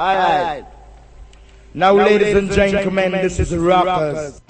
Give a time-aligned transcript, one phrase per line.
[0.00, 0.64] All right.
[1.74, 4.14] Now, now ladies, ladies and gentlemen, gentlemen this, this is Rockers.
[4.14, 4.49] rockers.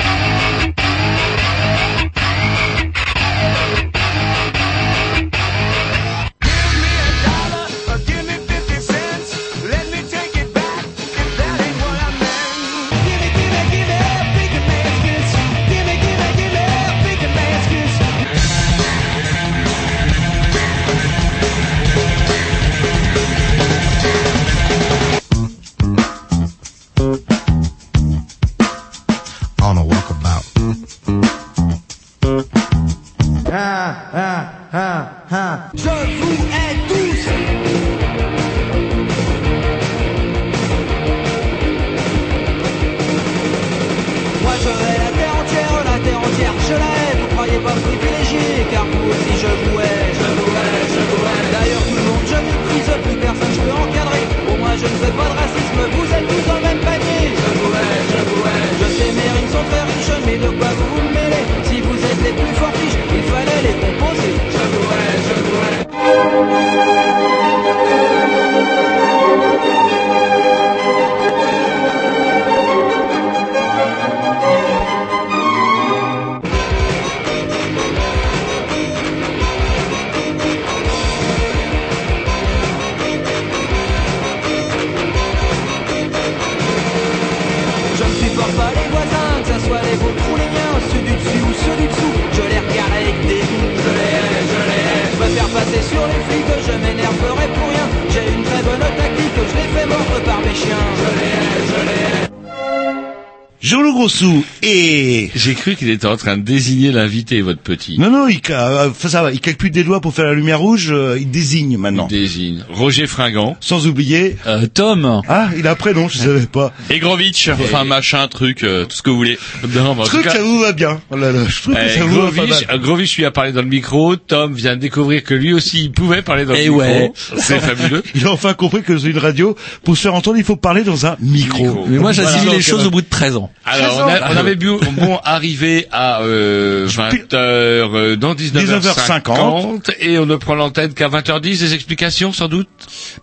[105.43, 107.99] J'ai cru qu'il était en train de désigner l'invité, votre petit.
[107.99, 110.59] Non, non, il, euh, enfin, ça va, il calcule des doigts pour faire la lumière
[110.61, 112.09] rouge, euh, il désigne maintenant.
[112.11, 112.65] Il désigne.
[112.71, 113.57] Roger Fringant.
[113.61, 114.37] Sans oublier...
[114.47, 115.21] Euh, Tom.
[115.29, 116.73] Ah, il a un prénom, je savais pas.
[116.91, 119.39] Egrovitch, enfin machin, truc, euh, tout ce que vous voulez.
[119.75, 121.01] Non, que cas, ça vous va bien.
[121.11, 122.81] Oh là là, je trouve que eh, ça vous va pas Grovitch, mal.
[122.81, 124.17] Grovitch lui a parlé dans le micro.
[124.17, 127.15] Tom vient de découvrir que lui aussi, il pouvait parler dans le Eh micro.
[127.37, 128.03] C'est fabuleux.
[128.15, 130.83] Il a enfin compris que dans une radio, pour se faire entendre, il faut parler
[130.85, 131.63] dans un micro.
[131.65, 131.87] Micro.
[131.89, 132.57] Mais moi j'assimile Voilà.
[132.57, 133.51] les choses au bout de 13 ans.
[133.65, 134.69] Alors, on, a- on avait bu,
[134.99, 135.19] bon
[135.51, 141.75] arrivé à euh, 20h, euh, dans 19h50, et on ne prend l'antenne qu'à 20h10, des
[141.75, 142.69] explications sans doute?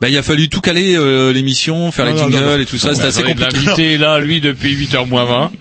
[0.02, 2.60] Bah il a fallu tout caler euh, l'émission, faire Non, les jingles non, non.
[2.60, 3.56] et tout ça, c'était assez compliqué.
[3.56, 5.52] L'invité là, lui, depuis 8h moins 20,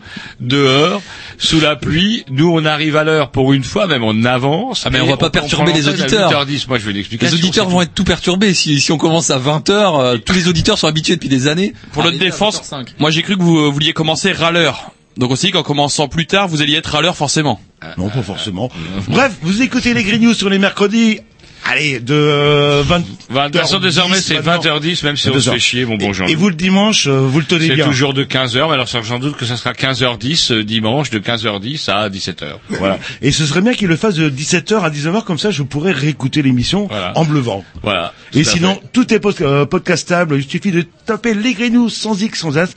[0.40, 1.02] dehors,
[1.38, 2.24] sous la pluie.
[2.30, 4.82] Nous, on arrive à l'heure pour une fois, même on avance.
[4.86, 6.32] Ah, mais on va pas perturber prend les auditeurs.
[6.32, 7.82] 8h10, moi je veux une Les auditeurs c'est vont tout.
[7.82, 11.28] être tout perturbés si, si on commence à 20h, tous les auditeurs sont habitués depuis
[11.28, 11.74] des années.
[11.92, 12.86] Pour notre à défense, 20h05.
[12.98, 14.90] moi j'ai cru que vous euh, vouliez commencer râleur.
[15.16, 17.60] Donc aussi qu'en commençant plus tard, vous alliez être râleur forcément.
[17.96, 18.70] Non, pas forcément.
[19.08, 21.20] Bref, vous écoutez les Green News sur les mercredis.
[21.68, 23.02] Allez, de euh, 20...
[23.28, 26.12] Vingt- De toute façon, désormais, c'est 20h10, même si on se fait chier, mon bon
[26.12, 26.26] Jean.
[26.26, 27.86] Et vous le dimanche, euh, vous le tenez C'est bien.
[27.88, 31.90] toujours de 15h, mais alors sans doute que ça sera 15h10 euh, dimanche, de 15h10
[31.90, 32.44] à 17h.
[32.68, 33.00] Voilà.
[33.20, 35.90] Et ce serait bien qu'il le fasse de 17h à 19h, comme ça je pourrais
[35.90, 37.12] réécouter l'émission Voilà.
[37.16, 37.64] en bleuvant.
[37.82, 38.12] Voilà.
[38.32, 38.82] Et à sinon, fait.
[38.92, 40.36] tout est euh, podcastable.
[40.38, 42.74] Il suffit de taper les News sans X, sans S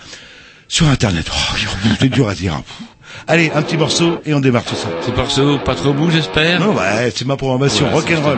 [0.70, 1.26] sur Internet.
[1.30, 1.56] Oh,
[2.00, 2.54] c'est dur à dire.
[2.54, 2.64] hein.
[3.28, 4.88] Allez, un petit morceau et on démarre tout ça.
[5.02, 8.38] C'est morceau pas trop mou, j'espère Non, ouais, c'est ma programmation rock'n'roll.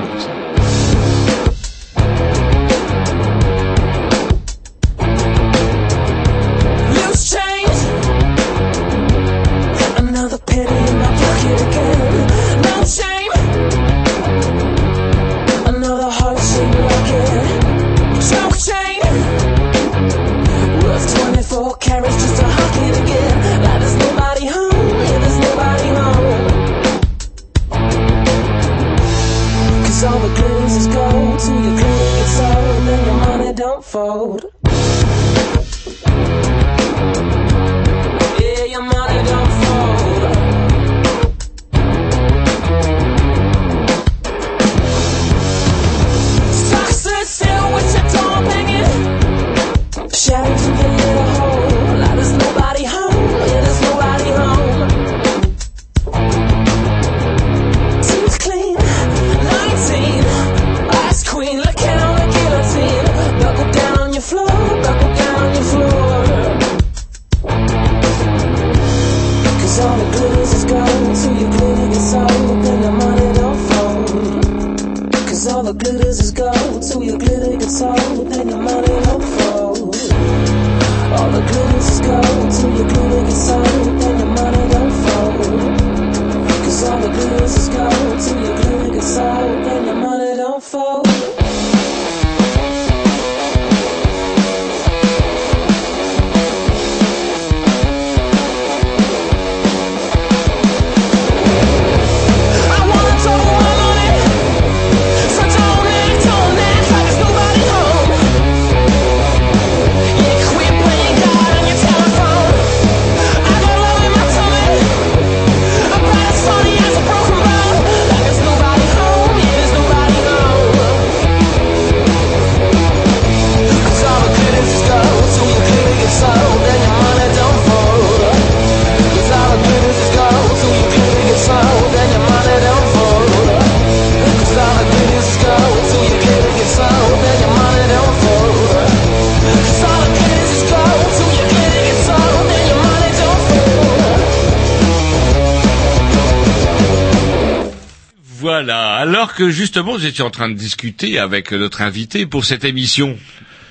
[149.41, 153.17] Que justement, nous étions en train de discuter avec notre invité pour cette émission.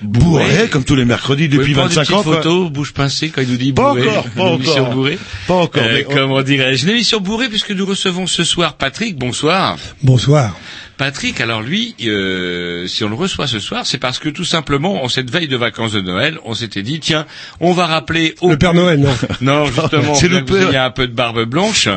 [0.01, 2.17] Bourré, comme tous les mercredis depuis 25 ans.
[2.17, 4.07] Une photo, bouche pincée quand il nous dit pas bourré.
[4.09, 5.09] Encore, pas encore.
[5.47, 5.83] Pas encore.
[5.83, 6.85] Euh, mais on- Comment dirais-je?
[6.85, 9.15] Une émission bourrée puisque nous recevons ce soir Patrick.
[9.17, 9.77] Bonsoir.
[10.03, 10.57] Bonsoir.
[10.97, 15.03] Patrick, alors lui, euh, si on le reçoit ce soir, c'est parce que tout simplement,
[15.03, 17.25] en cette veille de vacances de Noël, on s'était dit, tiens,
[17.59, 19.15] on va rappeler au Le Père Noël, non.
[19.41, 20.69] non, justement, C'est le vous père.
[20.69, 21.89] ayez un peu de barbe blanche,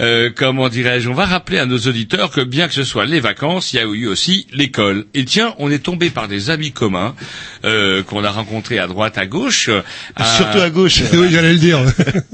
[0.00, 3.20] euh, comment dirais-je, on va rappeler à nos auditeurs que bien que ce soit les
[3.20, 5.06] vacances, il y a eu aussi l'école.
[5.14, 7.14] Et tiens, on est tombé par des amis communs
[7.64, 9.70] euh, qu'on a rencontrés à droite, à gauche,
[10.16, 11.00] à, Surtout à gauche.
[11.12, 11.78] oui, j'allais le dire.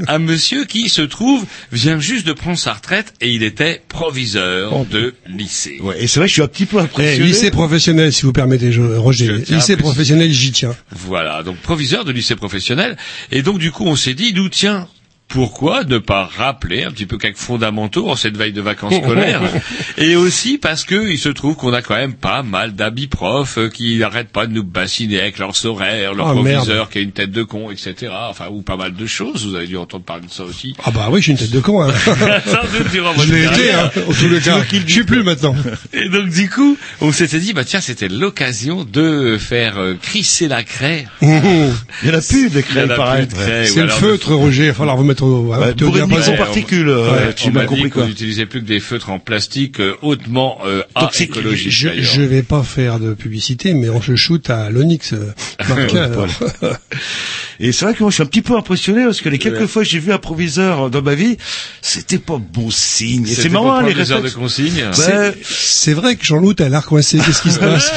[0.06, 4.84] un monsieur qui se trouve vient juste de prendre sa retraite et il était proviseur
[4.86, 5.78] de lycée.
[5.82, 7.26] Ouais, et c'est vrai, que je suis un petit peu Eh, impressionné.
[7.26, 9.26] lycée professionnel, si vous permettez, je- Roger.
[9.26, 10.74] Je tiens à lycée professionnel, j'y tiens.
[10.90, 12.96] Voilà, donc proviseur de lycée professionnel.
[13.30, 14.88] Et donc du coup, on s'est dit, nous tiens,
[15.28, 19.42] pourquoi ne pas rappeler un petit peu quelques fondamentaux en cette veille de vacances scolaires
[19.98, 23.58] Et aussi parce que il se trouve qu'on a quand même pas mal d'amis profs
[23.58, 27.00] euh, qui n'arrêtent pas de nous bassiner avec leurs horaires, leur Oh, proviseur qui a
[27.00, 28.12] une tête de con, etc.
[28.28, 29.46] Enfin, ou pas mal de choses.
[29.46, 30.74] Vous avez dû entendre parler de ça aussi.
[30.84, 31.82] Ah bah oui, suis une tête de con.
[31.82, 31.92] Hein.
[32.04, 34.58] Sans doute durant votre je l'ai été, hein, au tous les cas.
[34.70, 35.54] Je suis plus maintenant.
[35.92, 40.48] Et donc du coup, on s'était dit, bah tiens, c'était l'occasion de faire euh, crisser
[40.48, 41.06] la craie.
[41.22, 43.26] Il y en a plus de Il y en crème a pareil.
[43.26, 44.64] plus de craie, ou C'est le feutre, Roger.
[44.64, 47.48] Il va falloir vous mettre au- pour une mise en Ouais, particules, euh, Ouais, tu
[47.48, 48.06] on m'as m'a compris quoi.
[48.06, 51.30] n'utilisait plus que des feutres en plastique euh, hautement euh, Toxique.
[51.30, 51.70] écologique.
[51.70, 55.14] Je, je vais pas faire de publicité, mais on se shoot à l'Onyx.
[57.60, 59.58] Et c'est vrai que moi je suis un petit peu impressionné parce que les quelques
[59.60, 59.66] Ouais.
[59.66, 61.36] fois que j'ai vu un proviseur dans ma vie,
[61.82, 63.26] c'était pas bon signe.
[63.26, 64.34] C'est marrant hein, les heures de réflexes.
[64.36, 64.84] consigne.
[65.42, 67.18] C'est vrai que Jean-Loup, t'as l'air coincé.
[67.18, 67.90] Qu'est-ce qui se passe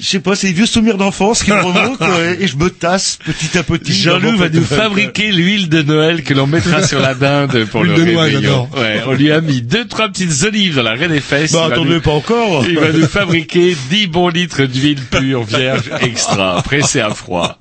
[0.00, 2.04] je sais pas, c'est les vieux souvenirs d'enfance qui me remontent
[2.40, 3.92] et je me tasse petit à petit.
[3.94, 7.94] Jean-Loup va nous fabriquer l'huile de Noël que l'on mettra sur la dinde pour le
[7.94, 8.68] réveillon.
[8.76, 11.52] Ouais, on lui a mis deux, trois petites olives dans la raie des fesses.
[11.52, 12.64] Bah il, va attendez, nous, pas encore.
[12.68, 17.58] il va nous fabriquer 10 bons litres d'huile pure, vierge, extra, pressée à froid.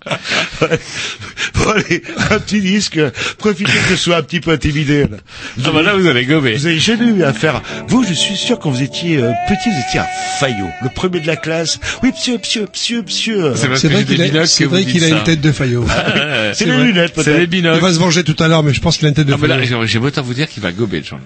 [1.55, 2.01] Bon allez,
[2.31, 2.99] un petit disque.
[3.37, 5.01] Profitez que je sois un petit peu intimidé.
[5.03, 5.17] Là.
[5.65, 6.55] Ah bah là, vous avez gobé.
[6.55, 7.61] Vous avez jamais eu à faire.
[7.87, 10.05] Vous, je suis sûr quand vous étiez euh, petit, vous étiez un
[10.39, 11.79] faillot, le premier de la classe.
[12.03, 13.53] Oui, monsieur, monsieur, monsieur, monsieur.
[13.55, 15.85] C'est vrai qu'il a, binocles c'est que vrai vous qu'il a une tête de faillot.
[16.53, 17.41] C'est les lunettes C'est les peut-être.
[17.43, 17.81] Il binocles.
[17.81, 19.37] va se venger tout à l'heure, mais je pense qu'il a une tête de Ah
[19.37, 19.85] bah là, faillot.
[19.85, 21.19] j'ai autant vous dire qu'il va gober, Jean.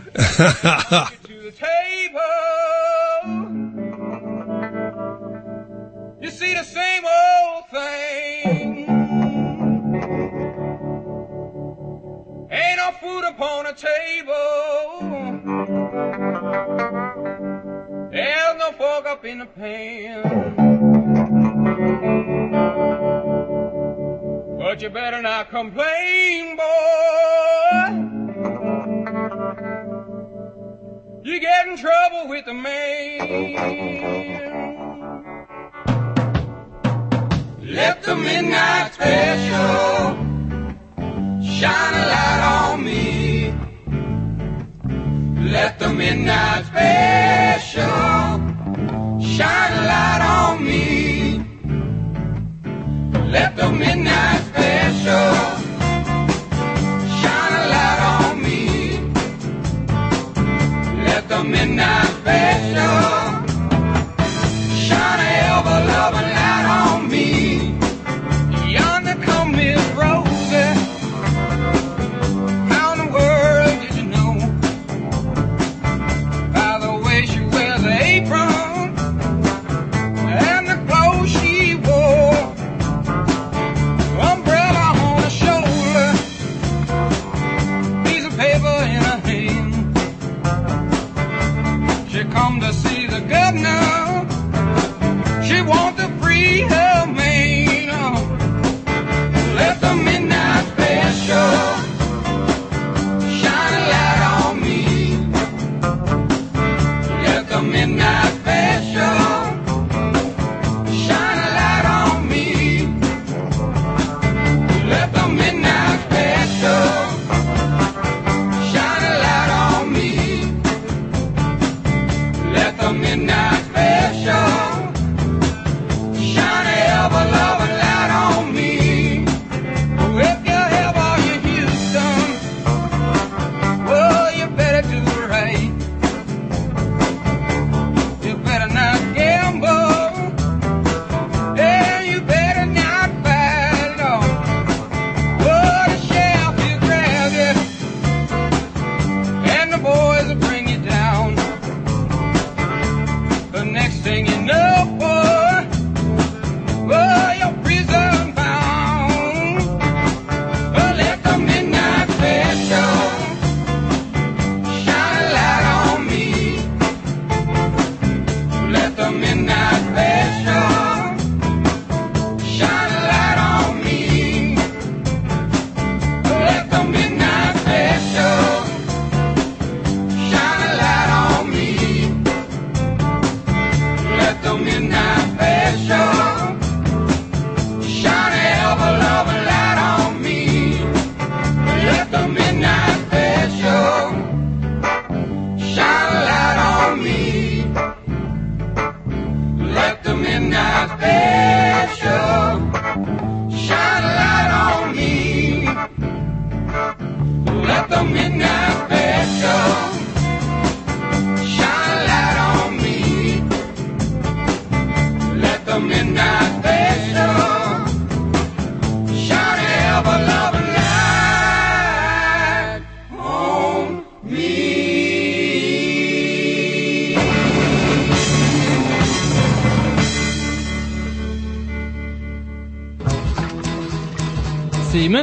[0.90, 0.96] to
[13.40, 15.00] upon a table.
[18.12, 20.24] There's no fork up in the pan.
[24.58, 26.64] But you better not complain, boy.
[31.24, 33.20] You get in trouble with the man.
[37.62, 40.18] Let the midnight special
[41.42, 43.09] shine a light on me.
[45.42, 47.80] Let the midnight special
[49.22, 51.46] shine a light on me.
[53.32, 55.32] Let the midnight special
[57.20, 59.00] shine a light on me.
[61.06, 63.00] Let the midnight special
[64.76, 67.39] shine a ever loving light on me.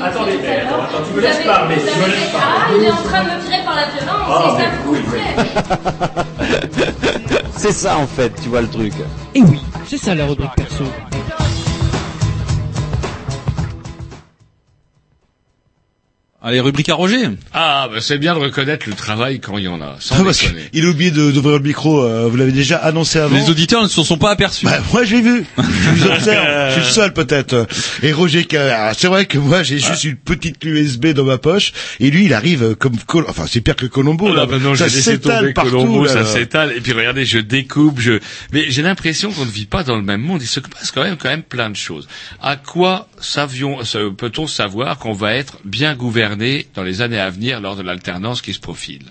[0.00, 2.96] Attendez, mais attends, attends, tu me laisses parler, tu me laisses Ah, il est en
[2.96, 4.64] train de me tirer par la violence, Ah, c'est
[6.14, 6.24] ça.
[7.56, 8.92] C'est ça en fait, tu vois le truc.
[9.34, 10.84] Et oui, c'est ça la rubrique perso.
[16.48, 17.28] Allez, rubrique à Roger.
[17.52, 20.32] Ah, bah, c'est bien de reconnaître le travail quand il y en a, sans Ah,
[20.72, 23.36] qu'il a oublié de- d'ouvrir le micro, euh, vous l'avez déjà annoncé avant.
[23.36, 24.64] Les auditeurs ne se sont pas aperçus.
[24.64, 27.66] Bah, moi je l'ai vu, je vous observe, je suis le seul peut-être.
[28.02, 31.24] Et Roger, qui a- alors, c'est vrai que moi j'ai juste une petite USB dans
[31.24, 34.34] ma poche, et lui il arrive euh, comme, Col- enfin c'est pire que Colombo, Oh
[34.34, 34.42] là.
[34.42, 35.70] là, maintenant, ça j'ai s'étale partout.
[35.72, 36.12] Colombo, là.
[36.12, 36.72] ça s'étale.
[36.74, 38.20] Et puis regardez, je découpe, je.
[38.52, 40.40] Mais j'ai l'impression qu'on ne vit pas dans le même monde.
[40.42, 42.08] Il se passe quand même, quand même plein de choses.
[42.42, 43.78] À quoi savions,
[44.16, 46.37] peut-on savoir qu'on va être bien gouverné
[46.74, 49.02] dans les années à venir lors de l'alternance qui se profile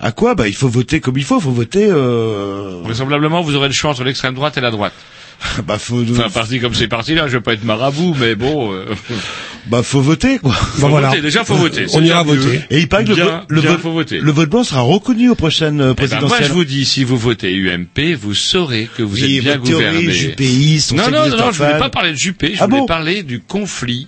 [0.00, 0.34] À quoi?
[0.34, 1.86] Bah il faut voter comme il faut, faut voter.
[1.88, 2.80] Euh...
[2.82, 4.94] Vraisemblablement, vous aurez le choix entre l'extrême droite et la droite.
[5.66, 8.72] bah faut, Enfin, parti comme c'est parti là, je vais pas être marabout, mais bon.
[8.72, 8.84] euh,
[9.66, 10.52] bah faut voter quoi.
[10.52, 11.20] faut voter.
[11.20, 11.86] Déjà, faut voter.
[11.92, 12.60] On ira voter.
[12.70, 14.20] Et il paraît que le, Bien, vote- le bien, vote, faut voter.
[14.20, 16.28] le vote blanc sera reconnu aux prochaines euh, Eh ben, présidentielles.
[16.28, 19.56] moi, je vous dis, si vous votez UMP, vous saurez que vous Oui, êtes bien
[19.58, 20.10] gouverné.
[20.12, 21.78] jupéiste, on non, non, non, non, je voulais fan.
[21.80, 22.86] pas parler de Juppé, je Ah voulais bon?
[22.86, 24.06] parler du conflit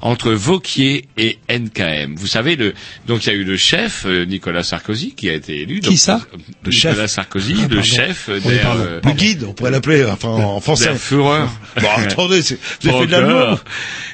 [0.00, 2.14] entre Vauquier et NKM.
[2.16, 2.74] Vous savez, le,
[3.06, 5.80] donc il y a eu le chef, euh, Nicolas Sarkozy, qui a été élu.
[5.80, 6.20] Qui ça?
[6.34, 7.06] euh, Le Nicolas chef.
[7.10, 10.94] Sarkozy, Ah, le chef d'Air, euh, Le guide, on pourrait l'appeler, enfin en français.
[10.94, 11.50] Fureur.
[11.80, 13.64] Bon, attendez, c'est- fait de encore.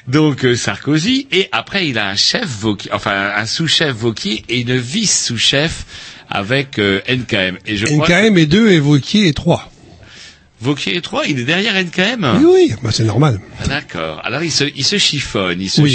[0.09, 4.61] Donc euh, Sarkozy et après il a un chef Vauquier, enfin un sous-chef Vauquier et
[4.61, 5.85] une vice-sous-chef
[6.31, 7.59] avec euh, NKM.
[7.67, 9.71] Et je crois NKM est 2 et Vauquier est 3.
[10.61, 12.39] Vauquier est 3, il est derrière NKM.
[12.39, 13.41] Oui, oui, bah, c'est normal.
[13.61, 14.21] Ah, D'accord.
[14.25, 15.91] Alors il se, il se chiffonne, il se Oui.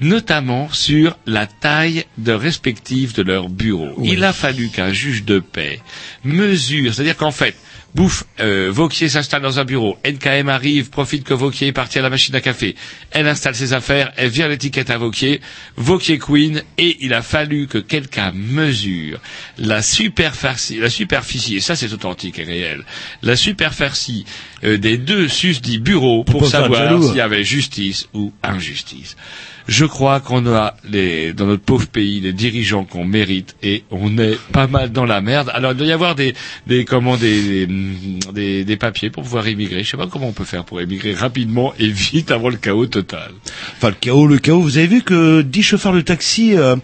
[0.00, 3.90] notamment sur la taille de respective de leur bureau.
[3.98, 4.10] Oui.
[4.12, 5.80] Il a fallu qu'un juge de paix
[6.24, 7.54] mesure, c'est-à-dire qu'en fait,
[7.96, 12.02] Bouffe, euh, Vauquier s'installe dans un bureau, NKM arrive, profite que Vauquier est parti à
[12.02, 12.74] la machine à café,
[13.10, 15.40] elle installe ses affaires, elle vire l'étiquette à Vauquier,
[15.78, 19.18] Vauquier Queen, et il a fallu que quelqu'un mesure
[19.56, 22.84] la superficie, la superficie, et ça c'est authentique et réel,
[23.22, 24.26] la superficie
[24.66, 29.16] des deux susdits bureaux pour, savoir s'il y avait justice ou injustice.
[29.68, 34.16] Je crois qu'on a les, dans notre pauvre pays les dirigeants qu'on mérite et on
[34.16, 35.50] est pas mal dans la merde.
[35.52, 36.34] Alors il doit y avoir des,
[36.68, 37.74] des comment des, des,
[38.32, 39.82] des, des papiers pour pouvoir émigrer.
[39.82, 42.86] Je sais pas comment on peut faire pour émigrer rapidement et vite avant le chaos
[42.86, 43.32] total.
[43.76, 44.60] Enfin, le chaos, le chaos.
[44.60, 46.76] Vous avez vu que 10 chauffeurs de taxi, euh,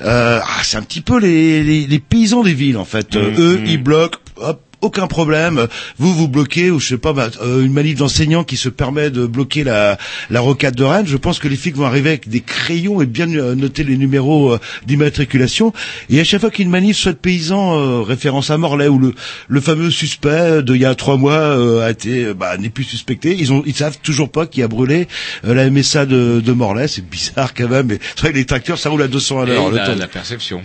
[0.00, 3.16] euh, ah, c'est un petit peu les, les, les paysans des villes, en fait.
[3.16, 3.66] Euh, Mm, eux, mm.
[3.66, 5.66] ils bloquent, hop, aucun problème.
[5.98, 9.10] Vous, vous bloquez, ou je sais pas, bah, euh, une manif d'enseignants qui se permet
[9.10, 9.98] de bloquer la,
[10.30, 11.06] la rocade de Rennes.
[11.06, 13.96] Je pense que les flics vont arriver avec des crayons et bien euh, noter les
[13.96, 15.72] numéros euh, d'immatriculation.
[16.08, 18.58] Et à chaque fois qu'il y a une manif, soit de paysans, euh, référence à
[18.58, 19.14] Morlaix, ou le,
[19.48, 22.84] le fameux suspect de il y a trois mois euh, a été, bah, n'est plus
[22.84, 23.36] suspecté.
[23.38, 25.08] Ils ont, ils savent toujours pas qui a brûlé
[25.44, 26.88] euh, la MSA de, de Morlaix.
[26.88, 27.86] C'est bizarre quand même.
[27.88, 29.70] Mais c'est vrai que les tracteurs, ça roule à 200 à l'heure.
[29.70, 30.62] le la, la perception.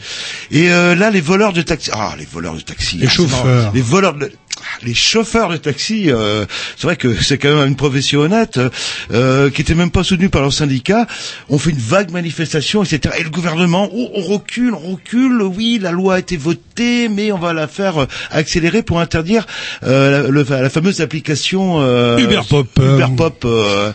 [0.52, 3.72] Et euh, là, les voleurs de taxi, ah, les voleurs de taxi, Les Ah, chauffeurs.
[3.74, 4.38] les voleurs, de...
[4.84, 6.46] les chauffeurs de taxi, euh,
[6.78, 8.60] c'est vrai que c'est quand même une profession honnête,
[9.12, 11.08] euh, qui était même pas soutenue par leur syndicat.
[11.50, 13.16] On fait une vague manifestation, etc.
[13.20, 15.42] Et le gouvernement, oh, on recule, on recule.
[15.42, 19.46] Oui, la loi a été votée, mais on va la faire euh, accélérer pour interdire
[19.84, 23.44] euh, la, le- la fameuse application euh, Uber Pop, Uber Pop.
[23.46, 23.92] euh,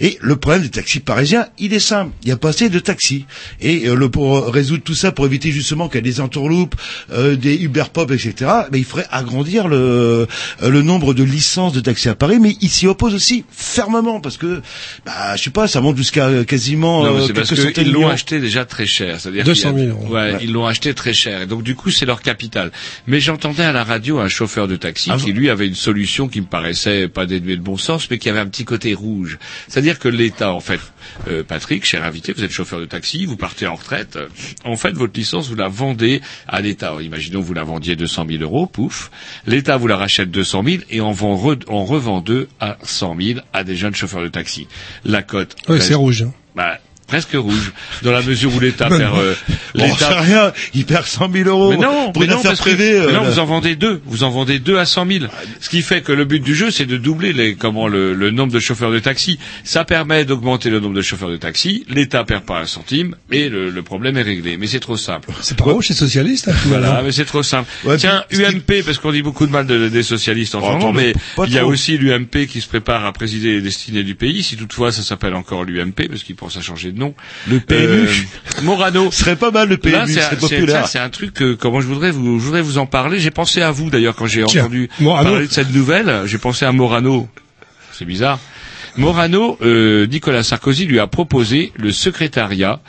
[0.00, 2.10] et le problème des taxis parisiens, il est simple.
[2.22, 3.26] Il y a pas assez de taxis.
[3.60, 6.74] Et euh, le, pour résoudre tout ça, pour éviter justement qu'il y ait des entourloupes,
[7.12, 10.26] euh, des Uber Pop, etc., mais il faudrait agrandir le, euh,
[10.62, 12.38] le nombre de licences de taxis à Paris.
[12.40, 14.62] Mais il s'y oppose aussi fermement parce que,
[15.06, 17.72] bah, je sais pas, ça monte jusqu'à euh, quasiment Non, mais euh, parce quelques centaines
[17.84, 19.20] qu'ils de l'ont acheté déjà très cher.
[19.20, 20.14] C'est-à-dire 200 qu'il y a- 000 euros.
[20.14, 20.38] Ouais, Ouais.
[20.42, 21.42] ils l'ont acheté très cher.
[21.42, 22.72] Et donc du coup, c'est leur capital.
[23.06, 26.28] Mais j'entendais à la radio un chauffeur de taxi Ah, qui lui avait une solution
[26.28, 29.38] qui me paraissait pas dénuée de bon sens, mais qui avait un petit côté rouge.
[29.68, 30.80] C'est-à-dire que l'État, en fait,
[31.28, 34.18] euh, Patrick, cher invité, vous êtes chauffeur de taxi, vous partez en retraite.
[34.64, 36.94] En fait, votre licence, vous la vendez à l'État.
[37.00, 39.10] Imaginons, vous la vendiez 200 000 euros, pouf.
[39.46, 43.40] L'État vous la rachète 200 000 et en, vend en revend deux à 100 000
[43.52, 44.66] à des jeunes chauffeurs de taxi.
[45.04, 45.56] La cote.
[45.68, 46.22] Oui, c'est rouge.
[46.22, 46.32] hein.
[46.54, 46.78] bah,
[47.10, 49.18] presque rouge, dans la mesure où l'État perd.
[49.18, 49.34] euh,
[49.74, 52.60] Bon, rien, il perd 100 000 euros mais non, pour mais une non, affaire parce
[52.60, 52.92] que- privée.
[53.00, 54.00] mais euh, non, vous en vendez deux.
[54.06, 55.24] Vous en vendez deux à 100 000.
[55.60, 58.30] Ce qui fait que le but du jeu, c'est de doubler les, comment, le, le
[58.30, 59.38] nombre de chauffeurs de taxi.
[59.64, 61.84] Ça permet d'augmenter le nombre de chauffeurs de taxi.
[61.88, 64.56] L'État perd pas un centime et le, le problème est réglé.
[64.56, 65.30] Mais c'est trop simple.
[65.42, 66.48] C'est pas gauche, c'est socialiste.
[66.48, 67.68] Hein, Voilà, mais c'est trop simple.
[67.84, 70.72] Ouais, Tiens, UMP, parce qu'on dit beaucoup de mal de- des socialistes en Oh, ce
[70.72, 71.12] moment, mais
[71.46, 74.56] il y a aussi l'UMP qui se prépare à présider les destinées du pays, si
[74.56, 77.14] toutefois ça s'appelle encore l'UMP, parce qu'ils pensent à changer de nom.
[77.48, 78.08] Le PMU.
[78.08, 79.10] Euh, Morano.
[79.10, 80.86] Ce serait pas mal le PMU, Là, c'est populaire.
[80.86, 83.18] c'est un truc que, comment je voudrais vous, je voudrais vous en parler.
[83.18, 85.30] J'ai pensé à vous d'ailleurs quand j'ai entendu Morano.
[85.30, 86.22] parler de cette nouvelle.
[86.26, 87.28] J'ai pensé à Morano.
[87.92, 88.38] C'est bizarre.
[88.96, 92.80] Morano, euh, Nicolas Sarkozy lui a proposé le secrétariat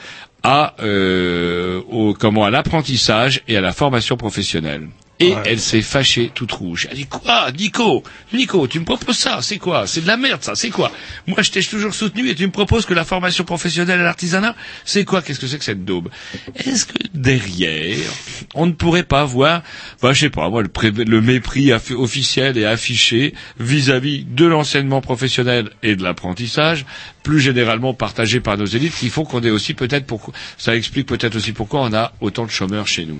[0.43, 4.87] à euh, au, comment à l'apprentissage et à la formation professionnelle.
[5.21, 6.87] Et elle s'est fâchée toute rouge.
[6.89, 8.03] Elle dit quoi, Nico
[8.33, 10.55] Nico, tu me proposes ça C'est quoi C'est de la merde, ça.
[10.55, 10.91] C'est quoi?
[11.27, 14.55] Moi, je t'ai toujours soutenu et tu me proposes que la formation professionnelle et l'artisanat,
[14.85, 15.21] c'est quoi?
[15.21, 16.09] Qu'est-ce que c'est que cette daube?
[16.55, 17.97] Est-ce que derrière,
[18.55, 19.61] on ne pourrait pas voir,
[20.01, 25.01] bah, je sais pas, moi, le, pré- le mépris officiel et affiché vis-à-vis de l'enseignement
[25.01, 26.85] professionnel et de l'apprentissage,
[27.23, 31.05] plus généralement partagé par nos élites, qui font qu'on est aussi peut-être pourquoi, ça explique
[31.07, 33.19] peut-être aussi pourquoi on a autant de chômeurs chez nous.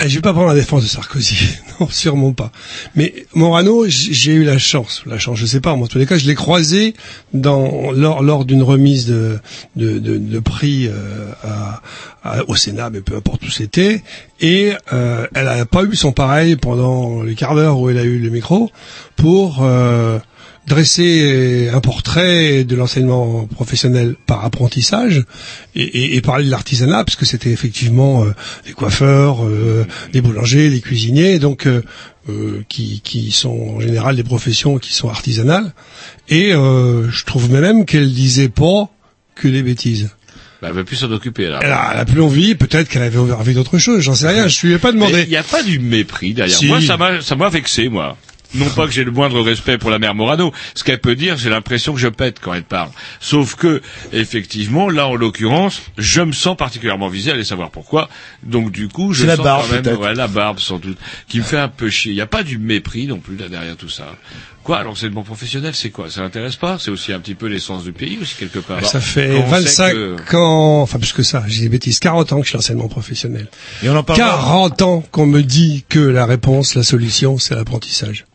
[0.00, 1.39] Eh, Je vais pas prendre la défense de Sarkozy,
[1.80, 2.52] non, sûrement pas.
[2.94, 6.06] Mais Morano, j'ai eu la chance, la chance, je sais pas, moi, en tous les
[6.06, 6.94] cas, je l'ai croisé
[7.32, 9.38] dans lors, lors d'une remise de
[9.76, 11.82] de, prix euh, à-
[12.48, 14.02] au Sénat, mais peu importe où c'était,
[14.40, 18.04] et euh, elle a pas eu son pareil pendant les quarts d'heure où elle a
[18.04, 18.70] eu le micro
[19.16, 20.18] pour euh,
[20.66, 25.24] dresser un portrait de l'enseignement professionnel par apprentissage
[25.74, 28.32] et, et- et parler de l'artisanat parce que c'était effectivement euh,
[28.66, 31.82] les coiffeurs, euh, les boulangers, les cuisiniers, donc euh,
[32.28, 35.72] euh, qui, qui sont en général des professions qui sont artisanales.
[36.28, 38.90] Et euh, je trouve même qu'elle disait pas
[39.34, 40.10] que des bêtises.
[40.60, 41.60] Bah, elle va plus s'en occuper là.
[41.62, 44.46] Elle a, elle a plus envie, peut-être qu'elle avait envie d'autre chose, j'en sais rien,
[44.46, 45.22] je lui ai pas demandé.
[45.22, 46.56] Il n'y a pas du mépris derrière.
[46.56, 46.66] Si.
[46.66, 48.16] Moi, ça m'a, ça m'a vexé, moi.
[48.54, 50.52] Non pas que j'ai le moindre respect pour la mère Morano.
[50.74, 52.90] Ce qu'elle peut dire, j'ai l'impression que je pète quand elle parle.
[53.20, 53.80] Sauf que,
[54.12, 58.08] effectivement, là, en l'occurrence, je me sens particulièrement visé, allez savoir pourquoi.
[58.42, 60.98] Donc, du coup, je C'est la sens barbe, quand même, ouais, la barbe, sans doute,
[61.28, 62.10] qui me fait un peu chier.
[62.10, 64.16] Il n'y a pas du mépris non plus, là, derrière tout ça.
[64.62, 66.10] Quoi, l'enseignement professionnel, c'est quoi?
[66.10, 66.78] Ça l'intéresse pas?
[66.78, 68.84] C'est aussi un petit peu l'essence du pays, aussi, quelque part.
[68.84, 71.98] Ça fait Quand on sait 25 que- ans, enfin plus que ça, j'ai des bêtises,
[71.98, 73.48] 40 ans que je suis l'enseignement professionnel.
[73.82, 74.18] Et on en parle.
[74.18, 78.26] 40 ans qu'on me dit que la réponse, la solution, c'est l'apprentissage.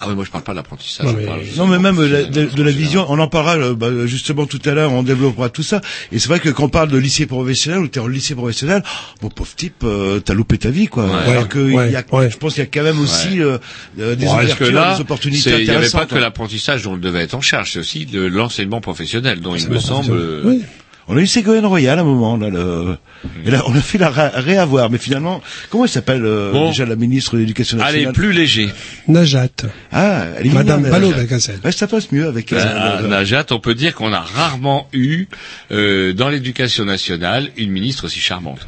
[0.00, 1.06] Ah oui, moi, je parle pas de l'apprentissage.
[1.06, 3.74] Non, mais- parle Non, mais même la- de, de la vision, on en parlera euh,
[3.74, 5.80] bah, justement tout à l'heure, on développera tout ça.
[6.12, 8.82] Et c'est vrai que quand on parle de lycée professionnel ou t'es en lycée professionnel,
[9.22, 11.04] bon pauvre type, euh, t'as loupé ta vie quoi.
[11.06, 11.30] Ouais.
[11.32, 12.30] Alors que Ouais, il y a, ouais.
[12.30, 13.58] je pense qu'il y a quand même aussi euh,
[14.00, 16.82] euh, des Bon, ouvertures, que là, des opportunités c'est- il n'y avait pas que l'apprentissage
[16.82, 20.12] dont on devait être en charge, c'est aussi de l'enseignement professionnel, dont il me semble.
[20.44, 20.62] Oui.
[21.08, 22.96] On a eu Ségolène Royal à un moment là, le...
[23.44, 26.68] et là on a fait la ré- réavoir, mais finalement comment elle s'appelle euh, Bon.
[26.68, 28.70] déjà la ministre de l'Éducation Allez, nationale plus léger.
[29.08, 29.48] Najat.
[29.92, 31.16] Ah, elle est Madame Ballot elle.
[31.16, 31.56] Belkacem.
[31.64, 32.58] Ouais, ça passe mieux avec elle.
[32.60, 35.26] À Euh, Najat, on peut dire qu'on a rarement eu
[35.72, 38.66] euh, dans l'éducation nationale une ministre aussi charmante.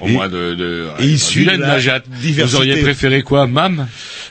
[0.00, 2.42] Au Et- moins de, de et Vilaine de la diversité.
[2.42, 3.86] Vous auriez préféré quoi, Mam?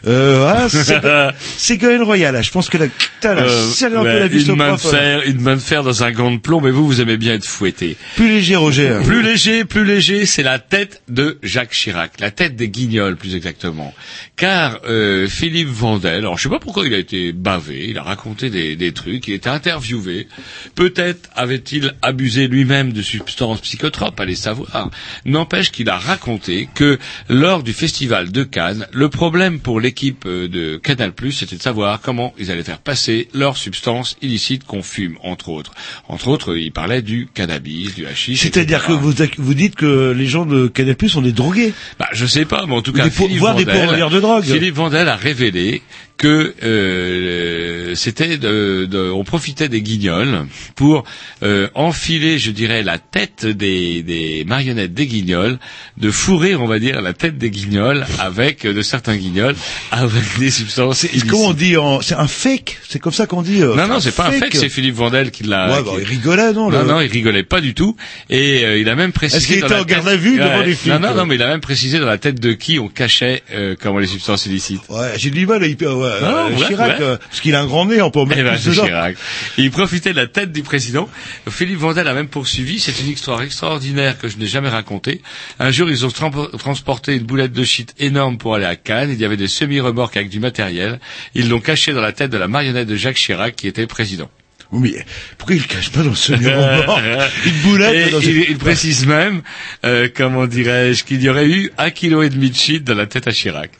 [0.08, 0.67] Euh, ah,
[1.58, 4.69] Ségolène- Royal, là, je pense que la, putain, la, Euh, peu ouais, la une main
[4.69, 7.01] de euh, fer, une main de fer dans un gant de plomb, mais vous, vous
[7.01, 7.97] aimez bien être fouetté.
[8.15, 8.99] Plus léger, Roger.
[9.03, 13.36] Plus léger, plus léger, c'est la tête de Jacques Chirac, la tête des Guignols plus
[13.36, 13.93] exactement.
[14.38, 18.03] Car euh, Philippe Vandel, alors je sais pas pourquoi il a été bavé, il a
[18.03, 20.27] raconté des, des trucs, il était interviewé.
[20.75, 24.89] Peut-être avait-il abusé lui-même de substances psychotropes, allez savoir.
[25.25, 30.48] N'empêche qu'il a raconté que lors du festival de Cannes, le problème pour l'équipe euh,
[30.48, 35.17] de Canal+, c'était de savoir comment ils allaient faire passer leurs substances illicites qu'on fume,
[35.24, 35.72] entre autres.
[36.08, 38.41] Entre autres, il parlait du cannabis, du hashish.
[38.41, 41.74] C'est-à-dire que vous, vous dites que les gens de Canal Plus sont des drogués.
[42.00, 44.43] Bah, je sais pas, mais en tout cas, Philippe Vandel, de drogue.
[44.43, 45.82] Philippe Vandel a révélé
[46.19, 51.05] que euh, c'était de, de- on profitait des guignols pour
[51.43, 55.58] euh, enfiler, je dirais, la tête des, des marionnettes des guignols,
[55.97, 59.55] de fourrer, on va dire, la tête des guignols avec euh, de certains guignols
[59.91, 61.03] avec des substances.
[61.03, 61.29] Illicites.
[61.29, 62.01] comment on dit en...
[62.01, 62.79] C'est un fake?
[62.88, 65.32] C'est comme ça qu'on dit euh, Non, non, c'est pas un fake, c'est Philippe Vandel
[65.32, 65.69] qui l'a.
[65.71, 67.95] Ouais, qui- bah, il rigolait, non non, le- non, il rigolait pas du tout.
[68.29, 69.38] Et euh, il a même précisé.
[69.38, 71.36] Est-ce qu'il était en garde tête- à vue devant les flics, Non, non, non, mais
[71.36, 74.45] il a même précisé dans la tête de qui on cachait euh, comment les substances
[74.45, 74.82] illicites.
[74.89, 75.77] Ouais, j'ai du mal à y...
[75.79, 77.06] Ouais, euh, ouais, Chirac, ouais.
[77.06, 78.58] euh, parce qu'il a un grand nez, on peut en mettre Eh ben.
[78.58, 79.15] Chirac.
[79.58, 81.10] Il profitait de la tête du président.
[81.50, 82.80] Philippe Vandel a même poursuivi.
[82.80, 85.22] C'est une histoire extraordinaire que je n'ai jamais racontée.
[85.60, 86.10] Un jour, ils ont
[86.58, 89.12] transporté une boulette de shit énorme pour aller à Cannes.
[89.12, 91.00] Il y avait des semi-remorques avec du matériel.
[91.36, 94.30] Ils l'ont caché dans la tête de la marionnette de Jacques Chirac, qui était président.
[94.72, 95.04] Oui, mais
[95.39, 97.02] pourquoi il le cache pas dans ce mort
[97.45, 99.41] Une boulette Et dans il, une- il précise même,
[99.84, 103.08] euh, comment dirais-je, qu'il y aurait eu un kilo et demi de shit dans la
[103.08, 103.72] tête à Chirac.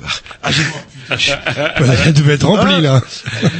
[0.42, 0.50] Ah,
[2.06, 3.02] elle devait être remplie, là.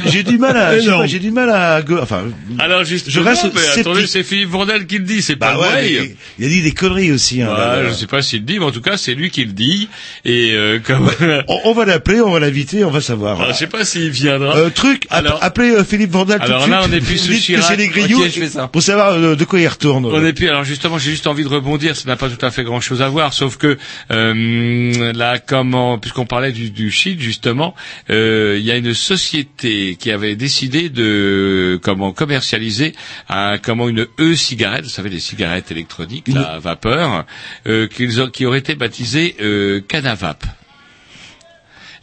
[0.06, 2.24] J'ai du mal à, pas, j'ai du mal à, enfin,
[2.58, 3.46] Alors juste, Je reste
[3.78, 5.82] attendez, c'est Philippe Bourdel qui le dit, c'est pas bah ouais, vrai.
[5.82, 7.42] mais il a dit des conneries aussi.
[7.42, 7.88] Hein, Bah, là, là.
[7.90, 9.88] je sais pas s'il le dit, mais en tout cas, c'est lui qui le dit.
[10.24, 11.10] Et euh, comme,
[11.48, 13.40] On, on va l'appeler, on va l'inviter, on va savoir.
[13.40, 14.56] Alors, je sais pas s'il viendra.
[14.56, 16.72] Euh, truc, Alors- appelez euh, Philippe tout de Alors suite.
[16.72, 17.76] là, on est plus sous Chirac.
[17.76, 18.68] les grillous Ok, je fais ça.
[18.68, 20.04] pour savoir euh, de quoi il retourne.
[20.06, 20.48] On est plus.
[20.48, 21.96] Alors justement, j'ai juste envie de rebondir.
[21.96, 23.76] Ça n'a pas tout à fait grand-chose à voir, sauf que
[24.10, 27.74] euh, là, comment, puisqu'on parlait du, du shit justement,
[28.10, 32.92] euh, il y a une société qui avait décidé de comment commercialiser
[33.30, 37.24] un, comment une e-cigarette, vous savez les cigarettes électroniques, la vapeur,
[37.66, 40.44] euh, qu'ils ont- qui aurait été baptisée euh, Canavap.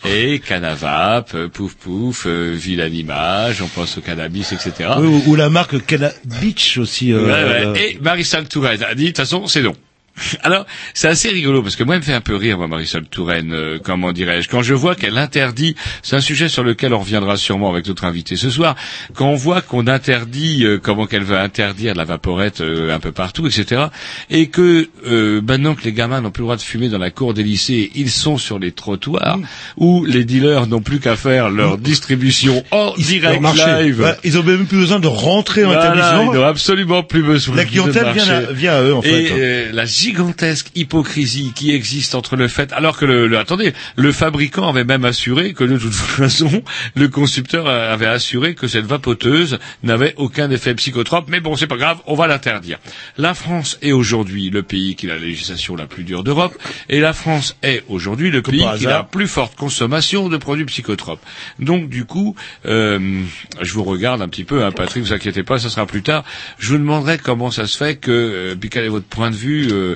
[0.05, 2.55] Et Canavap, euh, pouf pouf, euh,
[2.95, 4.89] image, on pense au cannabis, etc.
[4.97, 5.75] Oui, ou, ou la marque
[6.41, 7.11] Beach aussi.
[7.13, 7.65] euh, Ouais, ouais.
[7.65, 7.97] euh, Et
[8.47, 9.75] Touraine a dit, de toute façon, c'est non.
[10.43, 13.05] Alors, c'est assez rigolo parce que moi, elle me fait un peu rire, moi, Marisol
[13.05, 13.53] Touraine.
[13.53, 17.37] euh, comment dirais-je Quand je vois qu'elle interdit, c'est un sujet sur lequel on reviendra
[17.37, 18.75] sûrement avec notre invité ce soir.
[19.13, 23.11] Quand on voit qu'on interdit, euh, comment qu'elle veut interdire la vaporette euh, un peu
[23.11, 23.85] partout, etc.
[24.29, 27.11] Et que euh, maintenant que les gamins n'ont plus le droit de fumer dans la
[27.11, 29.37] cour des lycées, ils sont sur les trottoirs
[29.77, 33.63] où les dealers n'ont plus qu'à faire leur distribution en direct marché.
[33.83, 34.01] live.
[34.01, 36.33] Ouais, ils ont même plus besoin de rentrer en Voilà, établissement.
[36.33, 37.55] ils n'ont absolument plus besoin.
[37.55, 39.23] La de clientèle vient à, vient à eux en fait.
[39.23, 43.73] Et euh, la gigantesque hypocrisie qui existe entre le fait, alors que le, le- attendez,
[43.97, 46.63] le fabricant avait même assuré que de toute façon,
[46.95, 51.25] le constructeur avait assuré que cette vapoteuse n'avait aucun effet psychotrope.
[51.27, 52.79] Mais bon, c'est pas grave, on va l'interdire.
[53.17, 57.01] La France est aujourd'hui le pays qui a la législation la plus dure d'Europe, et
[57.01, 61.19] la France est aujourd'hui le pays qui a la plus forte consommation de produits psychotropes.
[61.59, 62.33] Donc du coup,
[62.65, 63.21] euh,
[63.61, 66.23] je vous regarde un petit peu, hein, Patrick, vous inquiétez pas, ça sera plus tard.
[66.59, 69.35] Je vous demanderai comment ça se fait que, euh, puis quel est votre point de
[69.35, 69.95] vue, euh,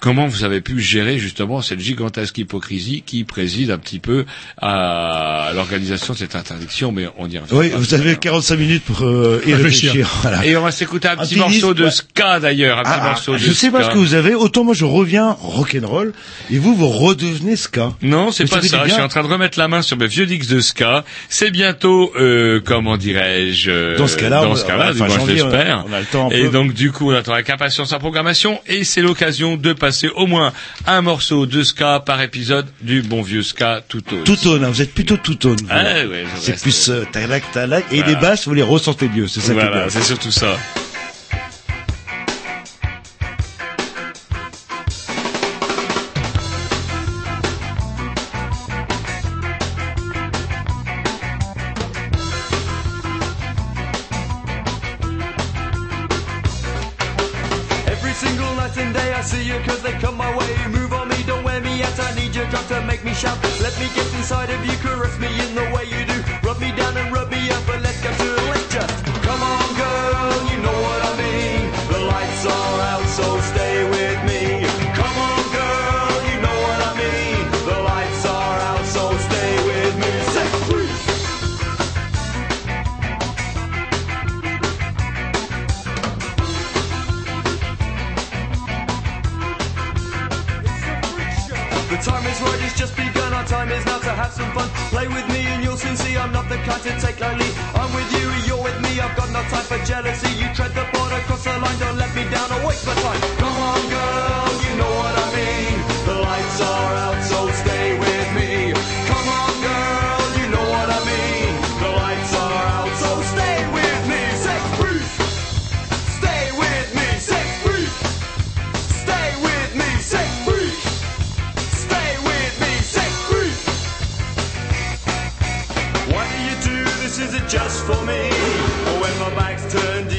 [0.00, 4.24] comment vous avez pu gérer justement cette gigantesque hypocrisie qui préside un petit peu
[4.60, 7.56] à l'organisation de cette interdiction, mais on y reviendra.
[7.56, 10.08] Oui, vous avez 45 minutes pour euh, y Réfléchir.
[10.22, 10.44] Voilà.
[10.46, 11.90] Et on va s'écouter un petit petit morceau de ouais.
[11.90, 14.34] ska d'ailleurs, un petit Ah, ah, morceau de je sais pas ce que vous avez.
[14.34, 16.12] Autant moi je reviens rock'n'roll
[16.50, 17.92] et vous vous redevenez ska.
[18.02, 20.26] Non, c'est pas ça Je suis en train de remettre la main sur mes vieux
[20.26, 21.04] disques de ska.
[21.28, 25.08] C'est bientôt, euh, comment dirais-je, euh, Dans ce cas-là, dans ce cas-là, enfin, du moins,
[25.08, 25.84] je janvier, on a- l'espère.
[25.88, 26.50] on a le temps un Et peu.
[26.50, 30.26] donc, du coup, on attend avec impatience sa programmation et c'est l'occasion de passer au
[30.26, 30.52] moins
[30.86, 34.22] un morceau de ska par épisode du bon vieux ska tout au.
[34.24, 35.58] Tout tone, hein, vous êtes plutôt tout tone.
[35.70, 38.08] Ah, ouais, c'est plus euh, talac talac et Voilà.
[38.08, 40.56] les basses vous les ressentez mieux, c'est ça Voilà, c'est surtout ça.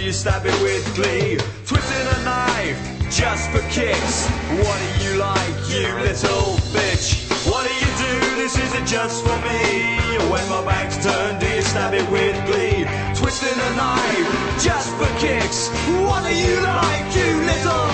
[0.10, 1.38] You stab it with glee?
[1.68, 4.26] Twisting a knife just for kicks.
[4.58, 7.30] What do you like, you little bitch?
[7.46, 8.36] What do you do?
[8.42, 10.18] This isn't just for me?
[10.32, 12.90] When my back's turned, do you stab it with glee?
[13.14, 15.70] Twisting a knife just for kicks.
[16.02, 17.89] What do you like, you little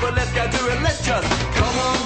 [0.00, 1.97] but let's go do it, let's just Come on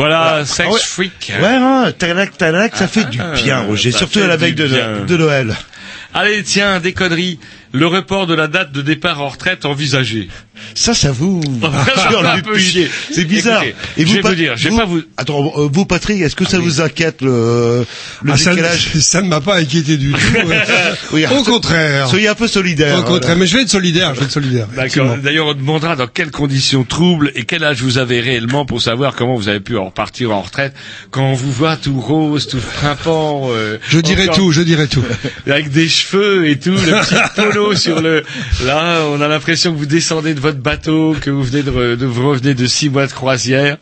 [0.00, 0.80] Voilà, sex Ah ouais.
[0.80, 1.32] freak.
[1.42, 4.66] Ouais, hein, tadac, ça fait du Ah, bien, Roger, surtout à la veille de,
[5.06, 5.54] de Noël.
[6.14, 7.38] Allez, tiens, des conneries.
[7.72, 10.28] Le report de la date de départ en retraite envisagé.
[10.74, 11.40] Ça, ça vous...
[12.10, 12.88] Sur le peu chier.
[13.12, 13.62] C'est bizarre.
[13.96, 16.44] Écoutez, je vais vous dire, je vais pas vous- Attends, euh, vous, Patrick, est-ce que
[16.44, 17.84] ça vous inquiète, le,
[18.22, 20.18] le Ah, ça, décalage ça ne m'a pas inquiété du tout.
[21.12, 22.08] Oui, Au contraire.
[22.08, 22.98] Soyez un peu solidaire.
[22.98, 24.66] Au contraire, mais je vais être solidaire, je vais être solidaire.
[24.76, 25.16] D'accord.
[25.22, 29.14] D'ailleurs, on demandera dans quelles conditions troubles et quel âge vous avez réellement pour savoir
[29.14, 30.74] comment vous avez pu en repartir en retraite
[31.10, 33.48] quand on vous voit tout rose, tout frimpant.
[33.50, 35.02] euh, Je dirai encore- tout, je dirai tout.
[35.46, 38.22] Avec des cheveux et tout, le petit polo sur le.
[38.64, 42.06] Là, on a l'impression que vous descendez de votre bateau, que vous venez de, de
[42.06, 43.76] vous revenez de six mois de croisière.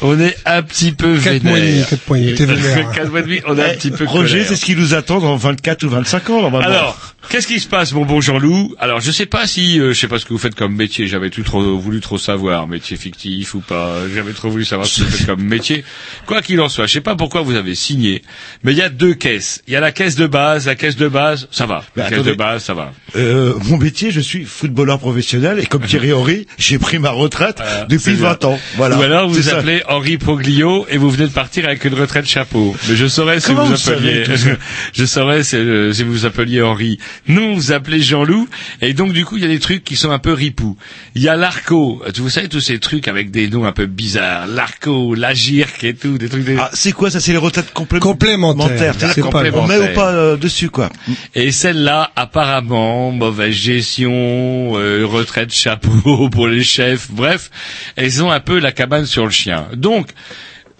[0.00, 1.44] On est un petit peu Quatre vénère.
[1.50, 2.84] mois et demi, quatre mois et demi.
[2.94, 4.94] Quatre mois et demi, on est un Eh, petit peu Roger, c'est ce qui nous
[4.94, 6.66] attend dans 24 ou 25 ans, normalement.
[6.68, 8.74] Alors, qu'est-ce qui se passe, mon bon Jean-Loup?
[8.78, 11.06] Alors, je sais pas si, euh, je sais pas ce que vous faites comme métier.
[11.06, 13.96] J'avais tout trop voulu trop savoir, métier fictif ou pas.
[14.14, 15.84] J'avais trop voulu savoir ce que vous faites comme métier.
[16.26, 18.22] Quoi qu'il en soit, je sais pas pourquoi vous avez signé,
[18.62, 19.62] mais il y a deux caisses.
[19.66, 21.84] Il y a la caisse de base, la caisse de base, ça va.
[21.96, 22.30] La caisse attendez.
[22.30, 22.92] de base, ça va.
[23.16, 27.62] Euh, mon métier, je suis footballeur professionnel et comme Thierry Henry, j'ai pris ma retraite
[27.88, 28.48] depuis c'est 20 ça.
[28.48, 28.58] ans.
[28.76, 28.98] Voilà.
[28.98, 29.58] Ou alors vous vous ça.
[29.58, 32.74] appelez Henri Proglio et vous venez de partir avec une retraite chapeau.
[32.88, 34.24] Mais je saurais si Comment vous, vous appeliez,
[34.92, 36.98] je saurais si, euh, si vous vous appeliez Henri.
[37.28, 38.48] Non, vous appelez Jean-Loup.
[38.82, 40.76] Et donc du coup, il y a des trucs qui sont un peu ripoux.
[41.14, 42.02] Il y a l'Arco.
[42.16, 44.46] Vous savez tous ces trucs avec des noms un peu bizarres.
[44.46, 46.44] L'Arco, l'Agirc et tout, des trucs.
[46.44, 46.56] Des...
[46.58, 47.20] Ah, c'est quoi ça?
[47.20, 48.68] C'est les retraites complé- Complémentaires.
[48.68, 48.94] complémentaires.
[48.98, 50.88] C'est C'est-à-dire qu'on met ou pas euh, dessus, quoi.
[51.34, 55.90] Et celle-là, apparemment, mauvaise gestion, euh, retraite chapeau
[56.30, 57.50] pour les chefs, bref,
[57.96, 59.68] elles ont un peu la cabane sur le chien.
[59.74, 60.08] Donc,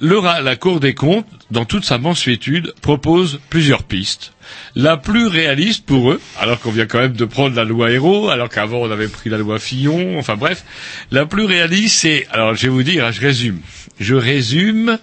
[0.00, 4.33] la Cour des comptes, dans toute sa mansuétude, propose plusieurs pistes.
[4.74, 8.29] La plus réaliste pour eux, alors qu'on vient quand même de prendre la loi Héros,
[8.29, 10.64] alors qu'avant on avait pris la loi Fillon, enfin bref,
[11.11, 13.61] la plus réaliste c'est, alors je vais vous dire, je résume,
[13.98, 14.98] je résume,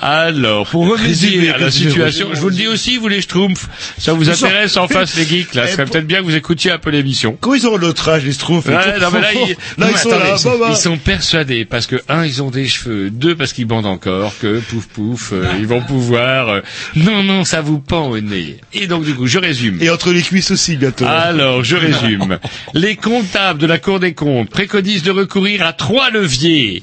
[0.00, 4.12] alors pour remédier à la situation, je vous le dis aussi, vous les schtroumpfs, ça
[4.12, 6.34] vous intéresse en face les geeks, là, Eh, ce serait pour- peut-être bien que vous
[6.34, 7.36] écoutiez un peu l'émission.
[7.40, 8.78] Quand ils auront notre âge, les Schtroumpfs non,
[9.12, 13.52] mais là, sont ils sont persuadés parce que un, ils ont des cheveux, deux, parce
[13.52, 16.48] qu'ils bandent encore, que pouf pouf, euh, ils vont pouvoir.
[16.48, 16.60] euh,
[16.96, 18.56] non, non, ça vous pend au nez.
[18.72, 19.78] Et donc du coup, je résume.
[19.80, 21.04] Et entre les cuisses aussi, bientôt.
[21.06, 22.38] Alors, je résume.
[22.74, 26.82] Les comptables de la Cour des comptes préconisent de recourir à trois leviers.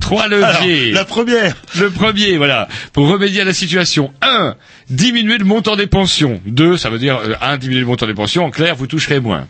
[0.00, 0.92] Trois Alors, leviers.
[0.92, 1.54] la première.
[1.78, 4.12] Le premier, voilà, pour remédier à la situation.
[4.22, 4.56] Un,
[4.88, 6.40] diminuer le montant des pensions.
[6.46, 8.44] Deux, ça veut dire, euh, un, diminuer le montant des pensions.
[8.44, 9.46] En clair, vous toucherez moins.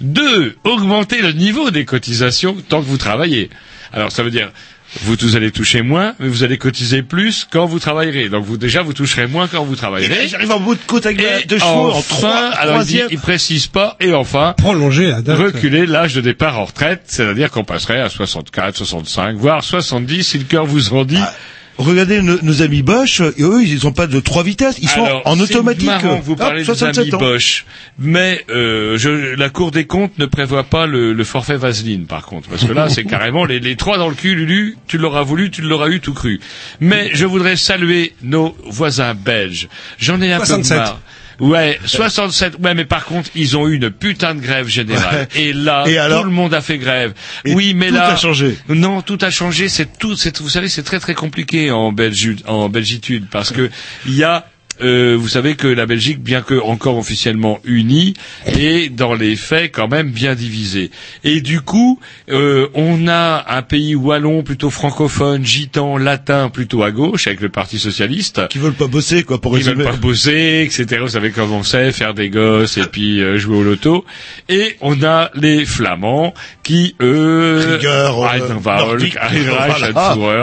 [0.00, 3.50] Deux, augmenter le niveau des cotisations tant que vous travaillez.
[3.92, 4.50] Alors, ça veut dire,
[5.00, 8.28] vous, vous allez toucher moins, mais vous allez cotiser plus quand vous travaillerez.
[8.28, 10.28] Donc, vous, déjà, vous toucherez moins quand vous travaillerez.
[10.28, 12.92] j'arrive en bout de côte avec Et deux chevaux en enfin, trois, alors il, dit,
[12.92, 13.08] troisième.
[13.10, 15.38] il précise pas, et enfin, Prolonger la date.
[15.38, 20.38] reculer l'âge de départ en retraite, c'est-à-dire qu'on passerait à 64, 65, voire 70 si
[20.38, 21.16] le cœur vous en dit.
[21.18, 21.32] Ah,
[21.78, 25.04] Regardez nos, nos amis Bosch, et eux, ils ont pas de trois vitesses, ils sont
[25.04, 25.86] Alors, en automatique.
[25.86, 27.18] marrant que vous parlez des 67 amis ans.
[27.18, 27.64] Bosch,
[27.98, 32.26] mais euh, je, la Cour des comptes ne prévoit pas le, le forfait Vaseline, par
[32.26, 35.22] contre, parce que là, c'est carrément les, les trois dans le cul, Lulu, tu l'auras
[35.22, 36.40] voulu, tu l'auras eu tout cru.
[36.80, 39.68] Mais je voudrais saluer nos voisins belges.
[39.98, 40.68] J'en ai un 67.
[40.76, 41.00] peu marre.
[41.40, 42.54] Ouais, 67.
[42.62, 45.28] Ouais, mais par contre, ils ont eu une putain de grève générale.
[45.34, 45.42] Ouais.
[45.42, 47.12] Et là, Et alors tout le monde a fait grève.
[47.44, 48.56] Et oui, mais tout là, a changé.
[48.68, 49.68] non, tout a changé.
[49.68, 50.16] C'est tout.
[50.40, 53.70] Vous savez, c'est très très compliqué en Belgique, en Belgitude, parce que
[54.06, 54.46] il y a
[54.82, 58.14] euh, vous savez que la Belgique, bien que encore officiellement unie,
[58.46, 60.90] est dans les faits quand même bien divisée.
[61.24, 66.90] Et du coup, euh, on a un pays wallon plutôt francophone, gitan, latin plutôt à
[66.90, 68.48] gauche avec le Parti socialiste.
[68.48, 69.90] Qui veulent pas bosser, quoi, pour Ils veulent résumer.
[69.90, 71.00] pas bosser, etc.
[71.02, 74.04] Vous savez comment c'est, faire des gosses et puis euh, jouer au loto.
[74.48, 78.54] Et on a les Flamands qui, eux, Rigueur, euh,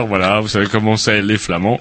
[0.08, 1.80] voilà, vous savez comment c'est, les Flamands.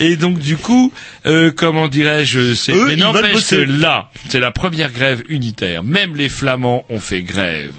[0.00, 0.92] Et donc du coup,
[1.26, 5.82] euh, comment dirais-je, c'est Eux, mais n'empêche que là, c'est la première grève unitaire.
[5.82, 7.72] Même les Flamands ont fait grève.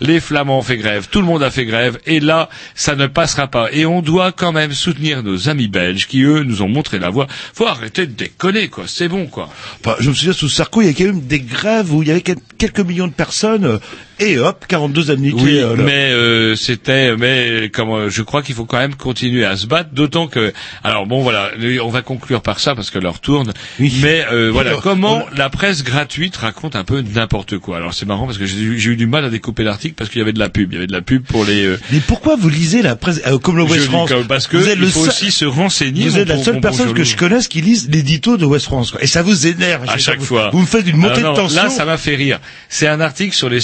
[0.00, 3.06] Les Flamands ont fait grève, tout le monde a fait grève, et là, ça ne
[3.06, 3.68] passera pas.
[3.72, 7.08] Et on doit quand même soutenir nos amis belges qui, eux, nous ont montré la
[7.08, 7.28] voie.
[7.54, 8.84] Faut arrêter de déconner, quoi.
[8.88, 9.48] C'est bon, quoi.
[9.80, 12.08] Enfin, je me souviens, sous Sarko, il y a quand même des grèves où il
[12.08, 13.78] y avait quel- quelques millions de personnes, euh,
[14.20, 15.36] et hop, 42 amniqués.
[15.42, 19.56] Oui, euh, mais euh, c'était, mais comment, je crois qu'il faut quand même continuer à
[19.56, 20.52] se battre, d'autant que,
[20.84, 21.50] alors bon, voilà,
[21.82, 23.52] on va conclure par ça parce que l'heure tourne.
[23.80, 23.92] Oui.
[24.02, 27.76] Mais euh, voilà, Alors, comment la presse gratuite raconte un peu n'importe quoi?
[27.76, 30.22] Alors c'est marrant parce que j'ai eu du mal à découper l'article parce qu'il y
[30.22, 31.64] avait de la pub, il y avait de la pub pour les.
[31.64, 34.08] euh, Mais pourquoi vous lisez la presse, euh, comme le West France?
[34.10, 36.08] comme- parce que Vous êtes il le faut seul- aussi se renseigner.
[36.08, 39.02] Vous êtes la seule personne que je connaisse qui lise l'édito de West France, quoi.
[39.02, 39.88] Et ça vous énerve.
[39.88, 40.50] à chaque fois.
[40.52, 41.62] Vous me faites une montée Alors non, de tension.
[41.64, 42.38] Là, ça m'a fait rire.
[42.68, 43.60] C'est un article sur les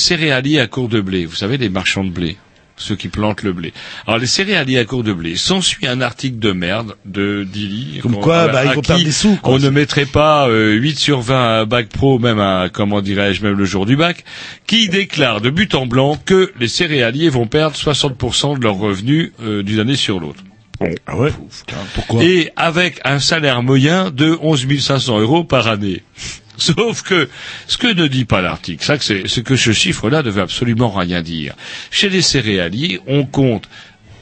[0.49, 1.27] céréaliers à court de blé.
[1.27, 2.37] Vous savez, les marchands de blé.
[2.81, 3.73] ceux qui plantent le blé.
[4.07, 7.99] Alors les céréaliers à court de blé, s'ensuit un article de merde de Dilly.
[8.01, 9.55] Comme quoi, à- bah, ils vont perdre des sous, quoi.
[9.55, 13.43] On ne mettrait pas euh, 8 sur 20 à bac pro, même à, comment dirais-je,
[13.43, 14.25] même le jour du bac,
[14.69, 19.33] qui déclare de but en blanc que les céréaliers vont perdre 60% de leurs revenus
[19.43, 20.45] euh, d'une année sur l'autre.
[21.09, 21.33] Ah ouais
[21.95, 22.23] Pourquoi?
[22.23, 26.05] Et avec un salaire moyen de 11 500 euros par année.
[26.77, 27.29] Sauf que
[27.67, 31.23] ce que ne dit pas l'article, ça c'est que ce chiffre-là ne veut absolument rien
[31.23, 31.55] dire.
[31.91, 33.69] Chez les céréaliers, on compte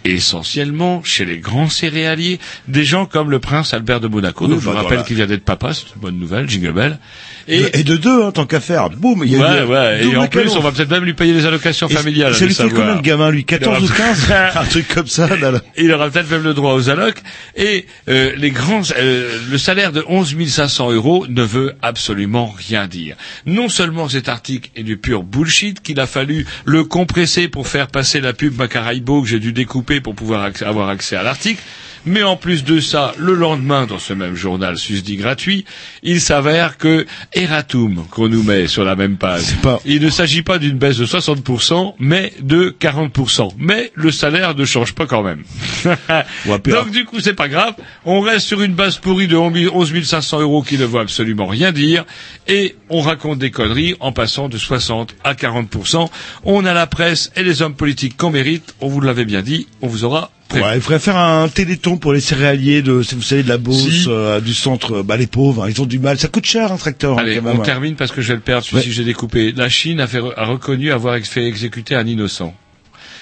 [0.05, 4.61] essentiellement chez les grands céréaliers des gens comme le prince Albert de Monaco, Oui, dont
[4.61, 5.03] je bah, rappelle voilà.
[5.03, 6.99] qu'il vient d'être papa, c'est une bonne nouvelle, jingle bell.
[7.49, 8.91] Et, et de deux, hein, tant qu'à faire.
[8.91, 11.15] Boum, il y a ouais, eu ouais, et en plus, on va peut-être même lui
[11.15, 12.35] payer les allocations familiales.
[12.35, 15.29] Ça allez lui fait combien de gamins, lui 14 ou 15 Un truc comme ça,
[15.37, 15.61] là, là.
[15.77, 17.23] Il aura peut-être même le droit aux allocs.
[17.57, 22.87] Et euh, les grands, euh, le salaire de 11 500 euros ne veut absolument rien
[22.87, 23.17] dire.
[23.47, 27.89] Non seulement cet article est du pur bullshit, qu'il a fallu le compresser pour faire
[27.89, 31.63] passer la pub Macaraibo que j'ai dû découper pour pouvoir avoir accès à l'article.
[32.07, 35.65] Mais en plus de ça, le lendemain, dans ce même journal susdit gratuit,
[36.05, 39.43] il s'avère que Eratum, qu'on nous met sur la même page,
[39.85, 43.51] il ne s'agit pas d'une baisse de 60%, mais de 40%.
[43.59, 45.43] Mais le salaire ne change pas quand même.
[46.47, 47.75] Donc du coup, c'est pas grave.
[48.05, 51.73] On reste sur une base pourrie de 11 500 euros qui ne veut absolument rien
[51.73, 52.05] dire.
[52.47, 56.09] Et on raconte des conneries en passant de 60 à 40%.
[56.45, 58.75] On a la presse et les hommes politiques qu'on mérite.
[58.81, 59.67] On vous l'avait bien dit.
[59.83, 63.43] On vous aura Ouais, il faudrait faire un téléthon pour les céréaliers de, vous savez,
[63.43, 64.05] de la Beauce, Si.
[64.09, 66.19] euh, du centre, bah, les pauvres, hein, ils ont du mal.
[66.19, 67.47] Ça coûte cher, un tracteur, hein, même.
[67.47, 69.53] on termine parce que je vais le perdre, celui-ci j'ai découpé.
[69.53, 72.55] La Chine a, fait, a reconnu avoir fait exécuter un innocent.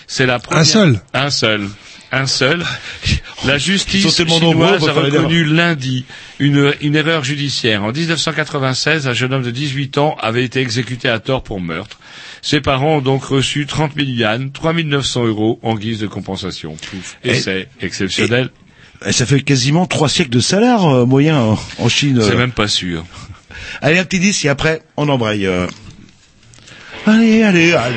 [0.07, 0.67] C'est la première...
[0.67, 1.67] seul Un seul.
[2.17, 2.65] Un seul.
[3.45, 4.03] La justice
[4.39, 6.05] chinoise a reconnu lundi
[6.39, 7.83] une, une erreur judiciaire.
[7.85, 11.99] En 1996, un jeune homme de 18 ans avait été exécuté à tort pour meurtre.
[12.41, 16.77] Ses parents ont donc reçu 30 000 yuan, 3 900 euros en guise de compensation.
[16.77, 17.17] Pouf.
[17.25, 18.51] Et, Et- c'est exceptionnel.
[19.05, 22.21] Et ça fait quasiment trois siècles de salaire euh, moyen en- en Chine.
[22.23, 22.39] C'est euh.
[22.39, 23.05] même pas sûr.
[23.83, 25.47] Allez, un petit disque et après, on embraye.
[25.47, 25.67] euh.
[27.07, 27.97] Allez, allez, allez.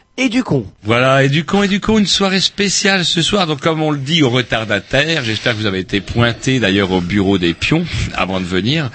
[0.17, 0.65] et du con.
[0.83, 3.47] Voilà, et du con et du con, une soirée spéciale ce soir.
[3.47, 7.01] Donc comme on le dit aux retardataires, j'espère que vous avez été pointés d'ailleurs au
[7.01, 7.85] bureau des pions
[8.15, 8.91] avant de venir.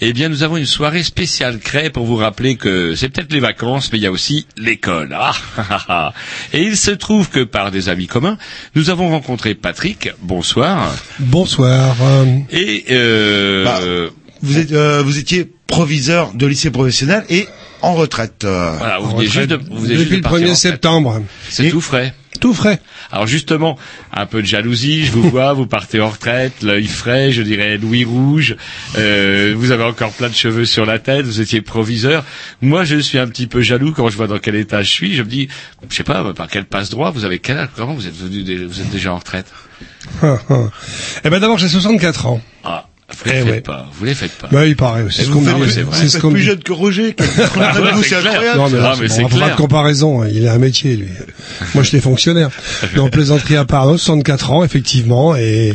[0.00, 3.40] Eh bien, nous avons une soirée spéciale créée pour vous rappeler que c'est peut-être les
[3.40, 5.10] vacances, mais il y a aussi l'école.
[5.14, 6.12] Ah, ah, ah, ah.
[6.54, 8.38] Et il se trouve que par des amis communs,
[8.74, 10.10] nous avons rencontré Patrick.
[10.22, 10.94] Bonsoir.
[11.18, 11.96] Bonsoir.
[12.00, 13.80] euh, Et euh, Bah,
[14.42, 17.46] Vous, êtes, euh, vous étiez proviseur de lycée professionnel et
[17.82, 18.44] en retraite.
[18.44, 18.74] euh.
[18.78, 20.44] voilà, vous en venez juste de, vous venez juste depuis de le partir 1er en
[20.52, 20.56] retraite.
[20.56, 21.22] septembre.
[21.48, 22.14] C'est tout frais.
[22.38, 22.80] Tout frais.
[23.10, 23.76] Alors justement,
[24.14, 27.76] un peu de jalousie, je vous vois, vous partez en retraite, l'œil frais, je dirais
[27.76, 28.56] Louis rouge,
[28.96, 32.24] euh, vous avez encore plein de cheveux sur la tête, vous étiez proviseur.
[32.62, 35.14] Moi, je suis un petit peu jaloux quand je vois dans quel état je suis.
[35.16, 35.48] Je me dis,
[35.90, 38.64] je sais pas, par quel passe droit, vous avez quel âge Comment vous êtes venu,
[38.64, 39.46] vous êtes déjà en retraite?
[40.22, 42.40] Eh ben d'abord j'ai 64 ans.
[42.64, 43.60] Ah, vous les Eh faites ouais.
[43.60, 44.48] pas, vous les faites pas.
[44.52, 45.70] Bah il paraît, c'est Et ce dit.
[45.70, 45.84] c'est.
[45.92, 47.14] C'est ce me plus jeune que Roger.
[47.14, 48.32] qui- Ah, ouais, Vous, c'est c'est clair.
[48.32, 48.58] incroyable.
[48.58, 49.48] Non, mais, Ah, là, mais c'est c'est bon, on fera clair.
[49.48, 50.28] pas de comparaison, hein.
[50.32, 51.08] il a un métier, lui.
[51.74, 52.50] Moi, j'étais fonctionnaire.
[52.96, 55.74] Non, plaisanterie à part, 64 ans, effectivement, et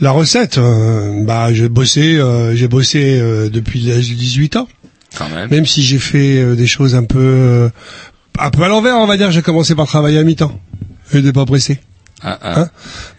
[0.00, 4.68] la recette, euh, bah, j'ai bossé, euh, j'ai bossé euh, depuis l'âge de 18 ans.
[5.16, 5.48] Quand même.
[5.50, 7.68] Même si j'ai fait euh, des choses un peu, euh,
[8.38, 10.60] un peu à l'envers, on va dire, j'ai commencé par travailler à mi-temps.
[11.10, 11.80] Je n'étais pas pressé.
[12.22, 12.60] Ah, ah.
[12.60, 12.68] Hein?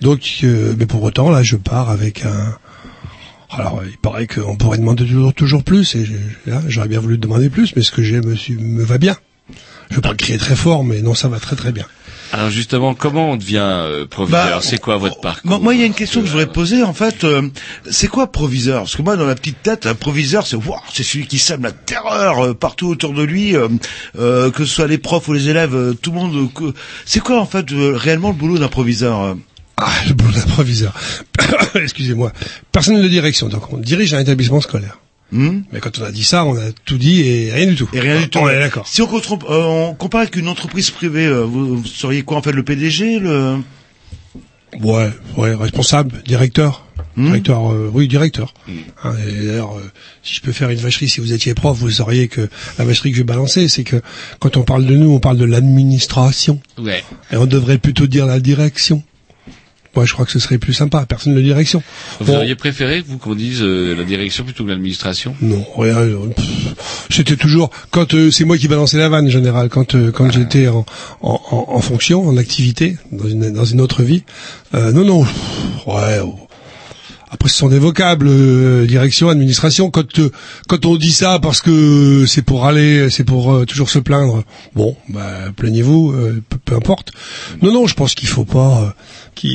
[0.02, 2.56] Donc, euh, mais pour autant, là, je pars avec un.
[3.52, 6.06] Alors, il paraît qu'on pourrait demander toujours, toujours plus, et
[6.46, 9.18] là, j'aurais bien voulu demander plus, mais ce que j'ai me, me va bien.
[9.90, 11.86] Je veux pas crier très fort, mais non, ça va très très bien.
[12.32, 15.84] Alors justement, comment on devient euh, proviseur Bah, C'est quoi votre parcours Moi, il y
[15.84, 16.84] a une question que je voudrais poser.
[16.84, 17.50] En fait, euh,
[17.90, 21.02] c'est quoi proviseur Parce que moi, dans la petite tête, un proviseur, c'est waouh, c'est
[21.02, 23.68] celui qui sème la terreur euh, partout autour de lui, euh,
[24.20, 26.50] euh, que ce soit les profs ou les élèves, euh, tout le monde.
[26.62, 26.72] euh,
[27.06, 29.34] C'est quoi en fait euh, réellement le boulot d'un proviseur euh
[29.82, 30.94] Ah, le boulot d'un proviseur.
[31.76, 32.34] Excusez-moi.
[32.72, 35.00] Personnel de direction, donc on dirige un établissement scolaire.
[35.32, 37.88] Hmm Mais quand on a dit ça, on a tout dit et rien du tout.
[37.94, 38.40] Et rien du tout.
[38.40, 38.88] On est d'accord.
[38.88, 42.38] Si on, contre- euh, on compare avec une entreprise privée, euh, vous, vous seriez quoi
[42.38, 43.58] en fait le PDG, le
[44.82, 46.86] Ouais, ouais, responsable, directeur.
[47.16, 48.54] Hmm Directeur, euh, oui, directeur.
[49.04, 49.92] Hein, et d'ailleurs, euh,
[50.24, 53.10] si je peux faire une vacherie, si vous étiez prof, vous sauriez que la vacherie
[53.12, 54.02] que je vais balancer, c'est que
[54.40, 56.60] quand on parle de nous, on parle de l'administration.
[56.78, 57.04] Ouais.
[57.32, 59.04] Et on devrait plutôt dire la direction.
[59.96, 61.82] Moi, je crois que ce serait plus sympa, personne de direction.
[62.20, 65.36] Vous Bon, auriez préféré vous qu'on dise euh, la direction plutôt que l'administration?
[65.42, 65.98] Non, rien.
[65.98, 66.18] euh,
[67.10, 70.32] C'était toujours quand euh, c'est moi qui balançais la vanne en général quand euh, quand
[70.32, 70.86] j'étais en,
[71.22, 74.24] en, en, fonction, en activité, dans une dans une autre vie.
[74.76, 75.24] Euh, non, non.
[75.24, 76.20] pff, Ouais.
[76.24, 76.36] oh.
[77.32, 79.92] Après, ce sont des vocables, euh, direction, administration.
[79.92, 80.32] Quand euh,
[80.68, 84.44] quand on dit ça parce que c'est pour aller, c'est pour euh, toujours se plaindre.
[84.76, 87.12] Bon, bah plaignez-vous, euh, peu, peu importe.
[87.62, 89.50] Non, non, je pense qu'il faut pas, euh,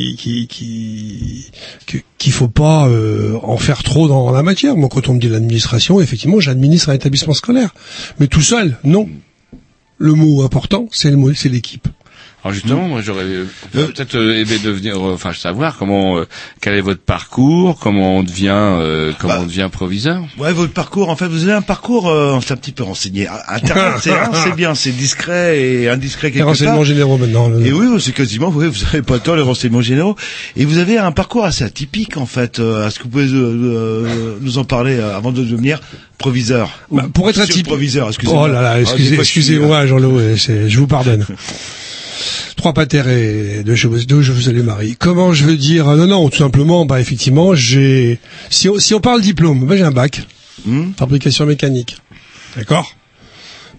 [2.18, 2.88] qu'il faut pas
[3.42, 4.76] en faire trop dans la matière.
[4.76, 7.74] Moi, quand on me dit l'administration, effectivement, j'administre un établissement scolaire,
[8.20, 9.08] mais tout seul, non.
[9.98, 11.88] Le mot important, c'est le mot, c'est l'équipe.
[12.44, 16.26] Alors justement, moi j'aurais euh, peut-être euh, aimé devenir, euh, enfin savoir comment, euh,
[16.60, 19.40] quel est votre parcours, comment on devient, euh, comment Bah.
[19.42, 20.22] on devient proviseur.
[20.36, 22.82] Ouais, votre parcours, en fait, vous avez un parcours, euh, on s'est un petit peu
[22.82, 23.26] renseigné.
[23.30, 26.84] Ah, Internet, c'est hein, c'est bien, c'est discret et indiscret Les quelque renseignements part.
[26.84, 27.48] généraux maintenant.
[27.48, 30.14] le- Et oui, c'est quasiment, oui, vous avez pas tort, les renseignements généraux.
[30.56, 32.58] Et vous avez un parcours assez atypique, en fait.
[32.58, 35.80] Euh, Est-ce que vous pouvez euh, euh, nous en parler euh, avant de devenir
[36.18, 37.64] proviseur Bah, pour être atypique.
[37.66, 38.42] proviseur, excusez-moi.
[38.44, 41.24] Oh là là, Ah, excusez, suis- excusez-moi, Jean-Loup, euh, c'est- je vous pardonne.
[42.56, 44.96] Trois patères et deux chevaux, deux je vous salue Marie.
[44.98, 48.18] Comment je veux dire Non, non, tout simplement, bah effectivement, j'ai.
[48.50, 50.22] Si on, si on parle diplôme, bah, j'ai un bac,
[50.64, 51.98] Hmm fabrication mécanique,
[52.56, 52.94] d'accord.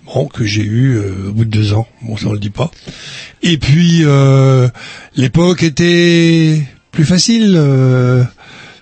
[0.05, 1.87] Bon, que j'ai eu euh, au bout de deux ans.
[2.03, 2.69] Bon, ça on le dit pas.
[3.41, 4.67] Et puis euh,
[5.15, 6.61] l'époque était
[6.91, 7.55] plus facile.
[7.57, 8.23] euh,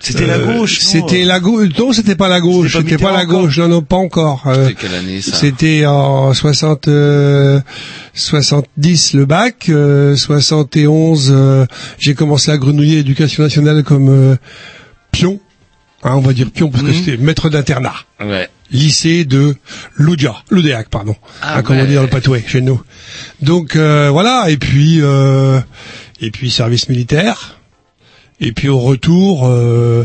[0.04, 1.68] C'était la euh, gauche, non C'était la gauche.
[1.78, 2.76] Non, c'était pas la gauche.
[2.76, 3.58] C'était pas la gauche.
[3.58, 4.42] Non, non, pas encore.
[4.46, 7.60] Euh, C'était quelle année ça c'était en 60, euh,
[8.12, 11.66] 70 le bac, euh, 71 euh,
[11.98, 14.36] j'ai commencé à grenouiller l'éducation nationale comme euh,
[15.10, 15.40] pion,
[16.02, 16.94] hein, on va dire pion parce que Mhm.
[16.94, 17.94] c'était maître d'internat,
[18.24, 18.48] Ouais.
[18.70, 19.56] lycée de
[19.96, 22.80] l'Oudia, l'Oudéac pardon, Ah hein, comme on dit dans le patoué chez nous.
[23.42, 25.60] Donc euh, voilà et puis euh,
[26.20, 27.58] et puis service militaire
[28.40, 29.46] et puis au retour.
[29.46, 30.04] euh,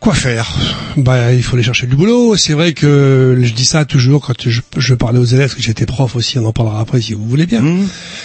[0.00, 0.50] Quoi faire?
[0.96, 2.34] Bah, il faut aller chercher du boulot.
[2.36, 5.86] C'est vrai que je dis ça toujours quand je, je parlais aux élèves, que j'étais
[5.86, 7.62] prof aussi, on en parlera après si vous voulez bien.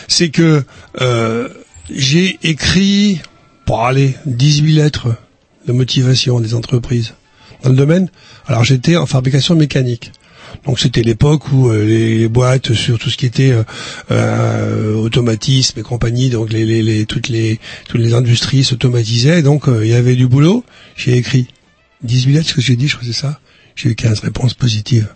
[0.08, 0.64] C'est que
[1.02, 1.50] euh,
[1.92, 3.22] j'ai écrit,
[3.66, 5.10] pour aller 18 lettres
[5.68, 7.14] de motivation des entreprises
[7.64, 8.10] dans le domaine.
[8.48, 10.12] Alors j'étais en fabrication mécanique.
[10.68, 13.64] Donc c'était l'époque où euh, les, les boîtes sur tout ce qui était euh,
[14.12, 19.68] euh, automatisme et compagnie, donc les, les, les- toutes les toutes les industries s'automatisaient, donc
[19.70, 20.64] euh, il y avait du boulot.
[20.96, 21.48] J'ai écrit
[22.04, 23.40] 18 lettres, ce que j'ai dit, je crois que c'est ça.
[23.76, 25.08] J'ai eu 15 réponses positives.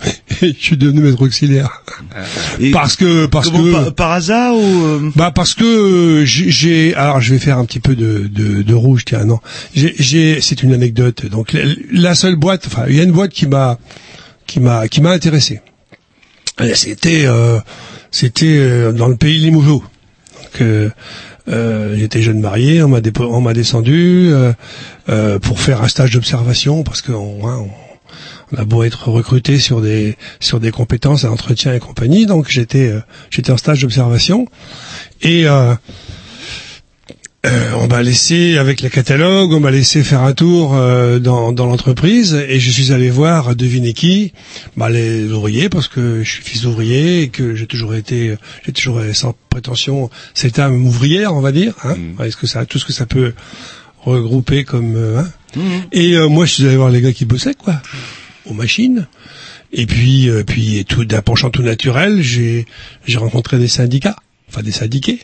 [0.40, 1.82] Je suis devenu maître auxiliaire.
[2.72, 7.20] parce que parce que par, par hasard ou euh, bah parce que euh, j'ai- alors
[7.20, 9.40] je vais faire un petit peu de de, de rouge tiens non
[9.74, 13.10] j'ai j'ai c'est une anecdote donc la, la seule boîte enfin il y a une
[13.10, 13.78] boîte qui m'a
[14.48, 15.60] qui m'a qui m'a intéressé.
[16.74, 17.60] C'était euh,
[18.10, 19.38] c'était euh, dans le pays
[20.42, 20.90] donc euh,
[21.48, 24.52] euh, j'étais jeune marié on m'a on m'a descendu euh,
[25.08, 27.70] euh, pour faire un stage d'observation parce que on, hein, on-
[28.50, 32.48] on a beau être recruté sur des sur des compétences à entretien et compagnie, donc
[32.48, 32.92] j'étais
[33.30, 34.46] j'étais en stage d'observation.
[35.20, 35.44] Et
[37.48, 41.52] euh, on m'a laissé avec les catalogues, on m'a laissé faire un tour euh, dans,
[41.52, 44.32] dans l'entreprise et je suis allé voir, devinez qui,
[44.76, 48.34] bah, les ouvriers parce que je suis fils d'ouvrier et que j'ai toujours été,
[48.64, 51.74] j'ai toujours sans prétention cette âme ouvrière, on va dire.
[51.84, 53.32] Hein, Est-ce que ça, tout ce que ça peut
[54.02, 54.96] regrouper comme.
[54.96, 55.28] euh, hein.
[55.92, 57.80] Et euh, moi, je suis allé voir les gars qui bossaient quoi,
[58.46, 59.06] aux machines.
[59.72, 62.66] Et puis, euh, puis tout d'un penchant tout naturel, j'ai
[63.06, 64.16] j'ai rencontré des syndicats,
[64.48, 65.20] enfin des syndiqués,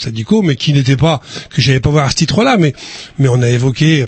[0.00, 2.74] syndicaux, mais qui n'étaient pas que j'avais pas voir à ce titre-là, mais
[3.18, 4.06] mais on a évoqué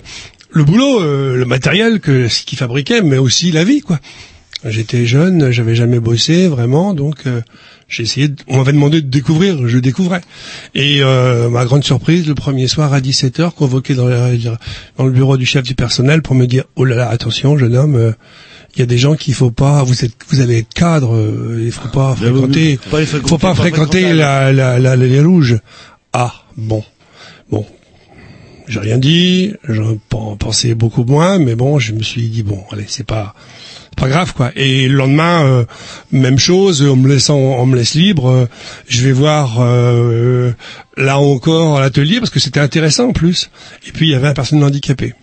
[0.51, 3.99] le boulot, euh, le matériel que ce qu'ils fabriquaient, mais aussi la vie quoi.
[4.65, 7.41] J'étais jeune, j'avais jamais bossé vraiment, donc euh,
[7.87, 8.27] j'ai essayé.
[8.29, 10.21] De, on m'avait demandé de découvrir, je découvrais.
[10.73, 15.11] Et euh, ma grande surprise, le premier soir à 17 h convoqué dans, dans le
[15.11, 18.15] bureau du chef du personnel pour me dire oh là là, attention, jeune homme.
[18.77, 19.83] Il y a des gens qu'il faut pas.
[19.83, 21.15] Vous êtes, vous allez être cadre.
[21.15, 22.77] euh, Il faut pas fréquenter.
[22.83, 24.17] faut pas les fréquenter, faut pas pas fréquenter fréquentable.
[24.55, 25.59] la, la, la, les rouges.
[26.13, 26.83] Ah bon,
[27.51, 27.65] bon.
[28.67, 29.53] J'ai rien dit.
[29.67, 33.33] J'en pen- pensais beaucoup moins, mais bon, je me suis dit bon, allez, c'est pas
[33.89, 34.51] c'est pas grave quoi.
[34.55, 35.65] Et le lendemain, euh,
[36.11, 38.27] même chose, on me laissant, on me laisse libre.
[38.29, 38.45] euh,
[38.89, 40.51] je vais voir euh,
[40.97, 43.49] là encore l'atelier parce que c'était intéressant en plus.
[43.87, 45.13] Et puis il y avait un personnel handicapé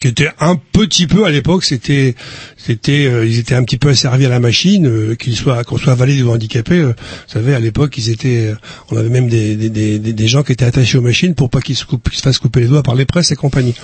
[0.00, 2.14] qui était un petit peu à l'époque, c'était,
[2.56, 5.76] c'était, euh, ils étaient un petit peu asservis à la machine, euh, qu'ils soient, qu'on
[5.76, 6.76] soit valide ou handicapé.
[6.76, 8.54] euh, vous savez, à l'époque, ils étaient, euh,
[8.90, 11.60] on avait même des, des, des, des- gens qui étaient attachés aux machines pour pas
[11.60, 13.74] qu'ils se, qu'ils se fassent couper les doigts par les presses et compagnie.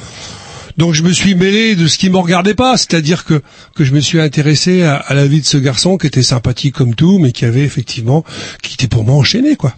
[0.76, 3.40] Donc je me suis mêlé de ce qui me regardait pas, c'est-à-dire que
[3.74, 6.74] que je me suis intéressé à, à la vie de ce garçon qui était sympathique
[6.74, 8.24] comme tout, mais qui avait effectivement,
[8.62, 9.74] qui était pour moi enchaîné quoi.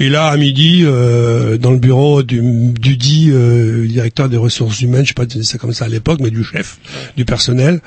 [0.00, 4.80] Et là à midi, euh, dans le bureau du, du dit euh, directeur des ressources
[4.80, 6.78] humaines, je sais pas si c'est comme ça à l'époque, mais du chef
[7.16, 7.80] du personnel,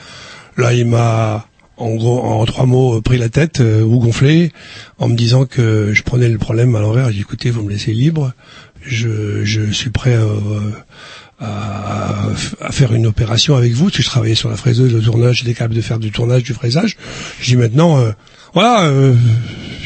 [0.57, 1.47] là il m'a
[1.77, 4.53] en gros, en trois mots, pris la tête euh, ou gonflé,
[4.97, 7.07] en me disant que je prenais le problème à l'envers.
[7.07, 8.31] J'ai dit, écoutez, vous me laissez libre.
[8.81, 10.25] Je, je suis prêt à,
[11.39, 12.27] à,
[12.61, 13.85] à faire une opération avec vous.
[13.85, 16.43] parce que je travaillais sur la fraiseuse, le tournage, j'étais capable de faire du tournage,
[16.43, 16.97] du fraisage.
[17.41, 18.11] Je dis maintenant, euh,
[18.53, 19.13] voilà, euh,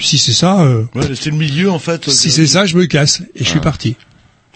[0.02, 2.10] si c'est ça, euh, ouais, c'est le milieu en fait.
[2.10, 3.96] si c'est ça, je me casse et je suis parti.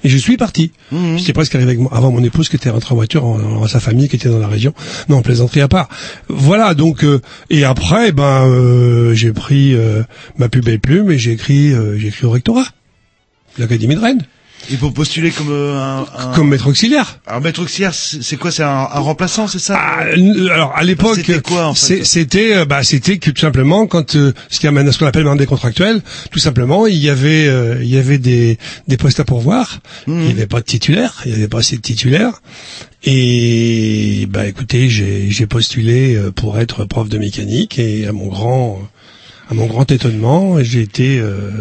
[0.05, 0.71] Et je suis parti.
[1.15, 3.67] J'étais presque arrivé avec moi, avant mon épouse qui était rentrée en voiture, en, en-
[3.67, 4.73] sa famille qui était dans la région.
[5.07, 5.87] Non, plaisanterie à part.
[6.27, 10.03] Voilà, donc euh, et après, ben euh, j'ai pris euh,
[10.37, 12.65] ma plus belle plume et j'ai écrit, euh, j'ai écrit au rectorat,
[13.57, 14.23] l'académie de Rennes,
[14.69, 17.19] Il faut postuler comme euh, un, un, comme maître auxiliaire.
[17.27, 20.03] Alors maître auxiliaire, c'est quoi C'est un, un remplaçant, c'est ça Ah,
[20.53, 22.03] alors à l'époque, C'était quoi, en fait?
[22.05, 24.99] c'était euh, bah c'était que tout simplement quand euh, ce qu'il y a maintenant ce
[24.99, 26.01] qu'on appelle maintenant des contractuels,
[26.31, 28.57] tout simplement il y avait euh, il y avait des
[28.87, 30.19] des postes à pourvoir, Mmh.
[30.21, 32.41] il n'y avait pas de titulaire, il n'y avait pas assez de titulaires.
[33.05, 38.27] Et bah écoutez, j'ai j'ai postulé euh, pour être prof de mécanique et à mon
[38.27, 38.79] grand
[39.53, 41.51] à mon grand étonnement, j'ai été euh,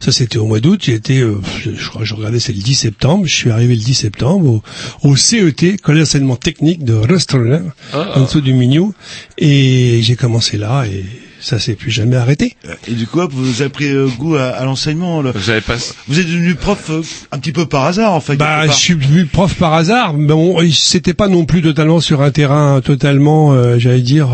[0.00, 2.74] ça c'était au mois d'août, j'ai été euh, je, crois je regardais c'est le 10
[2.74, 4.62] septembre, je suis arrivé le 10 septembre
[5.02, 7.60] au, au CET, Collège d'enseignement technique de Restaurant
[7.92, 8.94] en dessous du Mignou
[9.36, 11.04] et j'ai commencé là et
[11.48, 12.56] ça s'est plus jamais arrêté.
[12.88, 15.22] Et du coup, vous avez pris euh, goût à, à l'enseignement.
[15.22, 15.30] là.
[15.32, 15.76] Vous avez pas...
[16.08, 18.36] Vous êtes devenu prof euh, un petit peu par hasard, en fait.
[18.36, 20.14] Bah, je suis devenu prof par hasard.
[20.14, 24.28] mais Bon, c'était pas non plus totalement sur un terrain totalement, euh, j'allais dire,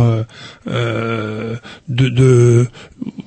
[0.69, 1.55] euh,
[1.89, 2.67] de, de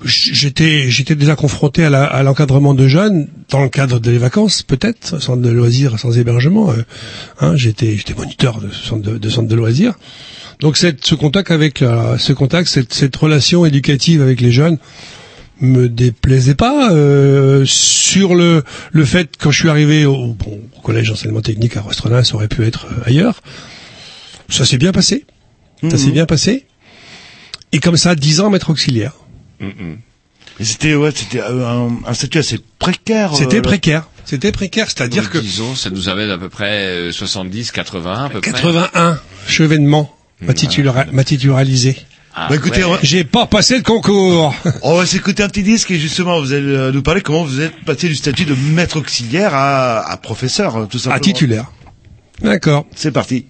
[0.04, 4.64] j'étais j'étais déjà confronté à la- à l'encadrement de jeunes dans le cadre des vacances,
[4.64, 6.74] peut-être, centre de loisirs, sans hébergement.
[7.40, 9.94] hein, j'étais j'étais moniteur de centre de, de centre de loisirs.
[10.62, 14.78] Donc cette, ce contact avec la, ce contact, cette, cette relation éducative avec les jeunes
[15.62, 16.92] me déplaisait pas.
[16.92, 21.78] Euh, sur le le fait quand je suis arrivé au, bon, au collège d'enseignement technique
[21.78, 23.42] à Rostrelin, ça aurait pu être euh, ailleurs.
[24.50, 25.26] Ça s'est bien passé.
[25.90, 26.14] Ça s'est Mhm.
[26.14, 26.66] bien passé.
[27.72, 29.14] Et comme ça, dix ans maître auxiliaire.
[30.60, 33.36] Et c'était ouais, c'était euh, un, un statut assez précaire.
[33.36, 34.08] C'était euh, précaire.
[34.24, 38.30] C'était précaire, c'est-à-dire que disons, ça nous amène à peu près euh, 70, 80 à
[38.30, 38.52] peu près.
[38.52, 40.12] 81 chevènement
[40.46, 41.98] m'a titula- m'a titularisé.
[42.38, 42.84] Ah, Bah écoutez, ouais.
[42.84, 44.54] on va- J'ai pas passé le concours.
[44.82, 47.62] On va s'écouter un petit disque et justement vous allez euh, nous parler comment vous
[47.62, 51.16] êtes passé du statut de maître auxiliaire à, à professeur euh, tout simplement.
[51.16, 51.72] à titulaire.
[52.42, 52.86] D'accord.
[52.94, 53.46] C'est parti.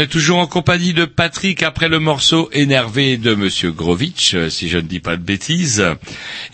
[0.00, 4.68] Est toujours en compagnie de Patrick après le morceau énervé de Monsieur Grovitch, euh, si
[4.68, 5.84] je ne dis pas de bêtises.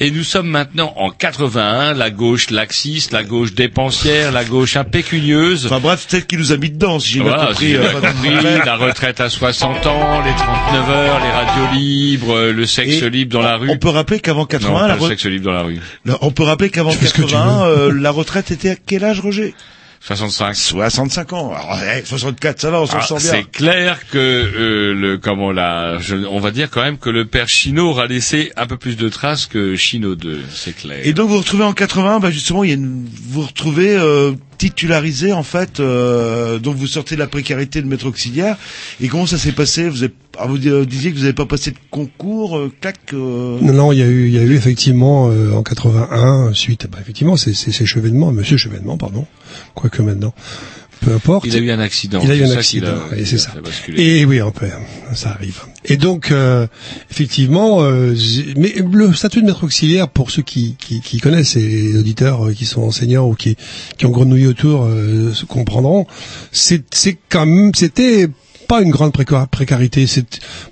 [0.01, 5.67] Et nous sommes maintenant en 81, la gauche laxiste, la gauche dépensière, la gauche impécunieuse.
[5.67, 7.65] Enfin bref, celle qui nous a mis dedans, si j'ai bien Voilà, compris.
[7.67, 11.79] si j'ai euh, bien compris, la retraite à 60 ans, les 39 heures, les radios
[11.81, 13.71] libres, euh, le sexe Et libre dans la rue.
[13.71, 15.81] On peut rappeler qu'avant 80, non, la le sexe libre dans la rue.
[16.05, 18.77] Non, on peut rappeler qu'avant fais ce que tu 80, euh, la retraite était à
[18.77, 19.55] quel âge, Roger?
[20.01, 20.55] 65.
[20.55, 21.53] 65 ans.
[21.53, 23.31] Alors, eh, 64, ça va, on s'en Ah, sort bien.
[23.31, 27.25] c'est clair que euh, le comment la je- on va dire quand même que le
[27.25, 31.01] père Chino aura laissé un peu plus de traces que Chino 2, c'est clair.
[31.05, 33.47] Et donc vous vous retrouvez en 80, bah justement, il y a une, vous vous
[33.47, 38.57] retrouvez euh, titularisé en fait, euh, donc vous sortez de la précarité de maître auxiliaire.
[39.01, 39.89] Et comment ça s'est passé?
[39.89, 43.13] Vous avez, ah, vous euh, disiez que vous n'avez pas passé de concours, euh, clac.
[43.13, 47.37] Non, il y a eu, il y a eu effectivement en 81 suite, bah, effectivement,
[47.37, 49.27] c'est c'est Chevènement, Monsieur Chevènement, pardon,
[49.75, 50.35] quoique maintenant,
[51.01, 51.47] peu importe.
[51.47, 52.21] il a eu un accident.
[52.23, 53.53] Il a eu un accident, et c'est ça.
[53.97, 54.67] Et oui, on peut,
[55.15, 55.61] ça arrive.
[55.85, 56.67] Et donc, euh,
[57.11, 58.15] effectivement, euh,
[58.57, 62.47] mais le statut de maître auxiliaire, pour ceux qui, qui, qui connaissent et les auditeurs
[62.47, 63.57] euh, qui sont enseignants ou qui,
[63.99, 66.07] qui ont grenouillé autour, euh, se comprendront,
[66.53, 66.83] c'est
[67.29, 68.29] quand même, c'était
[68.69, 70.09] pas une grande préca- précarité.
[70.09, 70.25] C'est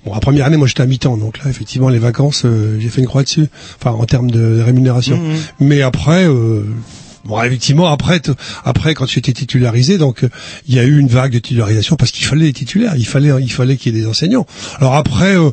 [0.05, 2.89] bon, la première année, moi j'étais à mi-temps, donc là, effectivement, les vacances, euh, j'ai
[2.89, 3.47] fait une croix dessus.
[3.79, 5.17] Enfin, en termes de rémunération.
[5.17, 5.35] Mhm.
[5.61, 6.25] Mais après.
[6.27, 6.63] Euh,
[7.25, 8.21] Bon, effectivement, après,
[8.63, 10.29] après, quand j'étais titularisé, donc euh,
[10.67, 13.31] il y a eu une vague de titularisation parce qu'il fallait des titulaires, il fallait,
[13.41, 14.45] il fallait qu'il y ait des enseignants.
[14.79, 15.49] Alors après, euh,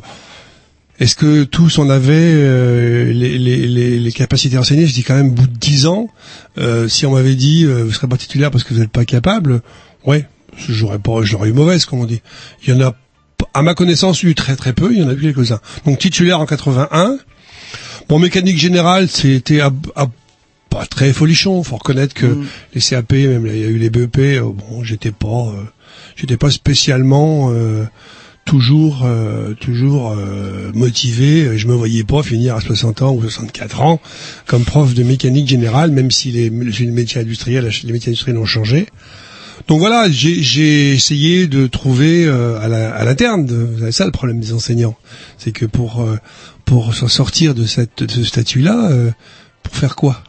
[0.99, 4.85] est-ce que tous on avait euh, les, les, les, les capacités d'enseigner?
[4.85, 6.09] Je dis quand même, bout de dix ans,
[6.59, 9.05] euh, si on m'avait dit euh, vous serez pas titulaire parce que vous n'êtes pas
[9.05, 9.61] capable,
[10.05, 10.27] ouais,
[10.69, 12.21] j'aurais pas, j'aurais eu mauvaise, comme on dit.
[12.67, 12.95] Il y en a,
[13.55, 14.91] à ma connaissance, eu très très peu.
[14.93, 15.59] Il y en a eu quelques-uns.
[15.87, 17.17] Donc titulaire en 81.
[18.09, 20.07] Bon, mécanique générale, c'était à- à-
[20.73, 21.61] pas très folichon.
[21.63, 22.25] Faut reconnaître que
[22.73, 24.17] les CAP, même il y a eu les BEP.
[24.17, 25.63] euh, bon, j'étais pas, euh,
[26.15, 27.85] j'étais pas spécialement euh,
[28.45, 31.57] toujours, euh, toujours euh, motivé.
[31.57, 33.99] Je me voyais pas finir à 60 ans ou 64 ans
[34.47, 38.45] comme prof de mécanique générale, même si les, les métiers industriels, les métiers industriels ont
[38.45, 38.87] changé.
[39.67, 43.47] Donc voilà, j'ai j'ai essayé de trouver euh, à la- à l'interne.
[43.79, 44.95] savez ça le problème des enseignants,
[45.37, 46.17] c'est que pour euh,
[46.65, 49.11] pour s'en sortir de cette de ce statut-là, euh,
[49.61, 50.21] pour faire quoi?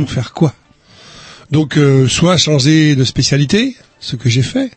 [0.00, 0.54] Pour faire quoi?
[1.50, 4.70] Donc, euh, soit changer de spécialité, ce que j'ai fait,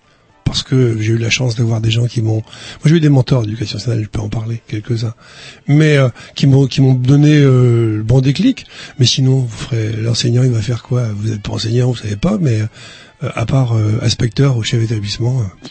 [0.45, 2.35] parce que j'ai eu la chance d'avoir des gens qui m'ont...
[2.41, 2.43] Moi,
[2.85, 5.13] j'ai eu des mentors d'éducation nationale, je peux en parler, quelques-uns,
[5.67, 8.65] mais euh, qui m'ont qui m'ont donné euh, le bon déclic.
[8.99, 11.03] Mais sinon, vous ferez l'enseignant, il va faire quoi?
[11.15, 12.61] Vous n'êtes pas enseignant, vous savez pas, mais
[13.23, 15.67] euh, à part euh, inspecteur ou chef d'établissement, euh,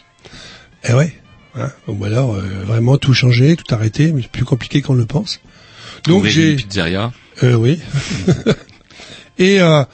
[0.89, 1.15] eh ouais.
[1.57, 5.05] Hein, ou alors euh, vraiment tout changer, tout arrêter, mais c'est plus compliqué qu'on le
[5.07, 5.41] pense.
[6.05, 7.13] Donc j'ai une pizzeria.
[7.43, 7.81] euh, oui.
[9.41, 9.85] et, euh,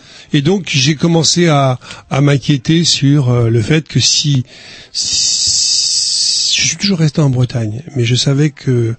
[0.42, 1.78] donc j'ai commencé à,
[2.20, 4.44] m'inquiéter sur euh, le fait que si,
[4.92, 8.94] je suis toujours resté en Bretagne, mais je savais que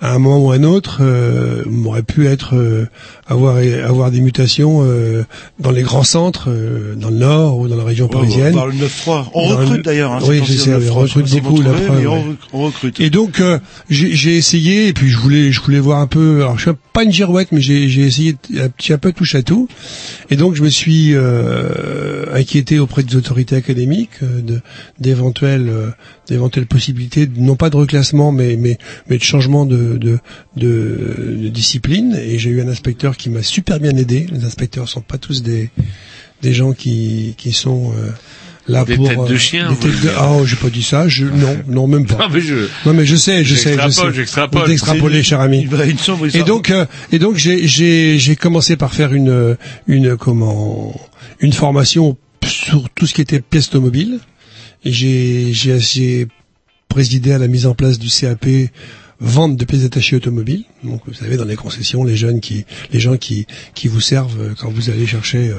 [0.00, 2.88] à un moment ou à un autre, euh, m'aurait pu être euh,
[3.32, 5.24] avoir avoir des mutations euh,
[5.58, 8.52] dans les grands centres, euh, dans le nord ou dans la région va parisienne.
[8.52, 9.26] voir le 9-3.
[9.34, 10.12] On Dans recrute le- d'ailleurs.
[10.12, 12.06] Hein, oui, c'est on 9-3, recrute beaucoup, la preuve, on ouais.
[12.28, 13.00] rec- on recrute.
[13.00, 13.58] Et donc euh,
[13.90, 16.42] j'ai essayé et puis je voulais je voulais voir un peu.
[16.42, 19.34] Alors je suis pas une girouette, mais j'ai j'ai essayé un petit un peu touche
[19.34, 19.68] à tout.
[20.30, 24.60] Et donc je me suis euh, inquiété auprès des autorités académiques euh, de
[24.98, 25.88] d'éventuelles euh,
[26.28, 28.78] d'éventuelles possibilités non pas de reclassement mais mais
[29.08, 30.18] mais de changement de de,
[30.56, 32.16] de, de discipline.
[32.22, 34.26] Et j'ai eu un inspecteur qui m'a super bien aidé.
[34.32, 35.70] Les inspecteurs sont pas tous des
[36.42, 38.10] des gens qui qui sont euh,
[38.68, 40.10] là Des pour têtes de euh, chien, des têtes de-.
[40.16, 41.08] Ah, oh, j'ai pas dit ça.
[41.08, 42.16] Je non non même pas.
[42.28, 42.54] Non, mais je...
[42.86, 44.12] Non mais je sais, je sais, je sais.
[44.12, 44.66] j'extrapole.
[44.66, 45.62] Vous extrapolez, cher ami.
[45.86, 46.46] Une sombre Et histoire.
[46.46, 49.56] donc, euh, et donc, j'ai, j'ai, j'ai commencé par faire une,
[49.86, 50.94] une, comment,
[51.40, 54.18] une formation sur tout ce qui était pièces automobiles.
[54.84, 56.28] Et j'ai, j'ai, j'ai
[56.88, 58.46] présidé à la mise en place du CAP
[59.22, 60.64] vente de pièces détachées automobiles.
[60.82, 64.40] Donc, vous savez, dans les concessions, les jeunes qui, les gens qui, qui vous servent
[64.40, 65.54] euh, quand vous allez chercher euh,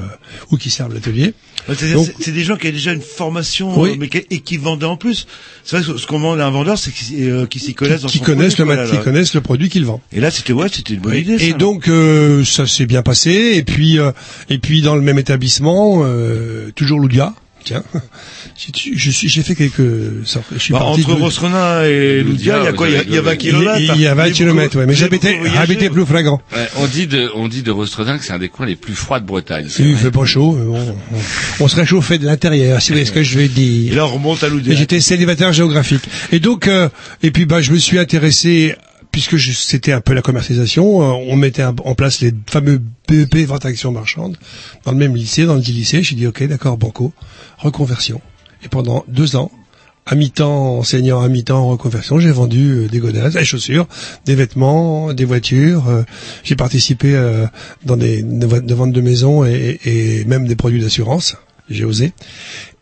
[0.50, 1.32] ou qui servent l'atelier.
[1.72, 3.90] C'est des gens qui avaient déjà une formation, Oui.
[3.92, 5.26] euh, mais qui, et qui vendaient en plus.
[5.64, 8.02] C'est vrai que ce qu'on demande à un vendeur, c'est qu'ils euh, s'y connaissent.
[8.02, 10.00] dans qui son connaissent le, produit, voilà, qui connaissent le produit qu'ils vendent.
[10.12, 11.42] Et là, c'était ouais, c'était une bonne idée.
[11.42, 13.52] Et donc euh, ça s'est bien passé.
[13.54, 14.12] Et puis euh,
[14.50, 17.34] et puis dans le même établissement, euh, toujours Loudia.
[17.64, 17.82] Tiens,
[18.56, 19.80] j'ai je suis j'ai fait quelques.
[19.80, 23.02] Je suis Bah, parti entre de- et Loudia, il y a quoi Il y a-
[23.02, 23.78] il y a 20 il, kilomètres.
[23.94, 24.86] il y a 20 Vous- kilomètres, ouais.
[24.86, 25.94] Mais j'habitais vous.
[25.94, 26.42] plus flagrant.
[26.54, 28.94] Ouais, on dit de, on dit de Rostredin que c'est un des coins les plus
[28.94, 29.66] froids de Bretagne.
[29.68, 30.02] c'est Il vrai.
[30.04, 30.52] fait pas chaud.
[30.58, 30.96] mais bon,
[31.60, 33.94] on, on se réchauffait de l'intérieur, si vous voyez ce que je veux Et dire.
[33.94, 34.74] là, on remonte à Mais Loudia.
[34.74, 36.02] j'étais célibataire géographique.
[36.32, 36.88] Et donc, euh,
[37.22, 38.74] et puis bah, je me suis intéressé,
[39.14, 43.64] puisque c'était un peu la commercialisation, euh, on mettait en place les fameux BEP vente
[43.64, 44.36] action marchande
[44.84, 46.02] dans le même lycée, dans le dit lycée.
[46.02, 47.12] J'ai dit ok, d'accord, banco,
[47.58, 48.20] reconversion.
[48.64, 49.52] Et pendant deux ans,
[50.04, 53.86] à mi-temps enseignant, à mi-temps en reconversion, j'ai vendu euh, des godasses, des chaussures,
[54.24, 55.86] des vêtements, des voitures.
[55.88, 56.02] euh,
[56.42, 57.14] j'ai participé
[57.84, 61.36] dans des, de ventes de maisons et, et même des produits d'assurance.
[61.70, 62.12] J'ai osé.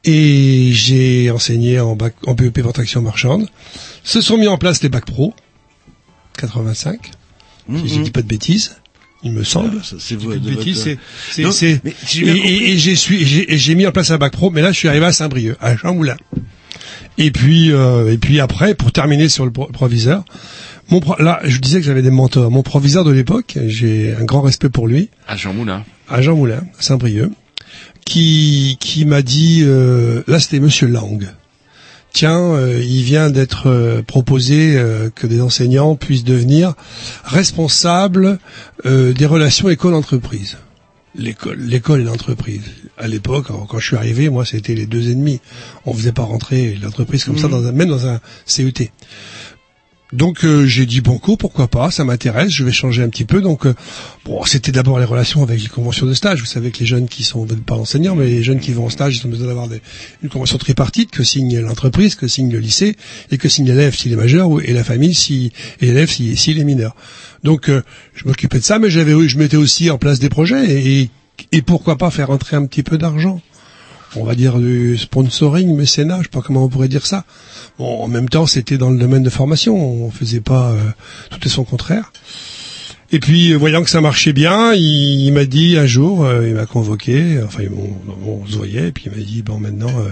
[0.04, 3.46] Et j'ai enseigné en, bac, en BEP vente action marchande.
[4.02, 5.34] Se sont mis en place les bacs pro,
[6.36, 7.10] 85.
[7.68, 7.86] Mhm.
[7.88, 8.76] Si je dis pas de bêtises,
[9.22, 9.80] il me semble.
[9.82, 10.98] Ah, c'est vous- de bêtises, votre- c'est,
[11.30, 14.50] c'est, Donc, c'est- mais si j'ai et, j'ai j'ai, mis en place un bac pro,
[14.50, 16.16] mais là, je suis arrivé à Saint-Brieuc, à Chamboulin.
[17.18, 20.24] Et puis, euh, et puis après, pour terminer sur le pro- proviseur,
[20.88, 22.50] mon pro- là, je disais que j'avais des mentors.
[22.50, 25.84] Mon proviseur de l'époque, j'ai un grand respect pour lui, À Jean Moulin.
[26.08, 27.30] à Jean Moulin, à Saint-Brieuc,
[28.04, 31.28] qui, qui m'a dit, euh, là c'était Monsieur Lang.
[32.12, 36.74] Tiens, euh, il vient d'être euh, proposé euh, que des enseignants puissent devenir
[37.24, 38.38] responsables
[38.84, 40.58] euh, des relations école-entreprise.
[41.14, 42.62] L'école, l'école et l'entreprise.
[42.98, 45.40] À l'époque, alors, quand je suis arrivé, moi, c'était les deux ennemis.
[45.84, 48.90] On faisait pas rentrer l'entreprise comme ça, dans un, même dans un CET.
[50.12, 53.40] Donc euh, j'ai dit banco, pourquoi pas, ça m'intéresse, je vais changer un petit peu.
[53.40, 53.74] Donc euh,
[54.26, 56.40] bon, c'était d'abord les relations avec les conventions de stage.
[56.40, 58.90] Vous savez que les jeunes qui sont pas enseignants, mais les jeunes qui vont en
[58.90, 59.68] stage, ils ont besoin d'avoir
[60.22, 62.96] une convention tripartite que signe l'entreprise, que signe le lycée
[63.30, 66.60] et que signe l'élève s'il est majeur et la famille si et l'élève s'il s'il
[66.60, 66.94] est mineur.
[67.42, 67.82] Donc euh,
[68.14, 71.10] je m'occupais de ça, mais j'avais je mettais aussi en place des projets et,
[71.52, 73.40] et pourquoi pas faire entrer un petit peu d'argent
[74.16, 77.24] on va dire du sponsoring, mécénat, je sais pas comment on pourrait dire ça.
[77.78, 80.90] Bon, en même temps, c'était dans le domaine de formation, on faisait pas euh,
[81.30, 82.12] tout et son contraire.
[83.12, 86.54] Et puis, euh, voyant que ça marchait bien, il, m'a dit un jour, euh, il
[86.54, 87.64] m'a convoqué, enfin,
[88.26, 90.08] on, se voyait, et puis il m'a dit, bon, maintenant, euh,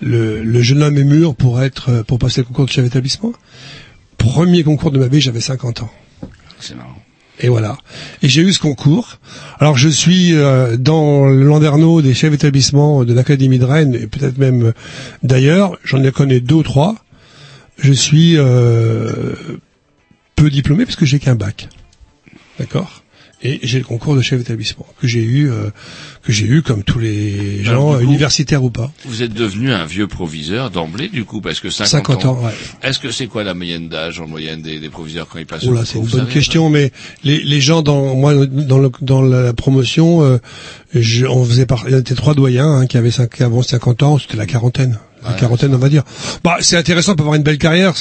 [0.00, 3.32] le, le jeune homme est mûr pour être, pour passer le concours de chef d'établissement.
[4.16, 5.90] Premier concours de ma vie, j'avais 50 ans.
[6.60, 7.02] C'est marrant.
[7.40, 7.78] Et voilà.
[8.22, 9.18] Et j'ai eu ce concours.
[9.60, 14.06] Alors je suis euh, dans le Landerneau des chefs d'établissement de l'Académie de Rennes et
[14.06, 14.72] peut-être même euh,
[15.22, 15.78] d'ailleurs.
[15.84, 16.96] J'en ai connais deux ou trois.
[17.78, 19.34] Je suis euh,
[20.34, 21.68] peu diplômé parce que j'ai qu'un bac.
[22.58, 23.02] D'accord?
[23.42, 25.70] Et j'ai le concours de chef d'établissement que j'ai eu, euh,
[26.22, 28.90] que j'ai eu comme tous les gens, coup, universitaires ou pas.
[29.04, 32.50] Vous êtes devenu un vieux proviseur d'emblée, du coup, parce que 50, 50 ans, ouais.
[32.82, 35.64] Est-ce que c'est quoi la moyenne d'âge en moyenne des, des proviseurs quand ils passent
[35.64, 36.90] Oh au là, concours, c'est une bonne question, mais
[37.22, 40.38] les, les gens dans moi dans, le, dans la promotion, euh,
[40.94, 43.62] je, on faisait par, il y était trois doyens hein, qui avaient cinq, qui avaient
[43.62, 44.98] 50 ans, c'était la quarantaine.
[45.24, 46.02] La quarantaine, on va dire.
[46.44, 47.94] Bah, c'est intéressant pour avoir une belle carrière.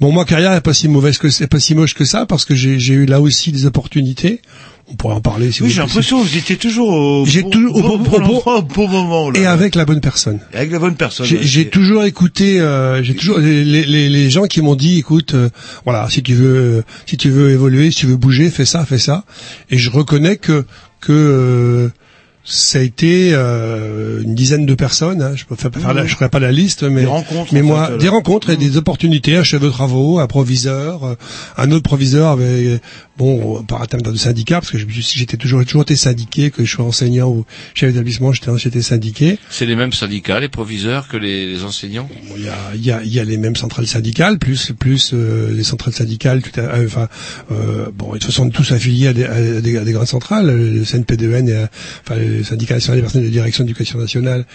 [0.00, 2.44] Bon, moi, carrière est pas si mauvaise que c'est pas si moche que ça parce
[2.44, 4.40] que j'ai eu là aussi des opportunités.
[4.86, 7.40] On pourrait en parler si Oui, vous j'ai l'impression que vous étiez toujours au J'ai
[7.40, 9.30] bon, toujours- au bon, bon- bon au bon- endroit, au bon moment.
[9.30, 9.40] Là.
[9.40, 10.40] et avec la bonne personne.
[10.52, 11.24] Avec la bonne personne.
[11.26, 15.48] J'ai toujours écouté, euh, j'ai toujours les, les, les gens qui m'ont dit, écoute, euh,
[15.86, 18.98] voilà, si tu veux, si tu veux évoluer, si tu veux bouger, fais ça, fais
[18.98, 19.24] ça.
[19.70, 20.66] Et je reconnais que
[21.00, 21.88] que euh,
[22.46, 25.22] ça a été euh, une dizaine de personnes.
[25.22, 27.62] Hein, je peux faire, faire la- je ferai pas la liste, mais Des rencontres, mais
[27.62, 29.36] moi, des rencontres et des opportunités.
[29.36, 31.14] Un chef de travaux, un proviseur, euh,
[31.56, 32.80] un autre proviseur avait
[33.16, 36.64] bon par un terme de syndicat parce que j'étais toujours j'ai toujours été syndiqué, que
[36.64, 37.44] je sois enseignant ou
[37.74, 39.38] chef d'établissement, j'étais syndiqué.
[39.50, 42.08] C'est les mêmes syndicats, les proviseurs, que les, les enseignants?
[42.28, 44.72] Bon, Il y a, il y, a, il y a les mêmes centrales syndicales, plus
[44.78, 46.42] plus euh, les centrales syndicales.
[46.42, 47.08] Tout à, euh, enfin,
[47.52, 50.46] euh, bon, de toute façon, tous affiliés à des, à des, à des grandes centrales.
[50.46, 51.66] Le CNPDN, et, euh,
[52.06, 54.46] enfin, le syndicat national des personnes de direction d'éducation nationale,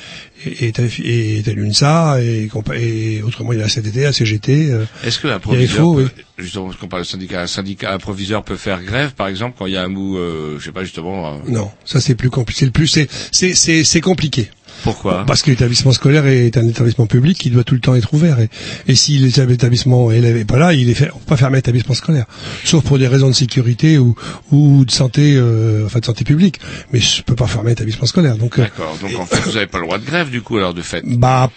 [0.46, 4.14] est, est, affi- est à l'UNSA et, et autrement il y a la CTT, la
[4.14, 4.72] CGT.
[4.72, 6.24] euh, Est-ce que un Il proviseur, FO, peut- oui.
[6.38, 9.56] justement, parce qu'on parle de syndicat, un syndicat, un proviseur peut faire grève, par exemple,
[9.58, 12.16] quand il y a un mou, euh, je sais pas, justement, euh, non, ça c'est
[12.16, 12.60] plus compliqué.
[12.60, 14.50] C'est le plus, c'est c'est c'est c'est compliqué.
[14.84, 15.24] pourquoi?
[15.28, 18.40] Parce que l'établissement scolaire est un établissement public qui doit tout le temps être ouvert.
[18.40, 18.50] Et,
[18.88, 21.94] et si l'établissement élève est pas là, il est fait, on peut pas fermer l'établissement
[21.96, 22.26] scolaire.
[22.64, 24.16] Sauf pour des raisons de sécurité ou,
[24.52, 26.60] ou de santé, euh, enfin de santé publique.
[26.92, 28.36] Mais je peux pas fermer l'établissement scolaire.
[28.38, 28.98] Donc, euh, D'accord.
[29.02, 31.04] Donc en fait, vous n'avez pas le droit de grève, du coup, alors de fait?
[31.06, 31.52] bah,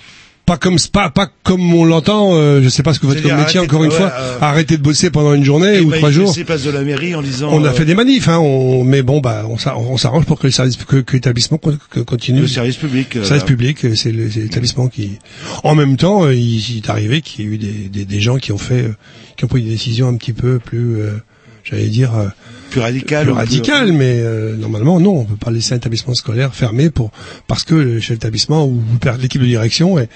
[0.52, 2.34] pas comme pas, pas comme on l'entend.
[2.34, 3.58] Euh, je sais pas ce que votre métier.
[3.60, 6.34] Encore une ouais, fois, euh, arrêter de bosser pendant une journée ou trois jours.
[6.34, 7.48] C'est place de la mairie en disant.
[7.52, 10.26] On a euh, fait des manifs, hein, on, mais bon, bah, on s'a- on s'arrange
[10.26, 11.58] pour que le service, que, que l'établissement
[12.06, 12.42] continue.
[12.42, 13.16] Le service public.
[13.16, 15.18] euh, Le service public, c'est l'établissement qui.
[15.64, 16.38] En même temps, il,
[16.70, 18.90] il est arrivé qu'il y ait eu des, des, des gens qui ont fait,
[19.36, 21.12] qui ont pris des décisions un petit peu plus, euh,
[21.64, 22.26] j'allais dire, euh,
[22.72, 23.24] Plus radical.
[23.24, 27.10] plus radicales, mais euh, normalement, non, on peut pas laisser un établissement scolaire fermé pour
[27.46, 28.82] parce que le chef d'établissement ou
[29.20, 30.08] l'équipe de direction est,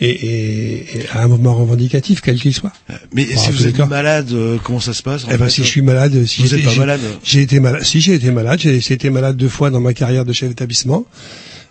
[0.00, 2.72] est, est- est- a un mouvement revendicatif, quel qu'il soit.
[3.14, 5.60] Mais Bon, si vous êtes malade, euh, comment ça se passe en Eh ben, si
[5.60, 7.82] euh, je suis malade, si Vous êtes pas malade J'ai été malade.
[7.84, 11.06] Si j'ai été malade, j'ai été malade deux fois dans ma carrière de chef d'établissement.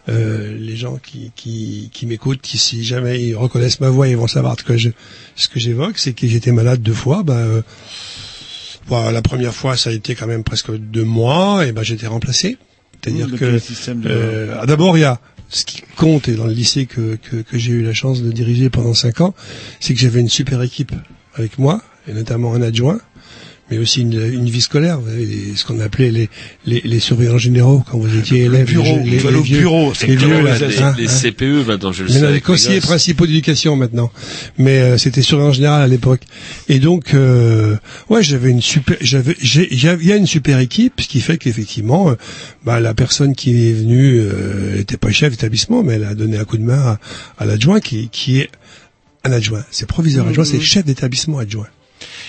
[0.07, 4.17] Euh, les gens qui qui, qui m'écoutent, qui si jamais ils reconnaissent ma voix, ils
[4.17, 4.89] vont savoir que je
[5.35, 7.21] ce que j'évoque, c'est que j'étais malade deux fois.
[7.23, 7.61] Ben,
[8.89, 12.07] bon, la première fois, ça a été quand même presque deux mois, et ben j'étais
[12.07, 12.57] remplacé.
[13.01, 13.45] C'est-à-dire Mmh, que
[13.93, 17.15] de- euh, ah, d'abord il y a ce qui compte et dans le lycée que,
[17.15, 19.33] que, que j'ai eu la chance de diriger pendant cinq ans,
[19.79, 20.91] c'est que j'avais une super équipe
[21.35, 22.99] avec moi, et notamment un adjoint,
[23.71, 26.29] mais aussi une, une vie scolaire, vous savez, les- ce qu'on appelait les,
[26.65, 28.65] les, les surveillants généraux quand vous étiez élève.
[28.67, 31.19] bureau, les, les, les vieux, bureau, les c'est vieux, là, les, hein, les hein.
[31.31, 32.21] CPE, maintenant, je le Mais sais.
[32.21, 34.11] non, les conseillers principaux d'éducation maintenant.
[34.57, 36.21] Mais euh, c'était surveillant général à l'époque.
[36.67, 37.75] Et donc, euh,
[38.09, 41.21] ouais, j'avais une super, j'avais, j'ai, j'avais- il y a une super équipe, ce qui
[41.21, 42.15] fait qu'effectivement, euh,
[42.65, 46.37] bah, la personne qui est venue euh, était pas chef d'établissement, mais elle a donné
[46.37, 46.99] un coup de main à,
[47.37, 48.49] à l'adjoint qui, qui est
[49.23, 49.63] un adjoint.
[49.71, 51.67] C'est proviseur adjoint, c'est chef d'établissement adjoint.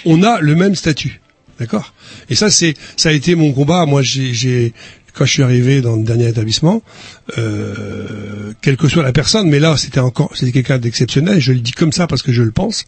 [0.05, 1.20] On a le même statut.
[1.61, 1.93] D'accord?
[2.31, 3.85] Et ça, c'est, ça a été mon combat.
[3.85, 4.73] Moi, j'ai,
[5.21, 6.81] quand je suis arrivé dans le dernier établissement,
[7.37, 11.41] euh, quelle que soit la personne, mais là, c'était encore, c'était quelqu'un d'exceptionnel.
[11.41, 12.87] Je le dis comme ça parce que je le pense.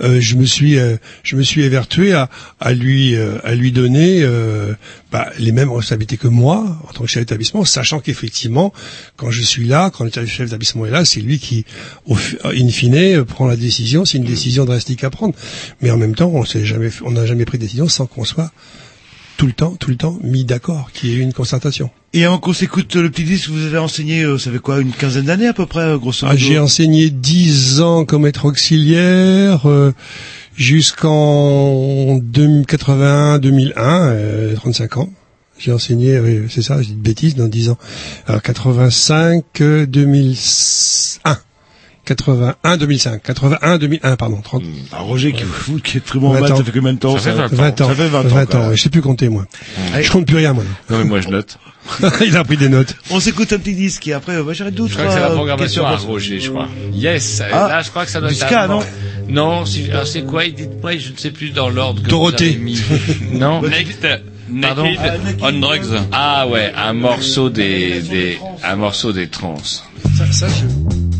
[0.00, 3.70] Euh, je me suis, euh, je me suis évertué à, à lui, euh, à lui
[3.70, 4.72] donner euh,
[5.12, 8.72] bah, les mêmes responsabilités que moi en tant que chef d'établissement, sachant qu'effectivement,
[9.18, 11.66] quand je suis là, quand le chef d'établissement est là, c'est lui qui,
[12.06, 12.16] au,
[12.46, 14.06] in fine, euh, prend la décision.
[14.06, 15.34] C'est une décision drastique à prendre,
[15.82, 18.24] mais en même temps, on s'est jamais, on n'a jamais pris de décision sans qu'on
[18.24, 18.52] soit
[19.38, 21.90] tout le temps, tout le temps mis d'accord, qu'il y ait eu une concertation.
[22.12, 24.90] Et avant qu'on s'écoute le petit disque, vous avez enseigné, euh, ça fait quoi, une
[24.90, 28.46] quinzaine d'années à peu près, euh, grosso Ah, modo j'ai enseigné 10 ans comme maître
[28.46, 29.94] auxiliaire euh,
[30.56, 35.08] jusqu'en 81-2001, euh, 35 ans.
[35.56, 37.78] J'ai enseigné, oui, c'est ça, j'ai dit de bêtises, dans 10 ans.
[38.26, 41.38] Alors 85, euh, 2001.
[42.14, 43.22] 81, 2005.
[43.22, 44.40] 81, 2001, pardon.
[44.42, 44.62] 30.
[44.92, 46.56] Ah, Roger, qui, vous, qui est très bon en 20 maths, ans.
[46.56, 47.48] ça fait combien de temps Ça fait 20 ans.
[47.52, 47.88] 20 ans.
[47.88, 48.22] Ça fait 20 ans.
[48.22, 48.60] 20 quoi.
[48.60, 49.44] ans, ouais, je sais plus compter, moi.
[50.00, 50.64] Je compte plus rien, moi.
[50.90, 51.58] Non, mais moi, je note.
[52.26, 52.94] Il a pris des notes.
[53.10, 54.90] On s'écoute un petit disque et après, bah, j'arrête d'autres.
[54.92, 55.96] Je crois que c'est la euh, programmation à.
[55.96, 56.68] Roger, je crois.
[56.92, 57.42] Yes.
[57.50, 58.82] Ah, là, je crois que ça doit être Ska, allemand.
[59.28, 62.02] non Non, si- alors c'est quoi Dites-moi, je ne sais plus dans l'ordre.
[62.02, 62.50] que Dorothée.
[62.50, 62.82] vous avez mis.
[63.38, 63.62] non.
[63.62, 64.06] Next,
[64.62, 66.00] Pardon Naked on Drugs.
[66.12, 69.56] Ah ouais, un morceau des, des, un morceau des trans.
[70.16, 71.17] Ça, ça, je...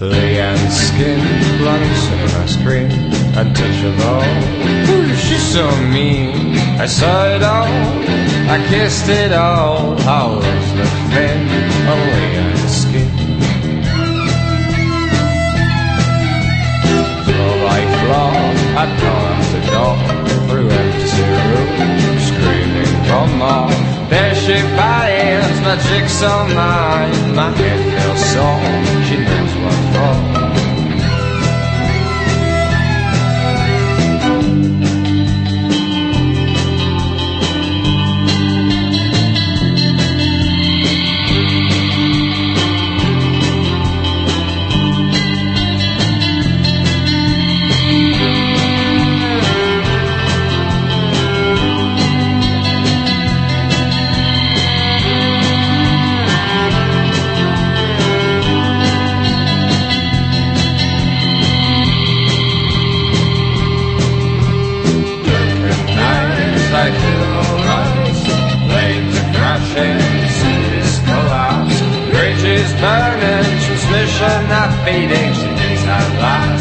[0.00, 1.20] Lay and skin,
[1.58, 2.90] blood, cinema screen.
[3.36, 4.24] untouchable.
[4.88, 6.56] Ooh, she's so mean.
[6.80, 7.66] I saw it all,
[8.48, 10.00] I kissed it all.
[10.00, 11.40] How was the thin
[11.84, 13.10] away on skin?
[17.26, 18.32] Flow like flow,
[18.80, 19.96] I tore out the door
[20.48, 25.76] through empty room, screaming for more pear shaped body and my
[26.22, 27.36] are mind.
[27.36, 28.44] My head feels so
[29.06, 30.39] she knows what for.
[74.90, 76.59] fading, she thinks I'm.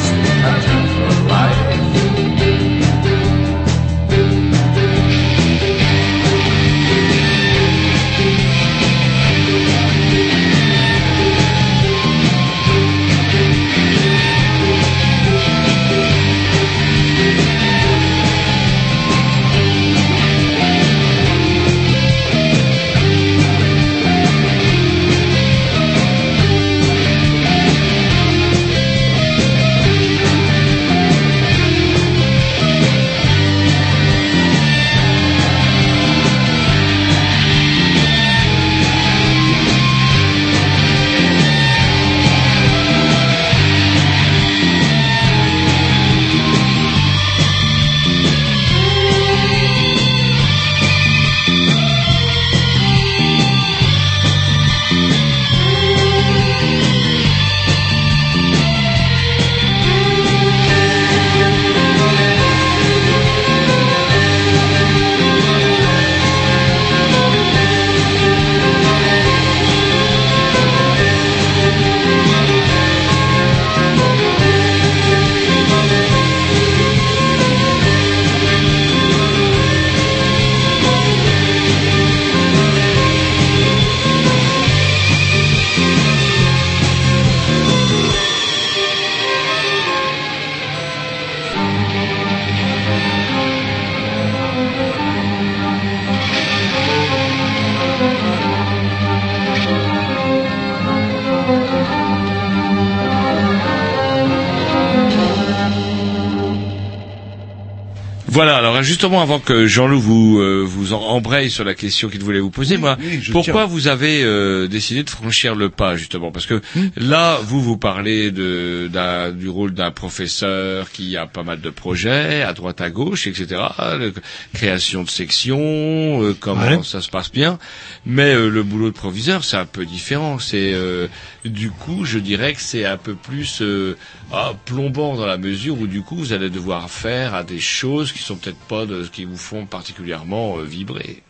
[108.99, 112.75] Justement, avant que Jean-Loup vous, euh, vous embraye sur la question qu'il voulait vous poser,
[112.75, 113.65] moi, oui, pourquoi tiens.
[113.67, 116.31] vous avez euh, décidé de franchir le pas, justement?
[116.33, 116.89] Parce que Hmm.
[116.97, 121.69] là, vous, vous parlez de, d'un- du rôle d'un professeur qui a pas mal de
[121.69, 123.61] projets, à droite, à gauche, etc.,
[123.97, 124.11] le-
[124.53, 126.83] création de sections, euh, comment Ouais.
[126.83, 127.57] ça se passe bien,
[128.05, 130.39] mais euh, le boulot de proviseur, c'est un peu différent.
[130.39, 131.07] C'est euh,
[131.45, 133.95] Du coup, je dirais que c'est un peu plus euh,
[134.32, 138.11] ah, plombant dans la mesure où, du coup, vous allez devoir faire à des choses
[138.11, 141.23] qui sont peut-être pas de ce qui vous font particulièrement euh, vibrer.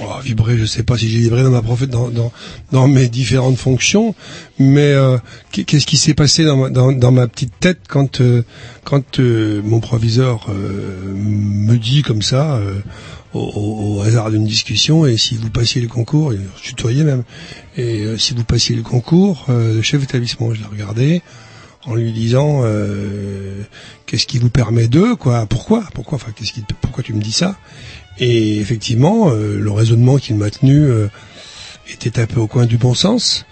[0.00, 1.86] Oh, vibrer, je sais pas si j'ai vibré dans ma prof...
[1.86, 2.32] dans, dans,
[2.72, 4.14] dans mes différentes fonctions,
[4.58, 5.18] mais euh,
[5.50, 8.42] qu'est- qu'est-ce qui s'est passé dans ma, dans, dans ma petite tête quand euh,
[8.84, 12.80] quand euh, mon proviseur euh, me dit comme ça euh,
[13.34, 17.22] au, au- hasard d'une discussion et si vous passiez le concours, il se tutoyait même,
[17.76, 21.20] et si vous passiez le concours, le chef d'établissement, je l'ai regardé
[21.86, 23.62] en lui disant euh,
[24.06, 27.32] qu'est-ce qui vous permet de quoi pourquoi pourquoi enfin qu'est-ce qui pourquoi tu me dis
[27.32, 27.56] ça?
[28.18, 31.08] Et effectivement euh, le raisonnement qu'il m'a tenu euh,
[31.92, 33.44] était un peu au coin du bon sens.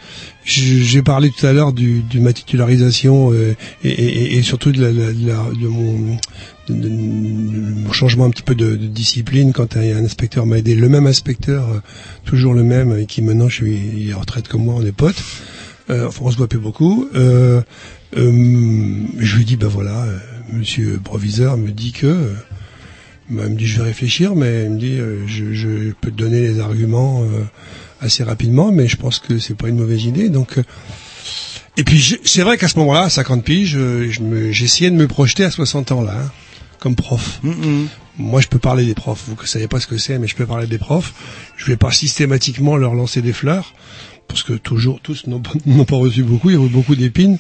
[0.44, 3.54] J'ai parlé tout à l'heure du, de ma titularisation euh,
[3.84, 6.16] et, et- et surtout de, la, la- de mon,
[6.68, 10.74] de- changement un petit peu de, de discipline quand un, inspecteur m'a aidé.
[10.74, 11.80] Le même inspecteur euh,
[12.24, 14.92] toujours le même et qui maintenant je suis il est retraite comme moi on est
[14.92, 15.22] potes
[15.90, 17.08] euh, enfin, on se voit plus beaucoup.
[17.14, 17.60] Euh,
[18.16, 20.18] euh, je lui dis, ben voilà, euh,
[20.52, 22.32] monsieur proviseur me dit que...
[23.28, 26.16] bah, il me dit, je vais réfléchir, mais il me dit, je, je peux te
[26.16, 27.44] donner les arguments euh,
[28.00, 30.28] assez rapidement, mais je pense que c'est pas une mauvaise idée.
[30.28, 30.62] Donc, euh,
[31.76, 35.06] et puis c'est vrai qu'à ce moment-là, à 50 piges, je, je j'essayais de me
[35.06, 36.30] projeter à 60 ans là, hein,
[36.80, 37.40] comme prof.
[38.18, 39.22] Moi, je peux parler des profs.
[39.28, 41.14] Vous ne savez pas ce que c'est, mais je peux parler des profs.
[41.56, 43.72] Je vais pas systématiquement leur lancer des fleurs,
[44.30, 46.50] parce que toujours tous n'ont pas- reçu beaucoup.
[46.50, 47.38] Il y a eu beaucoup d'épines,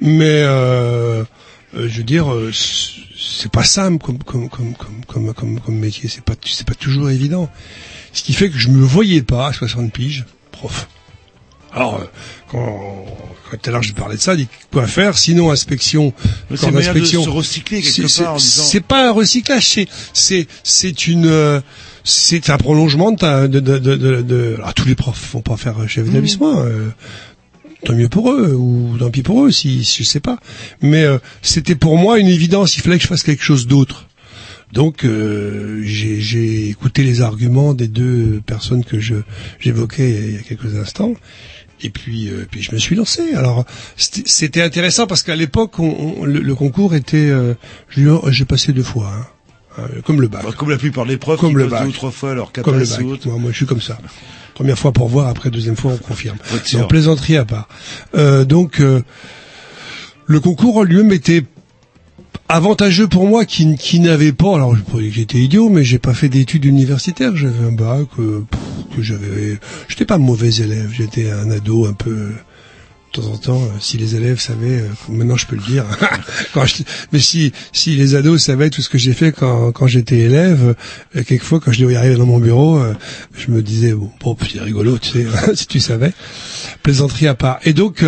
[0.00, 1.24] mais euh,
[1.74, 4.18] euh, je veux dire, euh, c'est pas simple comme
[4.48, 6.08] comme comme comme comme métier.
[6.08, 7.48] C'est pas c'est pas toujours évident.
[8.12, 10.88] Ce qui fait que je me voyais pas à 60 piges, prof.
[11.72, 12.04] Alors, euh,
[12.50, 13.04] quand,
[13.50, 16.14] quand tout à l'heure je parlais de ça, dit quoi faire Sinon inspection,
[16.58, 17.22] corps d'inspection.
[17.24, 18.38] se recycler quelque C'est- part
[18.80, 21.60] pas un recyclage, c'est c'est c'est une euh,
[22.08, 25.40] c'est un prolongement de, ta, de, de, de, de, de- alors, tous les profs vont
[25.42, 26.60] pas faire chef d'établissement.
[26.62, 26.88] euh,
[27.84, 30.38] tant mieux pour eux ou tant pis pour eux si, si je sais pas.
[30.80, 32.76] Mais euh, c'était pour moi une évidence.
[32.76, 34.08] Il fallait que je fasse quelque chose d'autre.
[34.72, 39.16] Donc euh, j'ai écouté les arguments des deux personnes que je
[39.60, 41.12] j'évoquais il y a quelques instants.
[41.82, 43.34] Et puis, euh, puis je me suis lancé.
[43.34, 43.64] Alors,
[43.96, 47.52] c'était intéressant parce qu'à l'époque, on, on- le, le concours était, euh,
[47.90, 49.26] j'ai passé deux fois, hein,
[49.78, 50.42] Euh, comme le bac.
[50.44, 51.82] Bah, comme la plupart des profs, Comme qui le bac.
[51.82, 53.00] deux ou trois fois leur Comme le bac.
[53.26, 53.98] Moi, moi, je suis comme ça.
[54.54, 56.38] Première fois pour voir, après deuxième fois on confirme.
[56.76, 57.68] En plaisanterie à part.
[58.14, 59.02] Euh, donc, euh,
[60.24, 61.44] le concours en lui-même était
[62.48, 65.98] avantageux pour moi qui, qui n'avait pas, alors je croyais que j'étais idiot, mais j'ai
[65.98, 68.46] pas fait d'études universitaires, j'avais un bac, euh,
[68.96, 72.32] que j'avais, j'étais pas mauvais élève, j'étais un ado un peu,
[73.16, 75.84] temps en temps, euh, si les élèves savaient, euh, maintenant je peux le dire,
[77.12, 80.74] mais si, si les ados savaient tout ce que j'ai fait quand, quand j'étais élève,
[81.16, 82.80] euh, quelquefois quand je les arriver dans mon bureau,
[83.36, 86.12] je me disais, bon, bon c'est rigolo, tu sais, si tu savais.
[86.82, 87.58] Plaisanterie à part.
[87.64, 88.04] Et donc,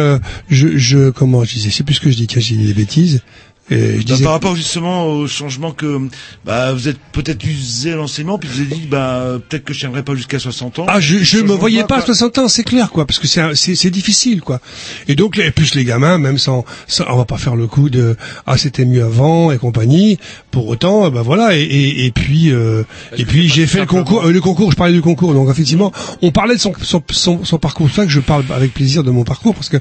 [0.50, 2.74] je, je, comment je disais, sais plus ce que je dis, tiens, j'ai dit des
[2.74, 3.22] bêtises.
[3.70, 5.98] Et je Bah, disais, par rapport justement au changement que
[6.44, 9.80] bah, vous êtes peut-être usé à l'enseignement, puis vous avez dit bah peut-être que je
[9.80, 10.86] tiendrai pas jusqu'à 60 ans.
[10.88, 12.06] Ah, je, je me voyais pas à quoi.
[12.14, 14.60] 60 ans, c'est clair, quoi, parce que c'est c'est c'est difficile, quoi.
[15.06, 17.90] Et donc, et plus les gamins, même sans, sans- on va pas faire le coup
[17.90, 18.16] de
[18.46, 20.18] ah c'était mieux avant et compagnie.
[20.50, 21.56] Pour autant, bah voilà.
[21.56, 22.84] Et, et, et puis euh,
[23.16, 24.70] et puis j'ai fait le concours, euh, le concours.
[24.70, 25.92] Je parlais du concours, donc effectivement,
[26.22, 27.86] on parlait de son son, son, son parcours.
[27.88, 29.76] C'est pour ça que je parle avec plaisir de mon parcours parce que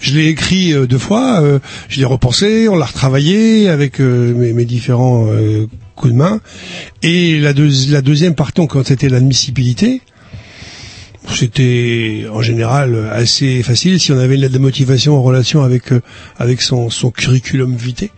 [0.00, 1.58] je l'ai écrit euh, deux fois, euh,
[1.88, 3.31] je l'ai repensé, on l'a retravaillé
[3.68, 6.40] avec euh, mes, différents euh, coups de main.
[7.02, 10.02] Et la, la deuxième partie, quand c'était l'admissibilité,
[11.34, 16.00] c'était en général assez facile si on avait de motivation en relation avec euh,
[16.38, 18.10] avec son, son curriculum vitae,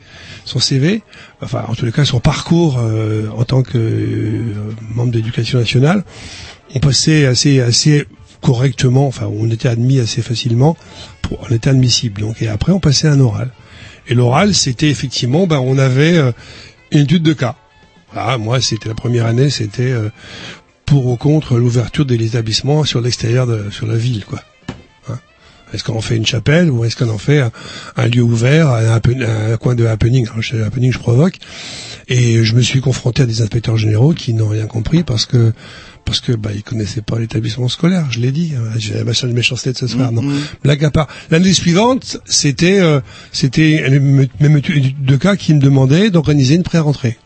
[0.45, 1.03] son CV,
[1.43, 4.55] enfin en tous les cas son parcours euh, en tant que euh,
[4.95, 6.05] membre d'éducation nationale,
[6.75, 8.05] on passait assez assez
[8.41, 10.77] correctement, enfin on était admis assez facilement,
[11.23, 13.51] pour, on était admissible donc et après on passait à un oral.
[14.09, 16.33] Et l'oral c'était effectivement ben on avait euh,
[16.93, 17.57] une étude de cas.
[18.13, 20.11] Voilà, moi c'était la première année, c'était euh,
[20.87, 24.41] pour ou contre l'ouverture des établissements sur l'extérieur de sur la ville quoi.
[25.09, 25.19] Hein
[25.73, 27.51] est-ce qu'on en fait une chapelle ou est-ce qu'on en fait un,
[27.97, 30.29] un lieu ouvert, un, happen- un coin de happening?
[30.29, 31.37] Alors, happening, je provoque.
[32.07, 35.53] Et je me suis confronté à des inspecteurs généraux qui n'ont rien compris parce que
[36.05, 38.07] parce que bah ils connaissaient pas l'établissement scolaire.
[38.11, 38.53] Je l'ai dit.
[38.57, 38.63] hein.
[38.79, 40.13] J'ai la seule méchanceté de ce soir.
[40.13, 40.23] Non,
[40.63, 41.09] blague à part.
[41.31, 43.01] L'année suivante, c'était euh,
[43.33, 43.89] c'était
[44.41, 47.19] même étude de cas qui me demandait d'organiser une pré-rentrée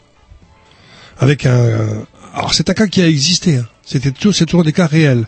[1.19, 2.05] avec un.
[2.35, 3.57] Alors c'est un cas qui a existé.
[3.57, 3.67] hein.
[3.85, 5.27] C'était toujours, c'est toujours des cas réels.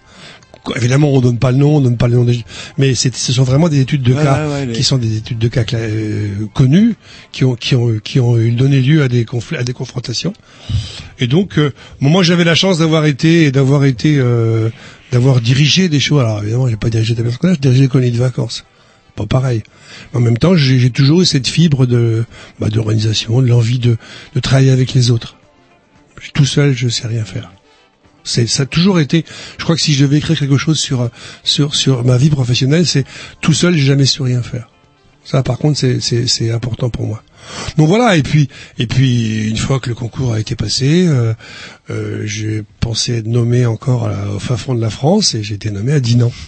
[0.76, 2.44] Évidemment, on donne pas le nom, on donne pas le nom des.
[2.76, 4.98] Mais c'est, ce sont vraiment des études de Ouais, cas ouais, ouais, les- qui sont
[4.98, 6.94] des études de cas euh, connues,
[7.32, 10.32] qui ont qui ont qui ont eu- donné lieu à des conflits, à des confrontations.
[11.18, 14.68] Et donc, euh, bon, moi, j'avais la chance d'avoir été d'avoir été euh,
[15.12, 16.20] d'avoir dirigé des choses.
[16.20, 18.64] Alors évidemment, j'ai pas dirigé des scolaire, j'ai dirigé des colonies de vacances.
[19.16, 19.62] Pas pareil.
[20.12, 22.24] Mais en même temps, j'ai, j'ai toujours eu cette fibre de
[22.60, 23.96] bah, d'organisation, de l'envie de
[24.34, 25.36] de travailler avec les autres.
[26.34, 27.50] Tout seul, je sais rien faire.
[28.24, 29.24] C'est, ça a toujours été.
[29.58, 31.10] Je crois que si je devais écrire quelque chose sur
[31.44, 33.04] sur sur ma vie professionnelle, c'est
[33.40, 34.68] tout seul, j'ai jamais su rien faire.
[35.24, 37.22] Ça, par contre, c'est c'est c'est important pour moi.
[37.76, 38.16] Donc voilà.
[38.16, 38.48] Et puis
[38.78, 41.34] et puis une fois que le concours a été passé, euh,
[41.90, 45.70] euh, j'ai pensé être nommé encore au fin fond de la France et j'ai été
[45.70, 46.32] nommé à Dinan.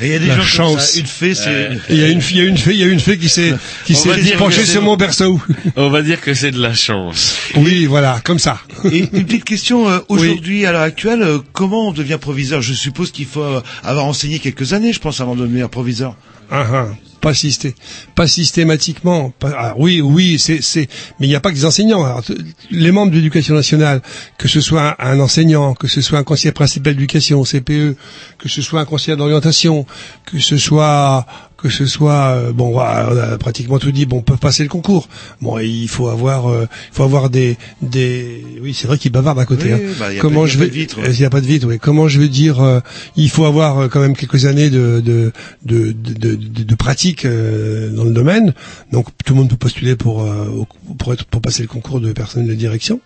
[0.00, 0.70] Et il y a des La gens chance.
[0.72, 0.98] comme ça.
[1.00, 1.68] Une fée, c'est.
[1.90, 3.16] Il y a une fille, il y a une fée, il y a une fée
[3.18, 3.54] qui s'est
[3.84, 5.40] qui On s'est va dire penchée que sur c'est- mon berceau.
[5.76, 7.36] On va dire que c'est de la chance.
[7.56, 8.58] Oui, voilà, comme ça.
[8.90, 12.60] Et une petite question, euh, aujourd'hui, à l'heure actuelle, euh, comment on devient proviseur?
[12.62, 16.16] Je suppose qu'il faut euh, avoir enseigné quelques années, je pense, avant de devenir proviseur.
[16.50, 16.86] Ah, ah,
[17.24, 17.74] pas systé,
[18.14, 19.30] pas systématiquement.
[19.38, 20.88] Pas- ah, oui, oui, c'est, c'est,
[21.18, 22.04] mais il n'y a pas que des enseignants.
[22.04, 22.22] Alors,
[22.70, 24.02] les membres de l'éducation nationale,
[24.36, 27.96] que ce soit un enseignant, que ce soit un conseiller principal d'éducation, CPE,
[28.38, 29.86] que ce soit un conseiller d'orientation,
[30.26, 31.26] que ce soit,
[31.56, 34.04] que ce soit, euh, bon, on a pratiquement tout dit.
[34.04, 35.08] Bon, on peut passer le concours.
[35.40, 39.38] Bon, il faut avoir, euh, il faut avoir des, des, oui, c'est vrai qu'il bavarde
[39.38, 39.72] à côté.
[39.72, 39.92] Oui, hein.
[39.98, 41.78] bah, Comment je vais, euh, il n'y a pas de vitre, oui.
[41.80, 42.80] Comment je veux dire, euh,
[43.16, 45.32] il faut avoir quand même quelques années de de
[45.64, 48.52] de de, de, de pratique euh, dans le domaine.
[48.92, 50.64] Donc tout le monde peut postuler pour euh,
[50.98, 53.00] pour être pour passer le concours de personnel de direction.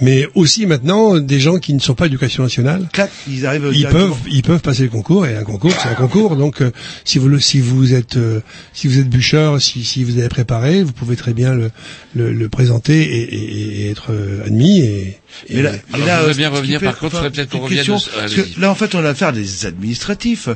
[0.00, 2.88] mais aussi maintenant des gens qui ne sont pas éducation nationale.
[2.92, 5.94] Clac, ils arrivent Ils peuvent, ils peuvent passer le concours et un concours, c'est un
[5.94, 6.36] concours.
[6.36, 6.70] Donc, euh,
[7.04, 8.40] si vous le, si vous êtes, euh,
[8.74, 11.70] si vous êtes bûcheur, si, si vous avez préparé, vous pouvez très bien le,
[12.14, 14.80] le, le présenter et, et- et être euh, admis.
[14.80, 15.18] Et,
[15.48, 17.30] et- Mais là, Alors, mais je là, voudrais euh, bien revenir, fait- par contre, faudrait
[17.30, 19.32] peut-être qu'on une revienne question, de- parce que là, en fait, on a affaire à
[19.32, 20.48] des administratifs.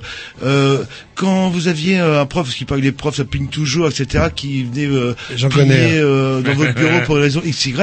[0.43, 0.85] Euh,
[1.15, 4.25] quand vous aviez un prof, parce qu'il paraît que les profs, ça pigne toujours, etc.,
[4.35, 5.15] qui venait euh,
[5.49, 7.75] pigner, euh, dans votre bureau pour une raison XY,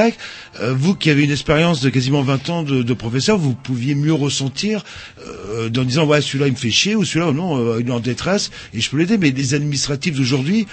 [0.60, 3.94] euh, vous qui avez une expérience de quasiment 20 ans de, de professeur, vous pouviez
[3.94, 4.84] mieux ressentir
[5.26, 7.92] euh, en disant, ouais, celui-là, il me fait chier, ou celui-là, non, euh, il est
[7.92, 9.18] en détresse, et je peux l'aider.
[9.18, 10.66] Mais les administratifs d'aujourd'hui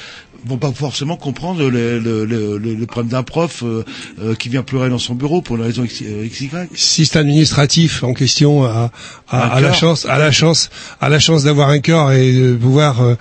[0.46, 3.84] vont pas forcément comprendre le, le, le, le- problème d'un prof euh,
[4.22, 6.50] euh, qui vient pleurer dans son bureau pour une raison X- euh, XY.
[6.74, 8.92] système administratif en question a,
[9.30, 10.70] a, la chance, a la chance,
[11.00, 13.16] a la chance d'avoir un cœur et de pouvoir euh,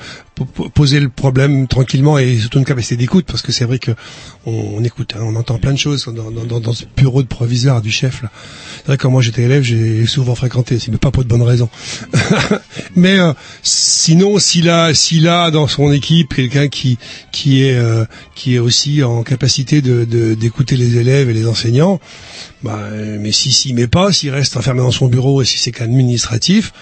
[0.44, 3.92] poser le problème tranquillement et surtout une capacité d'écoute parce que c'est vrai que
[4.46, 8.22] on, écoute, hein, on entend plein de choses dans, ce bureau de proviseur du chef
[8.22, 8.30] là.
[8.78, 11.42] C'est vrai que quand moi j'étais élève, j'ai souvent fréquenté, mais pas pour de bonnes
[11.42, 11.68] raisons.
[12.96, 16.98] mais euh, sinon, s'il a, s'il a dans son équipe quelqu'un qui
[17.32, 18.04] qui est euh,
[18.34, 22.00] qui est aussi en capacité d'écouter les élèves et les enseignants,
[22.62, 25.58] bah, euh, mais si s'y met pas, s'il reste enfermé dans son bureau et si
[25.58, 26.72] c'est qu'administratif,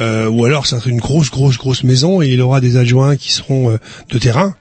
[0.00, 3.16] euh, ou alors ça sera une grosse grosse grosse maison et il aura des adjoints
[3.16, 3.78] qui seront euh,
[4.10, 4.54] de terrain.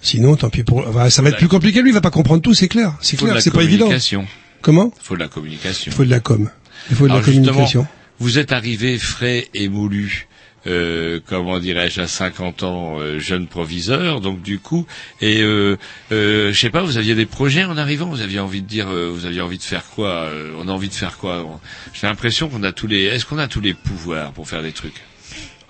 [0.00, 0.86] Sinon, tant pis pour.
[0.86, 1.82] enfin, ça va être plus compliqué.
[1.82, 2.94] Lui, il va pas comprendre tout, c'est clair.
[3.00, 3.86] C'est clair, la c'est pas évident.
[3.86, 4.26] communication.
[4.60, 4.92] Comment?
[4.96, 5.90] Il faut de la communication.
[5.90, 6.48] Il faut de la com.
[6.90, 7.86] Il faut de la Alors, communication.
[8.20, 10.28] Vous êtes arrivé frais et moulu.
[10.68, 14.86] Euh, comment dirais-je à 50 ans euh, jeune proviseur donc du coup
[15.20, 15.76] et euh,
[16.12, 18.88] euh, je sais pas vous aviez des projets en arrivant vous aviez envie de dire
[18.88, 21.44] euh, vous aviez envie de faire quoi euh, on a envie de faire quoi
[21.92, 24.70] j'ai l'impression qu'on a tous les est-ce qu'on a tous les pouvoirs pour faire des
[24.70, 25.02] trucs?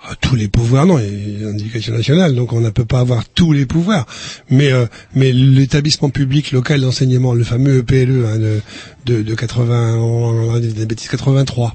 [0.05, 2.83] Ah, tous les pouvoirs, non, il y a une éducation nationale, donc on ne peut
[2.83, 4.05] pas avoir tous les pouvoirs.
[4.49, 8.59] Mais euh, mais l'établissement public local d'enseignement, le fameux EPLE hein, de,
[9.05, 11.73] de, de 80, on a des bêtises, 83,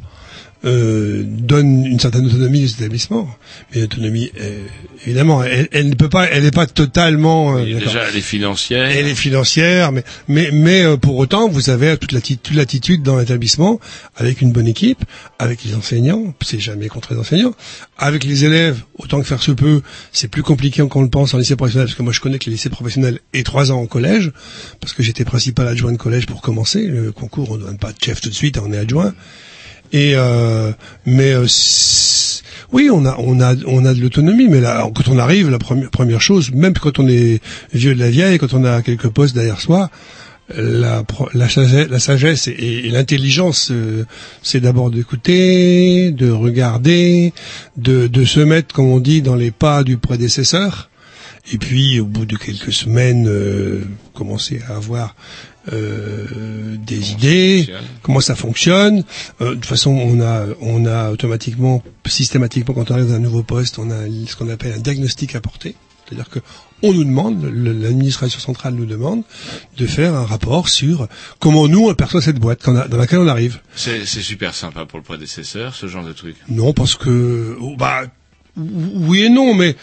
[0.64, 3.28] euh, donne une certaine autonomie aux établissements.
[3.74, 4.64] Mais l'autonomie, euh,
[5.06, 7.56] évidemment, elle, elle ne peut pas, elle n'est pas totalement.
[7.56, 11.96] euh, déjà les financières Elle est financière, mais mais mais euh, pour autant, vous avez
[11.96, 13.80] toute l'attitude, toute l'attitude dans l'établissement,
[14.16, 15.04] avec une bonne équipe,
[15.38, 17.54] avec les enseignants, c'est jamais contre les enseignants,
[17.96, 19.82] avec les élèves, autant que faire se peut,
[20.12, 22.46] c'est plus compliqué qu'on le pense en lycée professionnel, parce que moi je connais que
[22.46, 24.32] les lycées professionnels et trois ans en collège,
[24.80, 27.92] parce que j'étais principal adjoint de collège pour commencer, le concours on ne donne pas
[27.92, 29.14] de chef tout de suite, on est adjoint,
[29.92, 30.72] et euh,
[31.06, 31.46] mais euh,
[32.72, 35.58] oui, on a on a on a de l'autonomie, mais là quand on arrive, la
[35.58, 37.40] première première chose, même quand on est
[37.72, 39.90] vieux de la vieille, quand on a quelques postes derrière soi,
[40.54, 41.04] la
[41.34, 42.52] la sagesse, la sagesse et,
[42.84, 44.04] et l'intelligence, euh,
[44.42, 47.32] c'est d'abord d'écouter, de regarder,
[47.76, 50.90] de de se mettre, comme on dit, dans les pas du prédécesseur.
[51.50, 53.82] Et puis, au bout de quelques semaines, euh,
[54.14, 55.14] commencer à avoir
[55.72, 57.68] euh, des idées,
[58.02, 59.04] comment ça fonctionne.
[59.40, 63.20] Euh, de toute façon, on a, on a automatiquement, systématiquement, quand on arrive dans un
[63.20, 65.74] nouveau poste, on a ce qu'on appelle un diagnostic à porter.
[66.06, 66.38] C'est-à-dire que
[66.82, 69.24] on nous demande, l'administration centrale nous demande
[69.76, 71.08] de faire un rapport sur
[71.38, 73.60] comment nous on perçoit cette boîte dans laquelle on arrive.
[73.74, 77.74] c'est c'est super sympa pour le prédécesseur ce genre de truc Non, parce que oh,
[77.76, 78.04] bah
[78.56, 79.76] oui et non, mais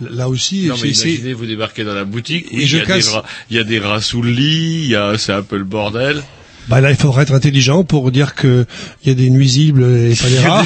[0.00, 2.86] là aussi, non mais imaginez vous débarquez dans la boutique Et je il y a
[2.86, 5.32] casse- des rats il y a des rats sous le lit il y a c'est
[5.32, 6.22] un peu le bordel
[6.68, 8.66] bah là il faudrait être intelligent pour dire que
[9.04, 10.64] il y a des nuisibles et pas des rats.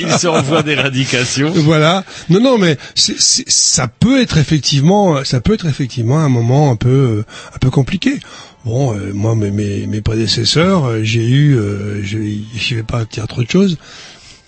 [0.00, 2.04] il s'envoie d'éradication Voilà.
[2.28, 7.22] Non, non, mais ça peut être effectivement, ça peut être effectivement un moment un peu,
[7.54, 8.18] un peu compliqué.
[8.64, 12.18] Bon, euh, moi, mes, mes, mes prédécesseurs, euh, j'ai eu, euh, je,
[12.58, 13.78] je vais pas dire trop de choses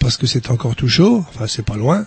[0.00, 1.24] parce que c'est encore tout chaud.
[1.36, 2.04] Enfin, c'est pas loin.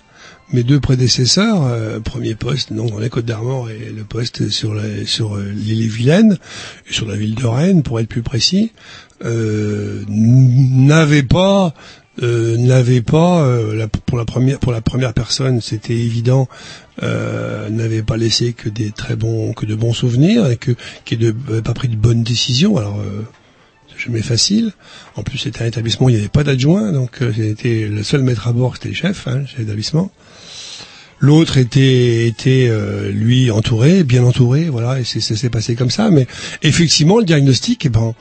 [0.54, 4.74] Mes deux prédécesseurs, euh, premier poste donc dans les Côtes d'Armor et le poste sur
[4.74, 6.38] la, sur euh, l'île Vilaine
[6.90, 8.74] et sur la ville de Rennes pour être plus précis,
[9.24, 11.74] euh, n'avaient pas
[12.22, 16.50] euh, pas euh, la- pour la première pour la première personne c'était évident
[17.02, 20.72] euh, n'avait pas laissé que des très bons que de bons souvenirs et que
[21.06, 22.76] qui n'avait pas pris de bonnes décisions.
[22.76, 23.22] Alors euh,
[23.90, 24.74] c'est jamais facile.
[25.16, 28.04] En plus c'était un établissement où il n'y avait pas d'adjoint donc euh, j'étais le
[28.04, 30.12] seul maître à bord c'était le chef hein, chez l'établissement
[31.22, 36.10] L'autre était était euh, lui entouré, bien entouré, voilà, et ça s'est passé comme ça.
[36.10, 36.26] Mais
[36.64, 38.16] effectivement, le diagnostic, eh ben,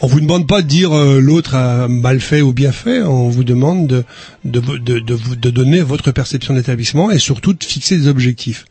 [0.00, 3.02] on vous demande pas de dire euh, l'autre a mal fait ou bien fait.
[3.02, 4.04] On vous demande de
[4.44, 8.66] de, de, de, de donner votre perception de l'établissement et surtout de fixer des objectifs.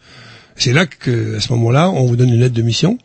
[0.56, 3.00] C'est là que, à ce moment-là, on vous donne une lettre de mission.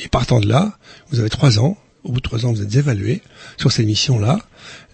[0.00, 0.78] Et partant de là,
[1.10, 3.22] vous avez trois ans au bout de trois ans, vous êtes évalué
[3.58, 4.38] sur ces missions-là.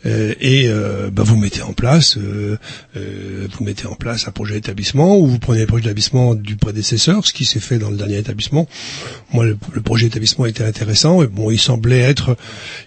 [0.06, 2.58] Euh, et euh, bah, vous mettez en place, euh,
[2.96, 6.56] euh, vous mettez en place un projet d'établissement ou vous prenez le projet d'établissement du
[6.56, 8.68] prédécesseur, ce qui s'est fait dans le dernier établissement.
[9.32, 11.22] Moi, le, projet d'établissement était intéressant.
[11.22, 12.36] Et bon, il semblait être,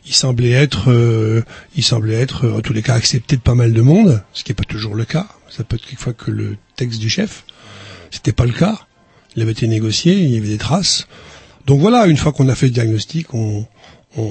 [0.06, 1.44] il semblait être, euh,
[1.76, 4.52] il semblait être en tous les cas accepté de pas mal de monde, ce qui
[4.52, 5.28] n'est pas toujours le cas.
[5.50, 7.46] Ça peut être quelquefois que le texte du chef.
[8.12, 8.80] C'était pas le cas.
[9.36, 11.08] Il avait été négocié, il y avait des traces.
[11.66, 13.66] Donc voilà, une fois qu'on a fait le diagnostic, on,
[14.16, 14.24] on,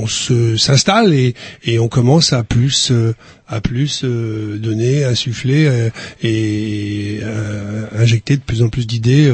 [0.00, 1.34] on se s'installe et,
[1.64, 3.14] et on commence à plus euh,
[3.48, 5.90] à plus euh, donner, insuffler euh,
[6.22, 9.30] et euh, injecter de plus en plus d'idées,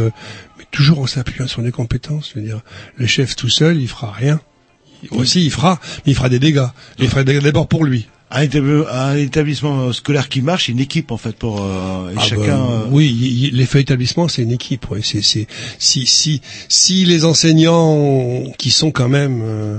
[0.59, 2.33] mais toujours en s'appuyant sur les compétences.
[2.35, 2.63] Je veux dire,
[2.97, 4.41] le chef tout seul, il fera rien.
[5.11, 6.67] Aussi, il fera, mais il fera des dégâts.
[6.99, 8.09] Il fera des dégâts d'abord pour lui.
[8.31, 12.23] Un, étab- un établissement scolaire qui marche, une équipe en fait pour euh, et Ah
[12.23, 12.59] chacun.
[12.59, 14.91] bah, euh, oui, l'effet établissement, c'est une équipe.
[14.91, 15.01] ouais.
[15.03, 15.47] C'est, si,
[16.07, 19.79] si, si les enseignants, qui sont quand même euh,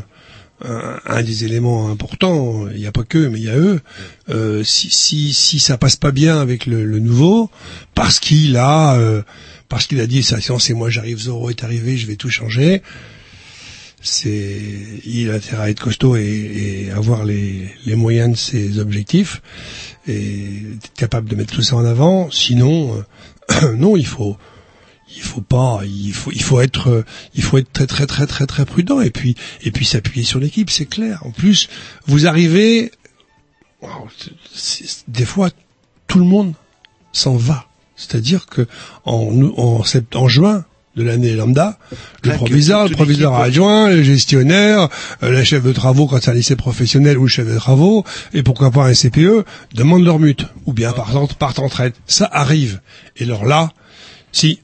[0.66, 3.82] un, un des éléments importants, il n'y a pas que, mais il y a eux.
[4.30, 7.50] euh, si, si, si ça passe pas bien avec le, le nouveau,
[7.96, 9.24] parce qu'il a, euh,
[9.68, 12.82] parce qu'il a dit ça, c'est moi j'arrive, Zoro est arrivé, je vais tout changer.
[14.02, 14.62] C'est,
[15.06, 16.24] il a intérêt à être costaud et,
[16.86, 19.42] et avoir les, les moyens de ses objectifs
[20.08, 22.30] et être capable de mettre tout ça en avant.
[22.32, 23.04] Sinon,
[23.64, 24.38] euh, non, il faut,
[25.16, 27.04] il faut pas, il faut, il faut être,
[27.34, 30.40] il faut être très très très très très prudent et puis et puis s'appuyer sur
[30.40, 31.22] l'équipe, c'est clair.
[31.26, 31.68] En plus,
[32.06, 32.92] vous arrivez,
[35.08, 35.50] des fois,
[36.08, 36.54] tout le monde
[37.12, 37.68] s'en va.
[37.96, 38.68] C'est-à-dire que
[39.06, 40.66] en, en, sept- en juin
[40.98, 44.90] de l'année lambda, le Claque, proviseur, le proviseur adjoint, le gestionnaire,
[45.24, 48.04] euh, le chef de travaux quand c'est un lycée professionnel ou le chef de travaux,
[48.34, 49.46] et pourquoi pas un CPE,
[49.76, 51.96] demandent leur mute, ou bien par exemple partent en traite.
[52.08, 52.82] Ça arrive.
[53.16, 53.72] Et alors là,
[54.32, 54.60] si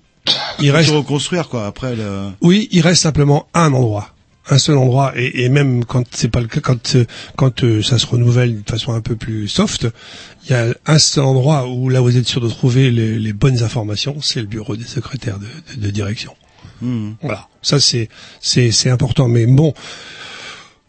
[0.60, 1.68] il reste, reconstruire quoi.
[1.68, 2.30] Après le.
[2.42, 4.10] oui, il reste simplement un endroit,
[4.50, 7.06] un seul endroit, et, et même quand c'est pas le cas, quand euh,
[7.38, 9.88] quand euh, ça se renouvelle de façon un peu plus soft,
[10.46, 13.34] il y a un seul endroit où là vous êtes sûr de trouver les, les
[13.34, 16.34] bonnes informations, c'est le bureau des secrétaires de, de- de direction.
[16.82, 17.12] Hmm.
[17.22, 18.10] Voilà, ça c'est
[18.42, 19.74] c'est c'est important, mais bon.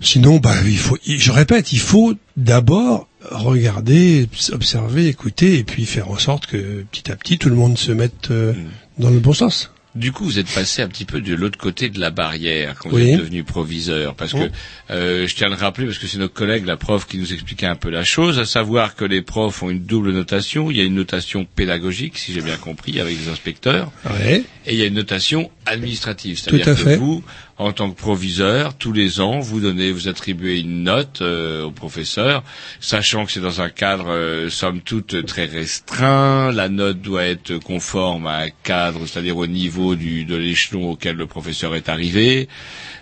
[0.00, 6.10] Sinon, bah, il faut, je répète, il faut d'abord regarder, observer, écouter, et puis faire
[6.10, 8.52] en sorte que petit à petit tout le monde se mette euh,
[8.98, 9.70] dans le bon sens.
[9.94, 12.90] Du coup, vous êtes passé un petit peu de l'autre côté de la barrière quand
[12.90, 13.02] Oui.
[13.04, 14.38] vous êtes devenu proviseur, parce Oh.
[14.38, 14.50] que
[14.92, 17.32] euh, je tiens à le rappeler parce que c'est notre collègue, la prof, qui nous
[17.32, 20.70] expliquait un peu la chose, à savoir que les profs ont une double notation.
[20.70, 24.74] Il y a une notation pédagogique, si j'ai bien compris, avec les inspecteurs, et il
[24.74, 26.96] y a une notation administrative, c'est-à-dire que fait.
[26.96, 27.22] vous,
[27.58, 31.70] en tant que proviseur, tous les ans, vous donnez, vous attribuez une note euh, au
[31.70, 32.42] professeur,
[32.80, 36.50] sachant que c'est dans un cadre, euh, somme toute, très restreint.
[36.52, 41.16] La note doit être conforme à un cadre, c'est-à-dire au niveau du, de l'échelon auquel
[41.16, 42.48] le professeur est arrivé.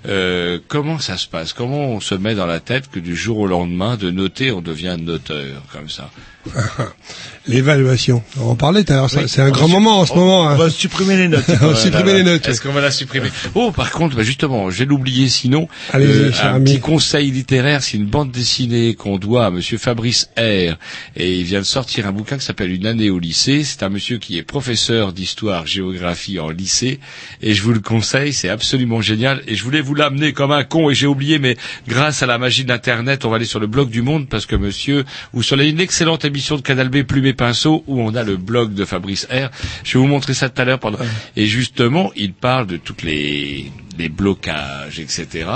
[0.06, 1.52] Euh, comment ça se passe?
[1.52, 4.60] Comment on se met dans la tête que du jour au lendemain, de noter, on
[4.60, 6.10] devient noteur comme ça?
[7.48, 8.22] L'évaluation.
[8.40, 9.24] On en parlait tout à l'heure, Oui.
[9.26, 10.48] c'est un grand moment en ce On, moment.
[10.48, 10.52] hein.
[10.54, 11.44] on va supprimer les notes.
[11.62, 12.46] On va supprimer les notes.
[12.48, 13.30] Est-ce qu'on va la supprimer?
[13.56, 15.66] Oh, par contre, bah, justement, je vais l'oublier sinon.
[15.92, 16.64] Allez-y, cher un ami.
[16.72, 20.76] petit conseil littéraire, c'est une bande dessinée qu'on doit à Monsieur Fabrice R.
[21.16, 23.64] Et il vient de sortir un bouquin qui s'appelle Une année au lycée.
[23.64, 27.00] C'est un monsieur qui est professeur d'histoire, géographie en lycée.
[27.42, 29.42] Et je vous le conseille, c'est absolument génial.
[29.48, 31.56] Et je voulais vous l'amener comme un con et j'ai oublié, mais
[31.88, 34.54] grâce à la magie d'Internet, on va aller sur le blog du Monde parce que
[34.54, 35.04] monsieur,
[35.34, 38.36] ou sur une excellente émission de Canal B, Plume et Pinceau, où on a le
[38.36, 39.50] blog de Fabrice R.
[39.84, 40.78] Je vais vous montrer ça tout à l'heure.
[40.78, 40.98] Pendant...
[41.36, 45.46] Et justement, il parle de toutes les, les blocages, etc.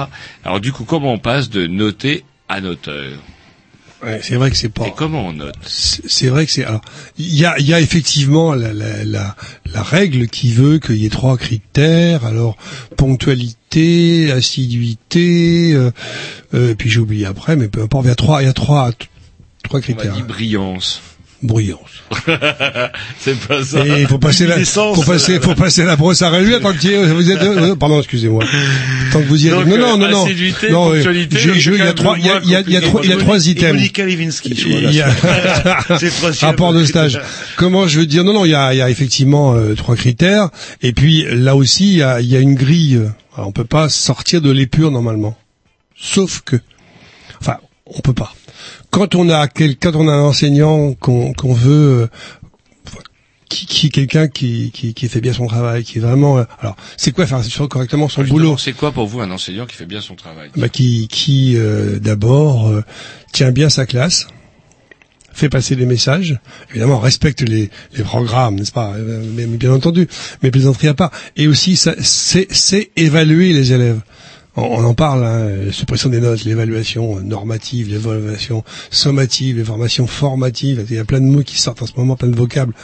[0.45, 3.19] Alors du coup, comment on passe de noter à noteur
[4.05, 4.87] Ouais, c'est vrai que c'est pas.
[4.87, 6.65] Et comment on note C'est vrai que c'est.
[6.65, 6.83] Alors,
[7.17, 9.35] il y a, y a effectivement la, la, la,
[9.73, 12.27] la règle qui veut qu'il y ait trois critères.
[12.27, 12.59] Alors,
[12.99, 15.91] ponctualité, assiduité, euh,
[16.53, 18.05] euh, puis j'ai oublié après, mais peu importe.
[18.05, 18.91] Il y a trois, il y a trois,
[19.67, 20.13] trois On m'a critères.
[20.15, 21.01] dit brillance.
[21.43, 22.03] Bruyance.
[23.21, 23.85] c'est pas ça.
[23.87, 27.13] Et il faut passer la, faut passer, faut passer la brosse à réduire tant que
[27.13, 28.43] vous êtes, euh, pardon, excusez-moi.
[29.13, 29.55] Tant que vous y êtes.
[29.55, 30.27] Donc, non, non, non, euh, non.
[30.71, 32.77] non, je- il y a trois, il y a, moins il y a, il y
[32.77, 33.83] a trois, il y a trois Et items.
[34.47, 35.11] Il y a-
[36.41, 37.21] rapport de stage.
[37.57, 39.95] Comment je veux dire Non, non, il y a, il y a effectivement euh, trois
[39.95, 40.49] critères.
[40.83, 43.03] Et puis là aussi, il y a, il y a une grille.
[43.37, 45.37] Alors, on peut pas sortir de l'épure normalement.
[46.01, 46.57] Sauf que,
[47.43, 48.35] enfin, on peut pas.
[48.97, 52.09] Quand on a quel, quand on a un enseignant qu'on veut, euh,
[53.51, 56.77] qui, qui quelqu'un qui, qui qui fait bien son travail, qui est vraiment, euh, alors,
[56.97, 58.57] c'est quoi faire correctement son Justement, boulot?
[58.57, 60.49] C'est quoi pour vous un enseignant qui fait bien son travail?
[60.57, 62.83] Bah, qui, qui euh, d'abord euh,
[63.35, 64.29] tient bien sa classe,
[65.31, 66.41] fait passer des messages,
[66.71, 68.95] évidemment respecte les, les programmes, n'est-ce pas?
[68.95, 70.09] Euh, mais, mais bien entendu,
[70.43, 74.01] mais plaisanterie à part, et aussi c'est évaluer les élèves.
[74.57, 80.85] On, on en parle, hein, suppression des notes, l'évaluation normative, l'évaluation sommative, les formations formatives.
[80.91, 82.75] Il y a plein de mots qui sortent en ce moment, plein de vocables.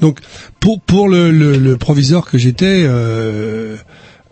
[0.00, 0.20] Donc,
[0.60, 3.76] pour pour le, le, le proviseur que j'étais, euh,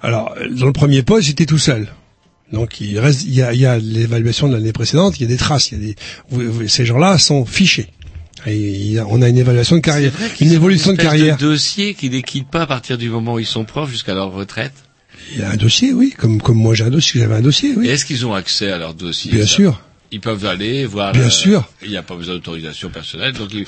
[0.02, 1.88] alors dans le premier poste, j'étais tout seul.
[2.52, 5.26] Donc il reste, il y a, il y a l'évaluation de l'année précédente, il y
[5.26, 5.94] a des traces, il y a des,
[6.30, 7.88] vous- vous- ces gens-là sont fichés.
[8.46, 11.36] Et on a une évaluation de carrière, une évolution de carrière.
[11.38, 14.30] dossier qui les quitte pas à partir du moment où ils sont profs jusqu'à leur
[14.32, 14.74] retraite.
[15.32, 17.74] Il y a un dossier, oui, comme comme moi j'ai un dossier, j'avais un dossier,
[17.76, 17.88] oui.
[17.88, 19.32] Est-ce qu'ils ont accès à leur dossier?
[19.32, 19.80] Bien ça sûr.
[20.12, 21.12] Ils peuvent aller voir.
[21.12, 21.68] Bien le- sûr.
[21.82, 23.66] Il n'y a pas besoin d'autorisation personnelle, donc ils,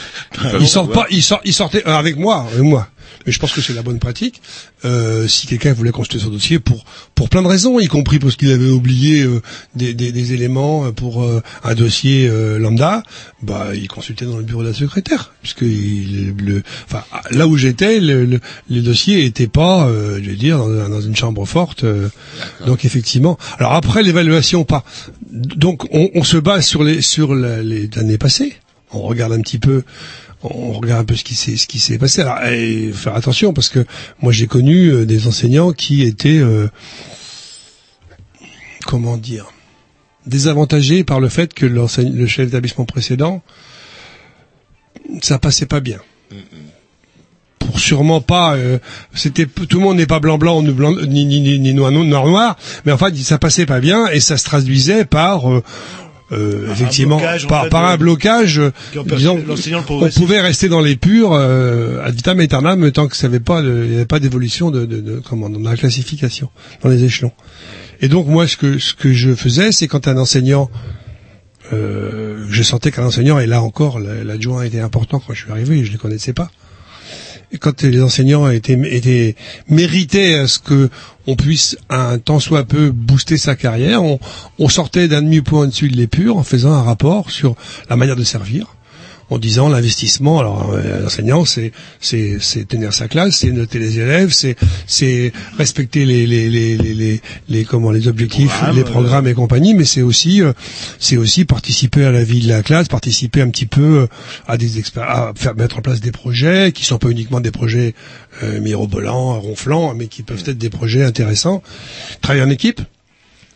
[0.60, 2.89] Ils sortent pas, ils sortent, ils sortaient euh, avec moi, avec moi.
[3.26, 4.40] Mais je pense que c'est la bonne pratique.
[4.85, 8.36] Euh, si quelqu'un voulait consulter son dossier pour pour plein de raisons, y compris parce
[8.36, 9.40] qu'il avait oublié euh,
[9.74, 13.02] des, des, des éléments pour euh, un dossier euh, lambda,
[13.43, 17.56] bah il consultait dans le bureau de la secrétaire, puisque il, le, enfin là où
[17.56, 18.40] j'étais, le, le,
[18.70, 21.85] les dossiers étaient pas, euh, je vais dire, dans, dans une chambre forte.
[21.85, 22.09] euh,
[22.66, 23.36] donc effectivement.
[23.59, 24.85] Alors après l'évaluation, pas.
[25.32, 28.55] Donc on, on se base sur les sur la- les années passées.
[28.90, 29.82] On regarde un petit peu
[30.43, 32.23] on regarde un peu ce qui s'est ce qui s'est passé.
[32.23, 33.85] Alors, et faire attention parce que
[34.20, 36.69] moi j'ai connu euh, des enseignants qui étaient euh,
[38.86, 39.52] comment dire
[40.27, 43.43] désavantagés par le fait que le chef d'établissement précédent
[45.23, 45.98] ça passait pas bien.
[47.59, 48.78] Pour sûrement pas, euh,
[49.15, 52.27] c'était tout le monde n'est pas blanc blanc ni blanc ni ni ni, noir noir
[52.27, 55.62] noir, mais en fait ça passait pas bien et ça se traduisait par euh,
[56.30, 58.70] euh, effectivement blocage, en par, fait, par un blocage euh,
[59.16, 59.38] disons,
[59.88, 63.60] on pouvait rester dans les purs euh, ad vitam aeternam tant que ça avait pas
[63.60, 66.50] il n'y avait pas d'évolution de, de, de comment dans la classification
[66.82, 67.32] dans les échelons.
[68.00, 70.70] Et donc moi ce que ce que je faisais c'est quand un enseignant
[71.72, 75.50] euh, je sentais qu'un enseignant et là encore la- l'adjoint était important quand je suis
[75.50, 76.50] arrivé je ne les connaissais pas
[77.61, 79.35] quand les enseignants étaient, étaient
[80.35, 80.91] à ce que
[81.27, 84.19] on puisse un tant soit peu booster sa carrière, on,
[84.59, 87.55] on sortait d'un demi-point au-dessus de l'épure en faisant un rapport sur
[87.91, 88.66] la manière de servir,
[89.30, 90.40] en disant l'investissement.
[90.40, 94.56] Alors euh, l'enseignant, c'est c'est c'est tenir sa classe, c'est noter les élèves, c'est
[94.86, 99.74] c'est respecter les les les les les, les- comment les objectifs, les programmes et compagnie,
[99.74, 100.52] mais c'est aussi euh,
[100.98, 104.06] c'est aussi participer à la vie de la classe, participer un petit peu euh,
[104.46, 107.94] à des à faire mettre en place des projets qui sont pas uniquement des projets
[108.42, 111.62] euh, mirobolants, ronflants, mais qui peuvent être des projets intéressants.
[112.20, 112.80] Travailler en équipe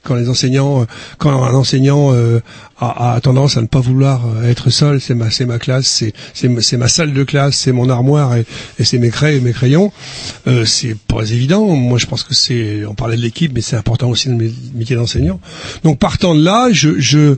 [0.02, 0.84] quand les enseignants, euh,
[1.18, 2.40] quand un enseignant euh,
[2.78, 5.86] a, a tendance à ne pas vouloir euh, être seul, c'est ma, c'est ma classe,
[5.86, 8.44] c'est, c'est, ma- salle de classe, c'est mon armoire et,
[8.78, 9.92] et c'est mes crayons.
[10.46, 11.66] Euh, c'est pas évident.
[11.76, 14.52] Moi, je pense que c'est, on parlait de l'équipe, mais c'est important aussi le mé-
[14.74, 15.40] métier d'enseignant.
[15.84, 17.36] Donc, partant de là, je, je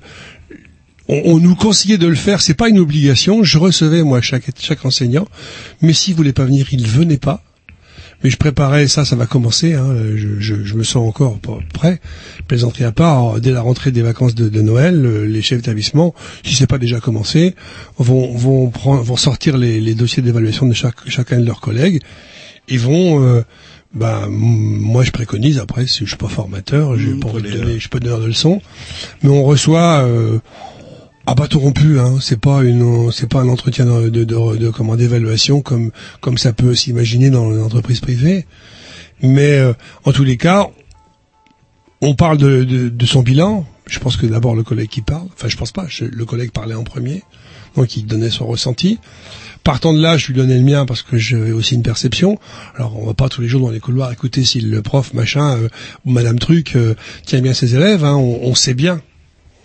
[1.09, 2.41] on, on nous conseillait de le faire.
[2.41, 3.45] C'est pas une obligation.
[3.45, 5.29] Je recevais moi chaque chaque enseignant,
[5.83, 7.43] mais s'il voulait pas venir, il venait pas.
[8.25, 9.75] Mais je préparais ça, ça va commencer.
[9.75, 11.39] Hein, je, je, je me sens encore
[11.73, 12.01] prêt.
[12.49, 16.15] Plaisanterie à part, dès la rentrée des vacances de, de Noël, euh, les chefs d'établissement,
[16.43, 17.55] si c'est pas déjà commencé,
[17.99, 22.01] vont vont prendre, vont sortir les, les dossiers d'évaluation de chaque, chacun de leurs collègues
[22.69, 23.43] et vont euh,
[23.95, 27.51] bah, moi je préconise après, si je suis pas formateur, je Mmh, pas pour les,
[27.53, 28.61] donner, je pas donneur de leçons,
[29.23, 30.39] mais on reçoit euh,
[31.27, 34.71] à bateau rompu, hein, c'est pas une, c'est pas un entretien de, de, de, de-
[34.71, 35.91] comment d'évaluation comme
[36.21, 38.47] comme ça peut s'imaginer dans l'entreprise privée,
[39.23, 39.73] mais euh,
[40.05, 40.69] en tous les cas,
[42.03, 43.67] on parle de, de, de son bilan.
[43.87, 46.75] Je pense que d'abord le collègue qui parle, enfin je pense pas, le collègue parlait
[46.75, 47.23] en premier,
[47.77, 48.99] donc il donnait son ressenti.
[49.63, 52.39] Partant de là, je lui donnais le mien parce que j'avais aussi une perception.
[52.77, 55.57] Alors, on va pas tous les jours dans les couloirs écouter si le prof machin
[55.57, 55.69] euh,
[56.05, 56.95] ou Madame Truc euh,
[57.25, 58.05] tient bien ses élèves.
[58.05, 59.01] Hein, on, on sait bien.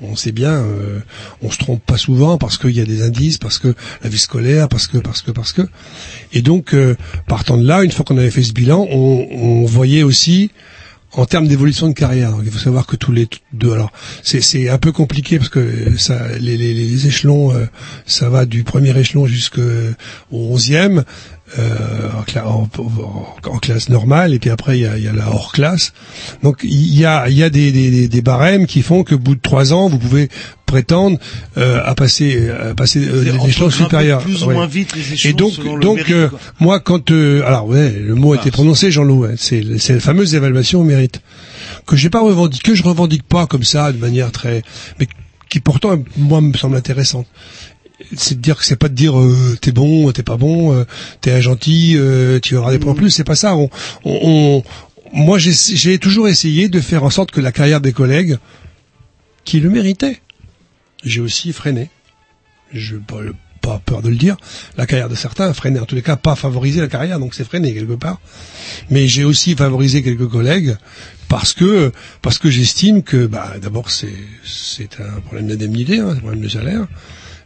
[0.01, 0.99] On sait bien, euh,
[1.41, 4.17] on se trompe pas souvent parce qu'il y a des indices, parce que la vie
[4.17, 5.63] scolaire, parce que, parce que, parce que.
[6.31, 6.95] Et donc, euh,
[7.27, 10.51] partant de là, une fois qu'on avait fait ce bilan, on, voyait aussi
[11.11, 12.33] en termes d'évolution de carrière.
[12.43, 13.91] Il faut savoir que tous les deux, alors
[14.23, 15.59] c'est c'est un peu compliqué parce que
[16.39, 17.65] les, les échelons, euh,
[18.05, 19.61] ça va du premier échelon jusqu'au
[20.31, 21.03] onzième.
[21.57, 22.09] Euh,
[22.45, 22.69] en,
[23.47, 25.93] en- classe normale et puis après il y a, y a la hors classe.
[26.43, 29.33] Donc il y a, il y a des, des, des- barèmes qui font que bout
[29.33, 30.29] de trois ans vous pouvez
[30.67, 31.17] prétendre
[31.57, 34.21] euh, à passer à passer euh, des échelons supérieurs.
[34.21, 34.53] plus ou Ouais.
[34.53, 37.65] moins vite les échelons et donc selon le donc mérite, euh, moi quand euh, alors
[37.67, 41.21] ouais le mot a été prononcé Jean-Loup ouais, c'est c'est la fameuse évaluation au mérite
[41.87, 44.61] que j'ai pas revendiqué que je revendique pas comme ça de manière très
[44.99, 45.07] mais
[45.49, 47.25] qui pourtant moi me semble intéressante
[48.15, 50.85] c'est de dire que c'est pas de dire euh, t'es bon t'es pas bon euh,
[51.21, 53.09] t'es un gentil euh, tu auras des points en plus.
[53.09, 53.55] C'est pas ça.
[53.55, 53.69] On,
[54.05, 54.63] on, on-
[55.11, 58.37] moi j'ai toujours essayé de faire en sorte que la carrière des collègues
[59.43, 60.19] qui le méritaient
[61.03, 61.89] j'ai aussi freiné.
[62.73, 63.17] Je pas,
[63.61, 64.37] pas peur de le dire,
[64.77, 67.33] la carrière de certains a freiné, en tous les cas pas favorisé la carrière, donc
[67.33, 68.19] c'est freiné quelque part.
[68.91, 70.77] Mais j'ai aussi favorisé quelques collègues
[71.27, 74.13] parce que parce que j'estime que bah d'abord c'est
[74.45, 76.85] c'est un problème d'indemnité, hein, un problème de salaire,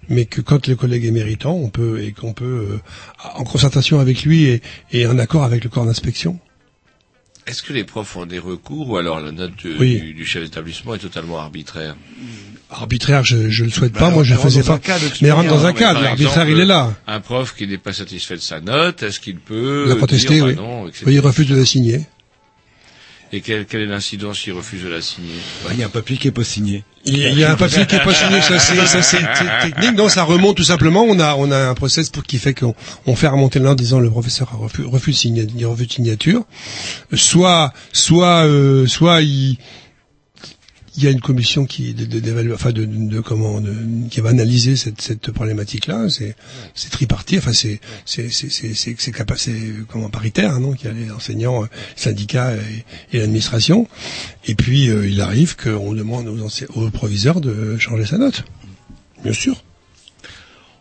[0.10, 2.80] mais que quand le collègue est méritant, on peut et qu'on peut euh,
[3.36, 4.62] en concertation avec lui et,
[4.92, 6.40] et en accord avec le corps d'inspection.
[7.46, 10.00] Est-ce que les profs ont des recours ou alors la note du, Oui.
[10.00, 11.96] du- du chef d'établissement est totalement arbitraire
[12.70, 14.80] Arbitraire, je je le souhaite Bah, pas, moi je on le faisais pas.
[14.80, 16.94] cadre Mais rentre dans un cadre, l'arbitraire il est là.
[17.06, 20.36] Un prof qui n'est pas satisfait de sa note, est-ce qu'il peut Il a protesté,
[20.36, 20.56] dire, bah oui.
[20.56, 21.04] non, etc.
[21.06, 22.02] Oui, il refuse de la signer.
[23.36, 25.34] Et quelle, quelle est l'incidence s'il refuse de la signer?
[25.72, 26.84] Il y a un papier qui est pas signé.
[27.06, 29.18] Il y, a- un papier qui est pas signé, ça c'est ça c'est
[29.64, 29.98] t- technique.
[29.98, 31.04] Non, ça remonte tout simplement.
[31.04, 32.76] On a on a un process pour qui fait qu'on
[33.08, 35.88] on fait remonter là en disant le professeur a refus, refus de signa- il refus
[35.88, 36.44] de signature.
[37.14, 39.58] Soit soit euh, soit il
[40.96, 43.76] il y a une commission qui de, de, d'évalua- enfin de, de, de comment de-
[44.12, 46.36] qui va analyser cette, cette problématique là c'est
[46.76, 47.40] c'est tripartite.
[47.40, 49.54] Enfin c'est c'est c'est c'est c'est c'est capa- c'est,
[49.88, 53.88] comment paritaire donc il y a les enseignants euh, syndicats et, et l'administration.
[54.46, 56.48] Et puis euh, il arrive qu'on demande aux,
[56.80, 58.44] aux proviseurs de changer sa note.
[59.24, 59.64] Bien sûr.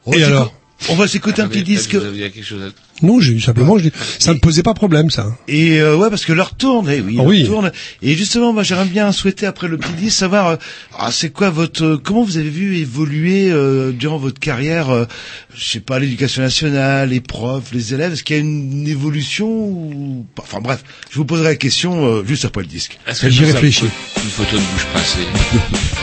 [0.04, 0.54] On et va alors
[0.88, 1.94] On va s'écouter un Vous petit disque.
[1.94, 2.91] Vous aviez quelque chose à...
[3.02, 6.24] non j'ai simplement je dis- ça ne posait pas problème ça Et euh, ouais, parce
[6.24, 7.72] que l'heure tourne, eh oui, tourne.
[8.02, 10.56] Et justement, moi, j'aimerais bien souhaiter après le petit disque savoir, euh,
[10.98, 15.04] ah, c'est quoi votre, euh, comment vous avez vu évoluer euh, durant votre carrière, euh,
[15.54, 18.12] je sais pas, l'éducation nationale, les profs, les élèves?
[18.12, 20.26] Est-ce qu'il y a une évolution ou...
[20.34, 20.42] pas?
[20.44, 22.98] Enfin bref, je vous poserai la question euh, juste après le disque.
[23.06, 23.84] Est-ce que J'y réfléchis.
[24.16, 25.26] Une photo de bouche passée.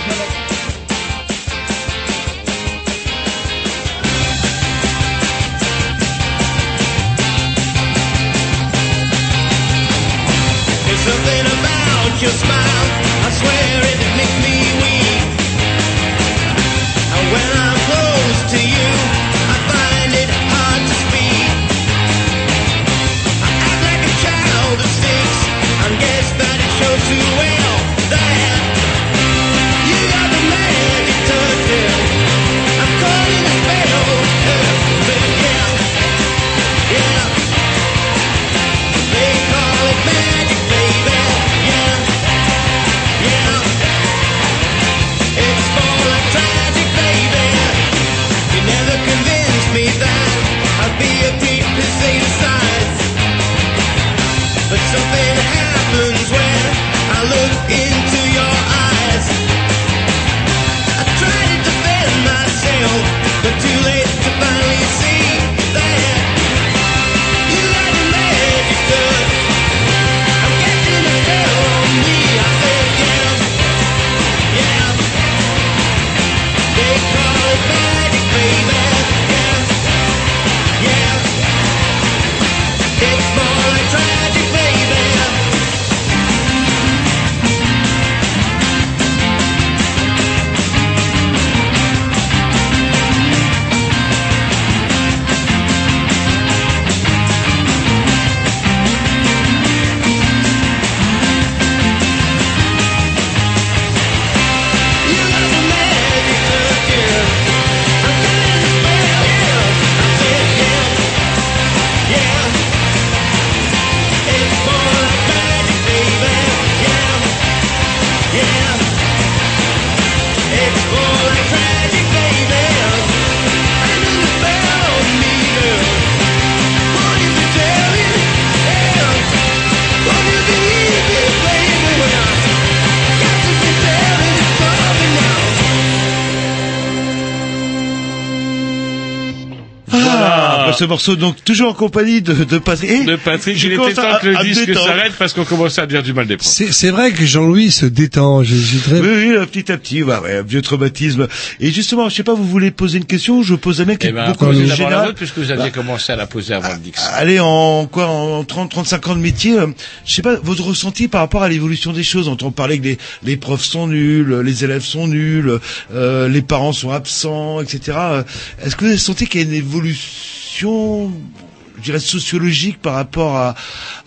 [140.80, 143.06] ce morceau donc toujours en compagnie de, de Patrick.
[143.06, 145.81] De Patrick, je il était temps à- que le à disque s'arrête parce qu'on commençait
[145.81, 146.47] à dire du mal des profs.
[146.51, 150.03] c'est c'est vrai que Jean-Louis se détend je, je voudrais- Oui, oui, petit à petit,
[150.03, 151.27] ouais, ouais, un vieux traumatisme.
[151.60, 154.07] Et justement, je sais pas, vous voulez poser une question Je pose un mec qui
[154.07, 155.14] Eh est ben, beaucoup posez plus la général.
[155.15, 156.93] puisque vous aviez commencé à la poser avant le Dix.
[157.14, 159.68] Allez, en quoi, en 30, 35 ans de métier, euh,
[160.06, 162.27] je sais pas, votre ressenti par rapport à l'évolution des choses.
[162.30, 165.60] On entend parler que les, les profs sont nuls, les élèves sont nuls,
[165.93, 167.97] euh, les parents sont absents, etc.
[167.99, 168.23] Euh,
[168.64, 173.38] Est-ce que vous avez senti qu'il y a une évolution je dirais sociologique par rapport
[173.38, 173.56] à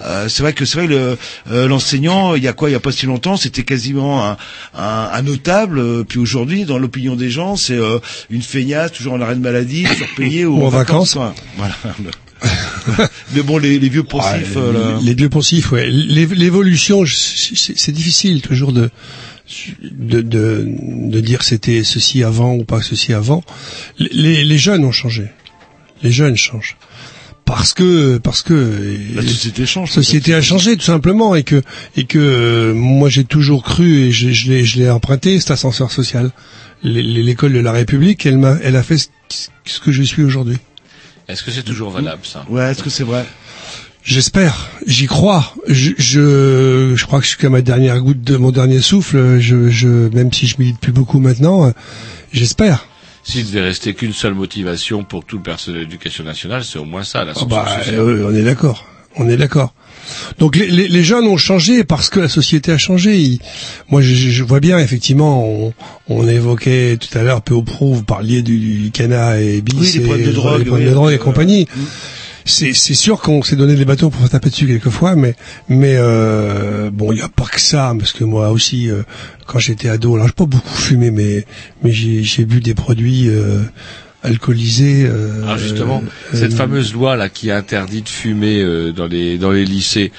[0.02, 1.18] euh, c'est vrai que c'est vrai que le,
[1.50, 4.36] euh, l'enseignant il y a quoi il y a pas si longtemps c'était quasiment un,
[4.76, 7.98] un, un notable euh, puis aujourd'hui dans l'opinion des gens c'est euh,
[8.28, 11.16] une feignasse toujours en arrêt de maladie surpayé ou, Ou en vacances.
[11.56, 11.74] voilà
[13.34, 14.98] mais bon les, les vieux pensifs Ouais, euh, là.
[15.00, 15.88] les, les vieux pensifs, ouais.
[15.88, 18.90] L'é- L'évolution, c'est difficile toujours de
[19.82, 23.42] de, de, de dire c'était ceci avant ou pas ceci avant.
[23.98, 25.26] Les, les jeunes ont changé.
[26.02, 26.76] Les jeunes changent
[27.44, 28.54] parce que parce que
[29.14, 29.88] La société change.
[29.90, 31.62] la société a changé tout simplement et que
[31.96, 35.50] et que euh, moi j'ai toujours cru et je, je l'ai je l'ai emprunté cet
[35.50, 36.30] ascenseur social.
[36.84, 38.98] L'école de la République, elle m'a elle a fait
[39.28, 40.58] ce, que je suis aujourd'hui.
[41.28, 42.44] Est-ce que c'est toujours valable ça?
[42.48, 43.24] Ouais, est-ce que c'est vrai?
[44.04, 45.54] J'espère, j'y crois.
[45.68, 49.88] Je, je je crois que jusqu'à ma dernière goutte de mon dernier souffle, je je
[49.88, 51.70] même si je milite plus beaucoup maintenant, euh,
[52.32, 52.86] j'espère.
[53.24, 56.84] S'il devait rester qu'une seule motivation pour tout le personnel de l'éducation nationale, c'est au
[56.84, 58.86] moins ça, la Ah bah, euh, on est d'accord.
[59.16, 59.74] On est d'accord.
[60.38, 63.18] Donc les, les, les jeunes ont changé parce que la société a changé.
[63.20, 63.40] Ils-
[63.90, 65.46] moi, je, je vois bien effectivement.
[65.46, 65.74] On,
[66.08, 69.74] on évoquait tout à l'heure peu au prou, vous parliez du, du Cana et bis,
[69.78, 71.68] Oui, les et, problèmes de drogue, les problèmes oui, de drogue et euh, compagnie.
[71.70, 71.82] C'est
[72.44, 75.34] c'est sûr qu'on s'est donné des bateaux pour se taper dessus quelquefois, mais
[75.68, 79.02] mais euh, bon, il n'y a pas que ça, parce que moi aussi, euh,
[79.46, 81.46] quand j'étais ado, alors j'ai pas beaucoup fumé, mais
[81.82, 83.60] mais j'ai j'ai bu des produits euh,
[84.22, 85.04] alcoolisés.
[85.06, 86.02] euh, Alors justement,
[86.32, 90.12] euh, cette fameuse loi là qui interdit de fumer euh, dans les dans les lycées,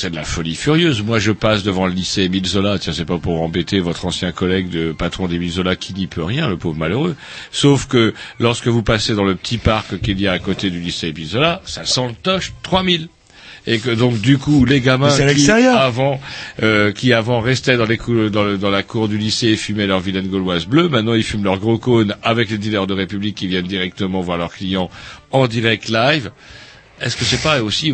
[0.00, 1.02] c'est de la folie furieuse.
[1.02, 2.78] Moi, je passe devant le lycée Émile Zola.
[2.78, 6.24] Tiens, c'est pas pour embêter votre ancien collègue de patron d'Émile Zola qui n'y peut
[6.24, 7.16] rien, le pauvre malheureux.
[7.52, 10.80] Sauf que lorsque vous passez dans le petit parc qu'il y a à côté du
[10.80, 13.08] lycée Émile Zola, ça sent le toche 3000
[13.66, 15.40] et que donc du coup les gamins qui
[15.76, 16.18] avant
[16.62, 19.56] euh, qui avant restaient dans les cou- dans, le- dans la cour du lycée et
[19.58, 22.94] fumaient leur vilaine gauloise bleue, maintenant ils fument leur gros cône avec les dealers de
[22.94, 24.88] République qui viennent directement voir leurs clients
[25.30, 26.30] en direct live.
[27.02, 27.92] Est-ce que c'est pas aussi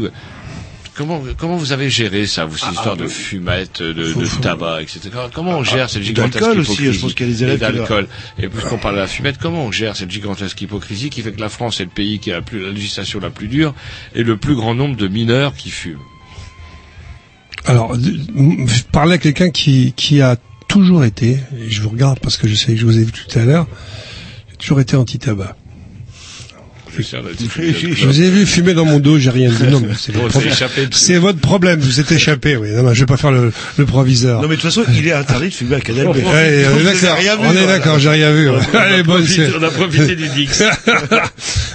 [0.97, 5.11] Comment, comment vous avez géré ça, vous, cette histoire de fumette, de, de tabac, etc.
[5.35, 7.57] Comment on gère cette gigantesque d'alcool aussi, hypocrisie je pense qu'il y a des élèves
[7.57, 8.09] Et d'alcool.
[8.39, 11.51] Puisqu'on parle de la fumette, comment on gère cette gigantesque hypocrisie qui fait que la
[11.51, 13.75] France est le pays qui a la, plus, la législation la plus dure
[14.15, 16.01] et le plus grand nombre de mineurs qui fument?
[17.67, 20.37] Alors, je parlais à quelqu'un qui, qui a
[20.69, 23.13] toujours été, et je vous regarde parce que je sais que je vous ai vu
[23.13, 23.67] tout à l'heure,
[24.51, 25.57] j'ai toujours été anti-tabac.
[27.03, 29.63] Je vous ai vu fumer dans mon dos, j'ai rien dit.
[29.71, 30.53] Non, mais c'est votre problème.
[30.53, 31.01] échappé dessus.
[31.05, 32.69] C'est votre problème, vous êtes échappé, oui.
[32.73, 34.43] Non, non, je vais pas faire le, le proviseur.
[34.43, 36.17] Non mais de toute façon, il est interdit de fumer à Canal B.
[36.27, 38.51] Ouais, on est d'accord, rien vu, on est d'accord, j'ai rien vu.
[38.51, 38.57] ouais.
[38.73, 39.25] On a Allez, bonne,
[39.59, 40.63] on a profité du Dix.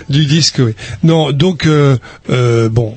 [0.09, 0.73] du disque, oui.
[1.03, 1.97] Non, donc euh,
[2.29, 2.95] euh, bon,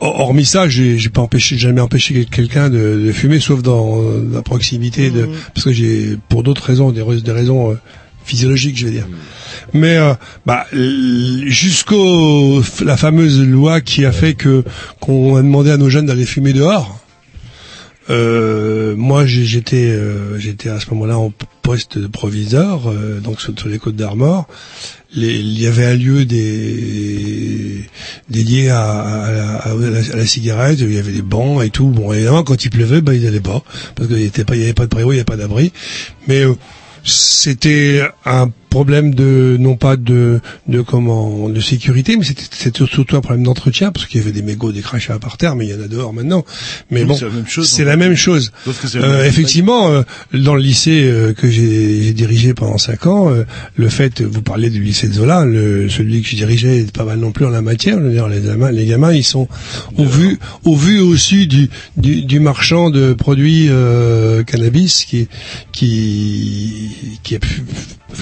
[0.00, 4.00] hormis ça, j'ai j'ai pas empêché, jamais empêché quel- quelqu'un de, de fumer, sauf dans
[4.02, 7.76] euh, la proximité de, parce que j'ai pour d'autres raisons, des, des raisons
[8.24, 9.08] physiologiques, je vais dire.
[9.72, 10.14] Mais euh,
[10.46, 14.64] bah, jusqu'au la fameuse loi qui a fait que
[15.00, 17.00] qu'on a demandé à nos jeunes d'aller fumer dehors.
[18.10, 21.32] Euh, moi, j'étais, euh, j'étais à ce moment-là en
[21.62, 24.46] poste de proviseur, euh, donc sur, les côtes d'Armor.
[25.16, 27.84] Il y avait un lieu des,
[28.28, 29.62] dédié à,
[30.12, 30.80] la- cigarette.
[30.80, 31.86] Il y avait des bancs et tout.
[31.86, 33.62] Bon, évidemment, quand il pleuvait, bah, ils allaient pas
[33.94, 35.72] parce qu'il n'y avait pas de préau, il n'y avait pas d'abri.
[36.26, 36.54] Mais euh,
[37.04, 40.40] c'était un problème de non pas de
[40.74, 44.42] de comment de sécurité mais c'était surtout un problème d'entretien parce qu'il y avait des
[44.42, 46.44] mégots des crachats par terre mais il y en a dehors maintenant.
[46.90, 48.52] Mais Oui, bon c'est la même chose, la même chose.
[49.04, 50.02] Euh, effectivement euh,
[50.32, 53.44] dans le lycée euh, que j'ai dirigé pendant cinq ans euh,
[53.76, 57.04] le fait vous parlez du lycée de Zola le celui que je dirigeais est pas
[57.04, 59.46] mal non plus en la matière je veux dire les gamins les gamins ils sont
[59.96, 65.28] au vu au vu au su du du, du marchand de produits euh, cannabis qui
[65.88, 67.62] qui qui a pu-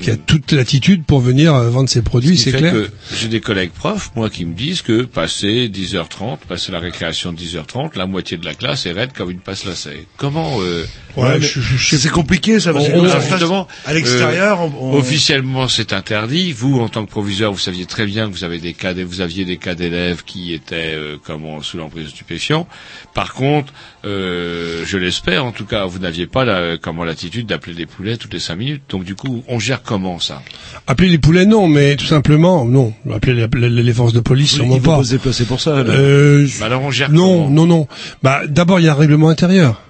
[0.00, 2.72] qui a toute l'attitude pour venir euh, vendre ses produits, Ce c'est fait clair.
[2.72, 7.32] que j'ai des collègues profs, moi, qui me disent que passer 10h30, passer la récréation
[7.32, 10.06] de 10h30, la moitié de la classe est raide comme une passe lacet.
[10.16, 10.84] Comment euh,
[11.16, 11.38] Ouais,
[11.78, 12.72] c'est compliqué ça.
[12.72, 16.52] parce que on- on- passe justement, à l'extérieur, euh, on- on- officiellement, c'est interdit.
[16.52, 19.20] Vous, en tant que proviseur, vous saviez très bien que vous avez des cas, vous
[19.20, 22.66] aviez des cas d'élèves qui étaient euh, comment sous l'emprise de stupéfiants.
[23.14, 23.72] Par contre,
[24.04, 28.16] euh, je l'espère, en tout cas, vous n'aviez pas la, comment l'attitude d'appeler les poulets
[28.16, 28.82] toutes les cinq minutes.
[28.88, 30.42] Donc, du coup, on gère comment ça?
[30.86, 32.92] Appeler les poulets, non, mais tout simplement, non.
[33.12, 35.04] Appeler les, les- les forces de police, Oui, vont pas.
[35.04, 35.92] se déplacer pour ça, là.
[35.92, 37.86] Euh, Bah alors, on gère non, non, non.
[38.22, 39.80] Bah, d'abord, il y a un règlement intérieur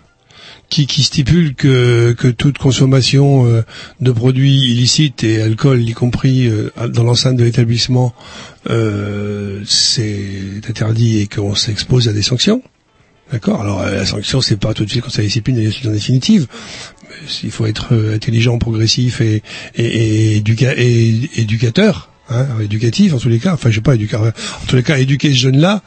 [0.72, 3.62] qui, qui stipule que, que toute consommation euh,
[4.00, 8.14] de produits illicites et alcool, y compris euh, dans l'enceinte de l'établissement,
[8.70, 10.24] euh, c'est
[10.68, 12.62] interdit et qu'on s'expose à des sanctions.
[13.30, 13.60] D'accord?
[13.60, 16.46] Alors euh, la sanction, c'est pas tout de suite quand la discipline est en définitive.
[17.44, 19.42] Il faut être euh, intelligent, progressif et,
[19.76, 19.84] et,
[20.36, 23.52] et, éduca- et- éducateur, hein, éducatif en tous les cas.
[23.52, 25.82] Enfin, je sais pas, éduca- en tous les cas, éduquer ce jeune-là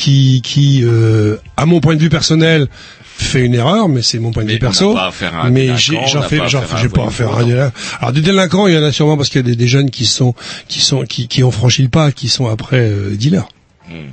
[0.00, 2.68] qui, qui, euh, à mon point de vue personnel,
[3.02, 4.94] fait une erreur, mais c'est mon point de Mais vue perso.
[4.94, 7.44] pas à un mais j'ai- pas un j'ai pas à un voleur.
[7.44, 7.72] délinquant.
[8.00, 9.90] Alors des délinquants, il y en a sûrement parce qu'il y a des, des jeunes
[9.90, 10.34] qui sont,
[10.68, 13.46] qui sont, qui, qui ont franchi le pas, qui sont après euh, dealers.
[13.88, 14.12] Hmm.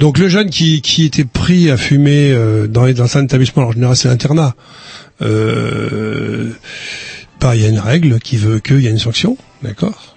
[0.00, 3.62] Donc le jeune qui, qui était pris à fumer euh, dans les dans un établissement,
[3.68, 4.54] en général c'est l'internat,
[5.22, 6.50] euh,
[7.40, 10.13] bah, il y a une règle qui veut qu'il y a une sanction, d'accord?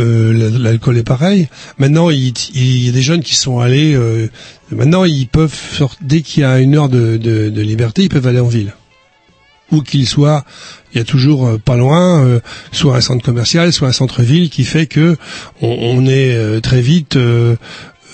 [0.00, 1.48] Euh, L'alcool est pareil.
[1.78, 3.94] Maintenant, il, y a des jeunes qui sont allés.
[3.94, 4.28] euh,
[4.70, 8.40] maintenant, ils peuvent sort- dès qu'il y a une heure de, liberté, ils peuvent aller
[8.40, 8.72] en ville.
[9.72, 10.44] Où qu'ils soient,
[10.92, 14.50] il y a toujours euh, pas loin, euh, soit un centre commercial, soit un centre-ville,
[14.50, 15.16] qui fait que
[15.62, 17.16] on, on est euh, très vite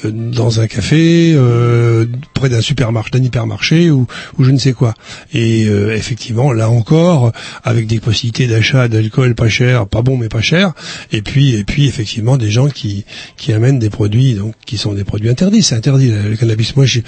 [0.04, 4.06] dans un café, euh, près d'un supermarché, d'un hypermarché ou,
[4.38, 4.94] ou je ne sais quoi.
[5.34, 7.32] Et euh, effectivement, là encore,
[7.64, 10.72] avec des possibilités d'achat d'alcool pas cher, pas bon mais pas cher,
[11.12, 13.04] et puis et puis effectivement des gens qui
[13.36, 15.62] qui amènent des produits donc qui sont des produits interdits.
[15.62, 16.74] C'est interdit le, cannabis.
[16.76, 17.00] Moi, je,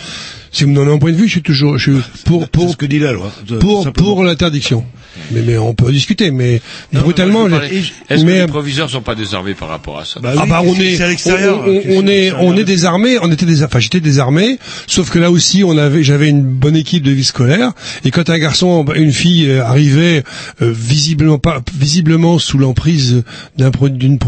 [0.50, 2.70] si vous me donnez un point de vue, je suis toujours je suis pour pour
[2.70, 3.30] ce que dit la loi.
[3.60, 4.14] pour simplement.
[4.14, 4.84] pour l'interdiction.
[5.30, 6.60] Mais mais on peut discuter, mais
[6.92, 7.46] Non, brutalement.
[7.48, 10.20] Est-ce que mais- les proviseurs sont pas désarmés par rapport à ça?
[10.24, 13.18] Ah bah on est, on, on- on est, on est désarmé.
[13.22, 14.58] On était des, enfin j'étais désarmé.
[14.88, 15.62] Sauf que là aussi,
[16.00, 17.72] j'avais une bonne équipe de vie scolaire.
[18.04, 20.24] Et quand un garçon, une fille euh, arrivait
[20.62, 23.22] euh, visiblement pas, visiblement sous l'emprise
[23.56, 24.18] d'un produit,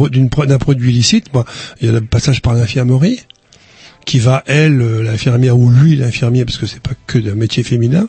[0.47, 1.45] d'un produit illicite, moi,
[1.81, 3.21] il y a le passage par l'infirmerie
[4.05, 7.65] qui va elle, euh, l'infirmière ou lui, l'infirmier, parce que c'est pas que d'un métier
[7.65, 8.07] féminin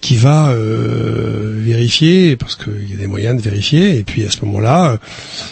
[0.00, 4.30] qui va euh, vérifier parce qu'il y a des moyens de vérifier et puis à
[4.30, 4.96] ce moment-là euh,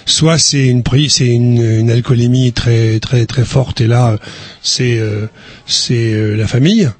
[0.06, 4.18] soit c'est une prise c'est une, une alcoolémie très très très forte et là
[4.62, 5.26] c'est euh,
[5.66, 6.90] c'est euh, la famille.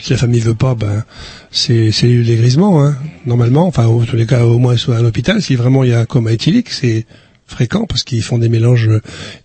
[0.00, 1.04] Si la famille veut pas ben
[1.50, 2.96] c'est c'est le dégrisement hein,
[3.26, 3.66] normalement.
[3.66, 6.00] Enfin en tous les cas au moins soit à l'hôpital si vraiment il y a
[6.00, 7.06] un coma éthylique c'est
[7.48, 8.88] fréquent parce qu'ils font des mélanges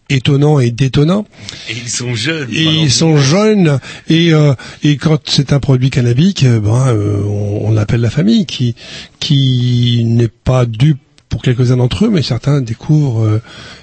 [0.10, 1.26] étonnants et détonnants
[1.70, 2.50] Et ils sont jeunes.
[2.52, 4.54] et ils sont jeunes et euh,
[4.84, 8.76] et quand c'est un produit cannabique, euh, ben euh, on, on appelle la famille qui
[9.20, 11.00] qui n'est pas dupe
[11.30, 13.42] pour quelques-uns d'entre eux, mais certains découvrent euh,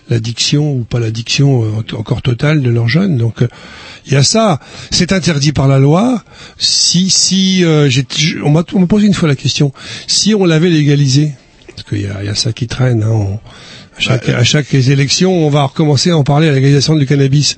[0.08, 3.16] l'addiction ou pas l'addiction euh, en- encore totale de leurs jeunes.
[3.16, 3.48] Donc euh,
[4.06, 4.60] il y a ça,
[4.92, 6.22] c'est interdit par la loi.
[6.58, 7.88] Si si euh,
[8.44, 9.72] on m'a on m'a posé une fois la question,
[10.06, 11.32] si on l'avait légalisé,
[11.74, 13.02] parce qu'il y a, il y a ça qui traîne.
[13.02, 13.40] Hein, on-
[14.00, 17.56] chaque, à chaque élection, on va recommencer à en parler à légalisation du cannabis.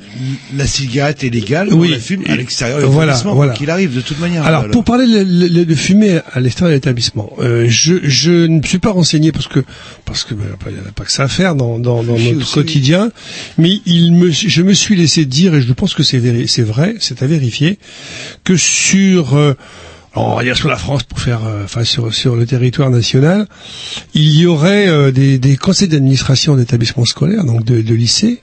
[0.56, 1.88] La cigarette est légale, Oui.
[1.88, 3.52] on la fume à l'extérieur de Voilà, l'établissement, voilà.
[3.54, 4.44] qu'il arrive, de toute manière.
[4.44, 8.62] Alors, pour parler de, de- de fumer à l'extérieur de l'établissement, euh, je, je ne
[8.62, 9.60] suis pas renseigné parce que
[10.04, 12.18] parce que ben, il n'y en a pas que ça à faire dans, dans, dans
[12.18, 12.52] notre aussi.
[12.54, 13.10] quotidien,
[13.58, 17.22] mais il me, je me suis laissé dire et je pense que c'est vrai, c'est
[17.22, 17.78] à vérifier
[18.44, 19.54] que sur euh,
[20.14, 23.46] on va dire sur la France pour faire, euh, enfin sur sur le territoire national,
[24.14, 28.42] il y aurait euh, des, des conseils d'administration d'établissements scolaires, donc de, de lycées,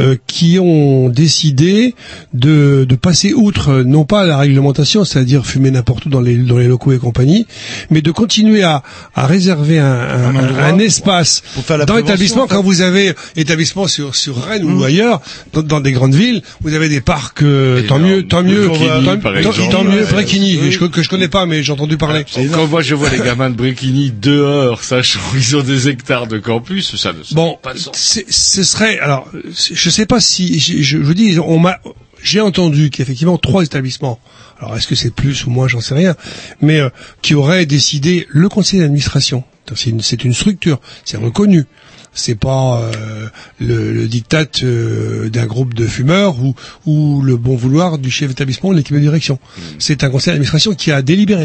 [0.00, 1.94] euh, qui ont décidé
[2.34, 6.58] de, de passer outre, non pas la réglementation, c'est-à-dire fumer n'importe où dans les, dans
[6.58, 7.46] les locaux et compagnie,
[7.90, 8.82] mais de continuer à,
[9.14, 12.44] à réserver un, un, un espace pour faire la dans l'établissement.
[12.44, 12.54] en fait.
[12.54, 14.78] Quand vous avez établissement sur, sur Rennes Mmh.
[14.80, 15.20] ou ailleurs,
[15.52, 19.68] dans, dans des grandes villes, vous avez des parcs, euh, tant mieux, tant mieux, Bréquigny,
[19.70, 20.04] tant, mieux.
[20.04, 20.72] Bréquigny, Oui.
[20.72, 22.24] je- que je connais pas, mais j'ai entendu parler.
[22.52, 26.38] Quand moi je vois les gamins de Bréquigny dehors, sachant qu'ils ont des hectares de
[26.38, 28.20] campus, ça ne Bon, pas de sens.
[28.28, 31.80] ce serait alors, c'est- je sais pas si je, je vous dis, on m'a,
[32.22, 34.20] j'ai entendu qu'effectivement trois établissements.
[34.60, 36.14] Alors est-ce que c'est plus ou moins, j'en sais rien,
[36.60, 36.90] mais euh,
[37.22, 39.42] qui auraient décidé le conseil d'administration.
[39.74, 41.64] C'est une, c'est une structure, c'est reconnu.
[42.12, 43.28] C'est pas euh,
[43.60, 46.54] le, le diktat euh, d'un groupe de fumeurs ou,
[46.84, 49.38] ou le bon vouloir du chef d'établissement ou de l'équipe de direction.
[49.78, 51.44] C'est un conseil d'administration qui a délibéré.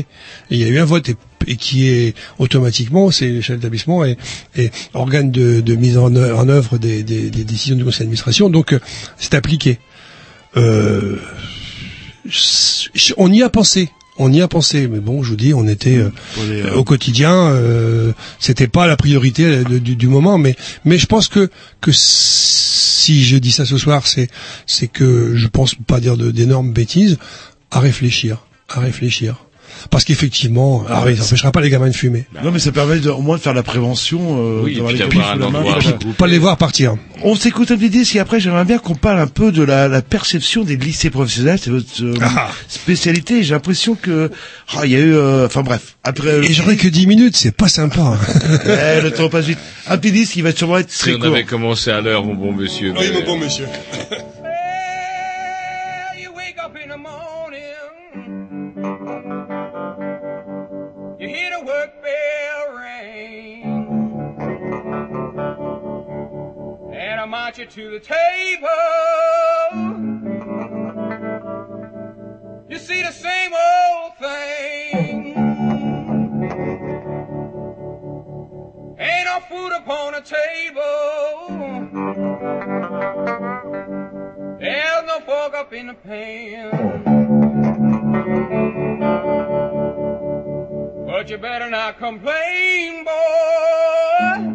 [0.50, 1.16] Et il y a eu un vote et,
[1.48, 4.18] et qui est automatiquement, c'est le chef d'établissement et,
[4.56, 8.00] et organe de, de mise en œuvre, en œuvre des, des- des décisions du conseil
[8.00, 8.50] d'administration.
[8.50, 8.80] Donc euh,
[9.18, 9.78] c'est appliqué.
[10.58, 11.18] Euh,
[13.18, 13.92] on y a pensé.
[14.18, 16.10] On y a pensé, mais bon, je vous dis, on était euh,
[16.62, 17.34] euh, au quotidien.
[17.50, 20.56] Euh, C'était pas la priorité euh, de- du, du moment, mais
[20.86, 21.50] mais je pense que
[21.82, 24.30] que si je dis ça ce soir, c'est
[24.66, 27.18] c'est que je pense pas dire d'énormes bêtises.
[27.72, 29.45] À réfléchir, à réfléchir,
[29.90, 32.26] parce qu'effectivement, ah oui, ça n'empêchera pas les gamins de fumer.
[32.44, 34.20] Non, mais ça permet de, au moins de faire la prévention.
[34.40, 36.06] Euh, Oui, et d'avoir puis un endroit regroupé.
[36.18, 36.96] Pas les voir partir.
[37.24, 39.88] On s'écoute un petit disque et après j'aimerais bien qu'on parle un peu de la,
[39.88, 41.60] la perception des lycées professionnels.
[41.62, 42.50] C'est votre euh, Ah.
[42.68, 43.44] spécialité.
[43.44, 44.32] J'ai l'impression que
[44.76, 45.96] ah, il y a eu, euh, enfin bref.
[46.04, 48.18] Après, euh, Et j'aurais que 10 minutes, c'est pas sympa.
[48.66, 49.60] eh, le temps passe vite.
[49.88, 51.28] Un petit disque qui va sûrement être Si très on court.
[51.28, 52.94] avait commencé à l'heure, mon bon monsieur.
[52.94, 53.66] mais- monsieur.
[67.66, 68.70] you to the table.
[72.70, 75.36] You see the same old thing.
[79.00, 81.08] Ain't no food upon the table.
[84.60, 87.04] There's no fork up in the pan.
[91.08, 94.55] But you better not complain, boy.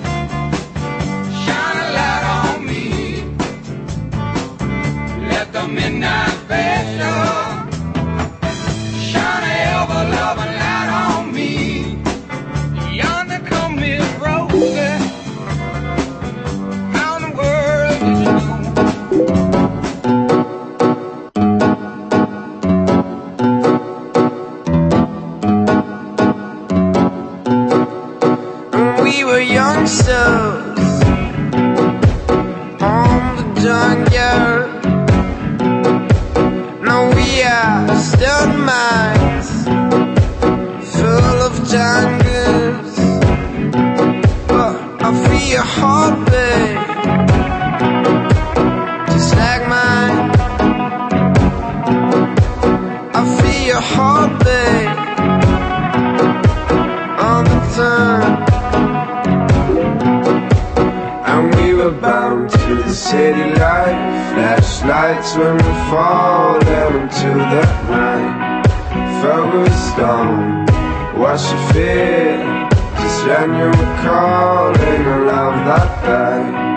[30.11, 30.91] youngsters
[32.81, 34.69] on the junkyard.
[36.87, 39.49] Now we are stud mines
[40.93, 42.93] full of jungles.
[44.51, 44.75] But
[45.05, 46.30] I feel your heartbeat
[64.91, 68.61] Flashlights when we fall down into the night
[69.23, 70.65] Focused on
[71.17, 72.67] what you feel
[72.99, 76.75] Just when you were calling a love that died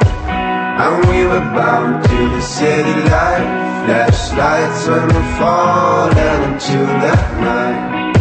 [0.78, 7.16] And we were bound to the city light Flashlights when we fall down into the
[7.42, 8.14] night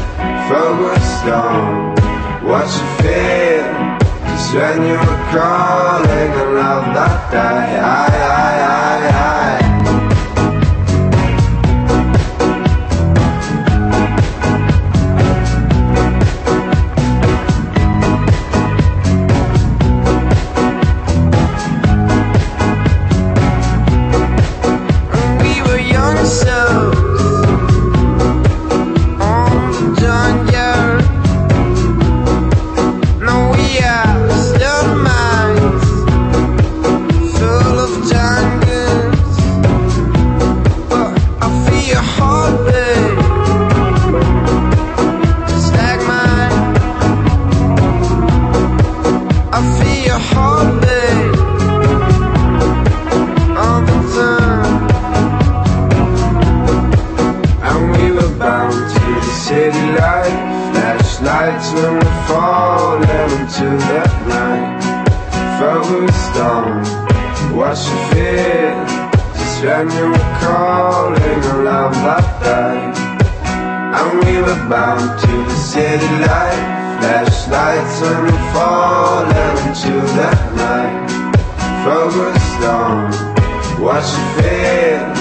[0.49, 1.93] Focused on
[2.41, 3.69] what you feel
[4.25, 8.62] Just when you were calling a love that died I, I, I, I.
[59.99, 60.37] light
[60.71, 64.81] Flashlights when we fall down into the night
[65.59, 66.83] Focused on
[67.55, 68.77] what you feel?
[69.37, 72.95] Just when you were calling a love that died
[73.97, 76.63] And we were bound to the city light
[76.99, 81.09] Flashlights when we fall down into the night
[81.85, 83.11] Focused on
[83.79, 85.12] what you feel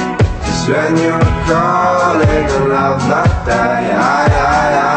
[0.65, 1.19] when you're
[2.69, 4.92] lado batalla, ay, ay, ay.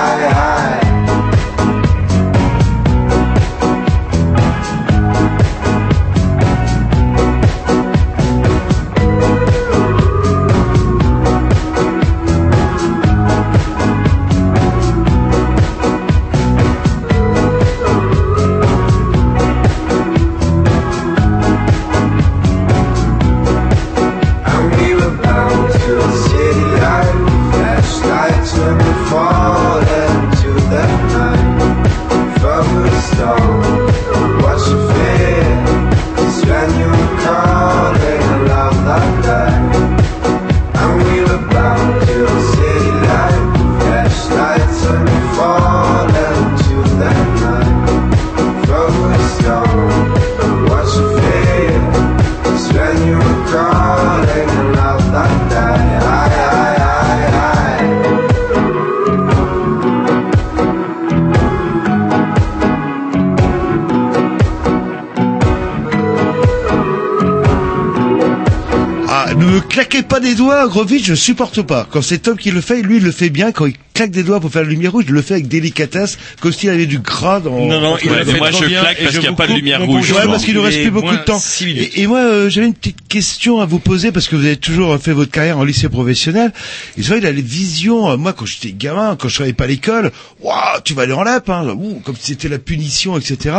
[69.76, 71.86] Claquez pas des doigts, Grovitch, je supporte pas.
[71.92, 73.52] Quand c'est Tom qui le fait, lui, il le fait bien.
[73.52, 76.18] Quand il claque des doigts pour faire la lumière rouge, il le fait avec délicatesse,
[76.40, 77.66] comme s'il avait du gras dans...
[77.66, 79.86] Non, non, il le fait moi, je claque parce qu'il y a pas de lumière
[79.86, 80.14] rouge.
[80.14, 81.42] Ouais, parce qu'il nous reste est plus beaucoup de temps.
[81.62, 84.56] Et, et moi, euh, j'avais une petite question à vous poser, parce que vous avez
[84.56, 86.54] toujours fait votre carrière en lycée professionnel.
[86.98, 89.54] Et c'est vrai, il a les visions, euh, moi, quand j'étais gamin, quand je travaillais
[89.54, 92.60] pas à l'école, waouh, tu vas aller en lap, hein, ouh, comme si c'était la
[92.60, 93.56] punition, etc.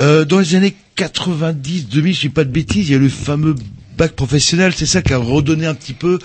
[0.00, 3.08] Euh, dans les années 90, 2000, je dis pas de bêtises, il y a le
[3.08, 3.54] fameux
[3.96, 6.18] bac professionnel, c'est ça qui a redonné un petit peu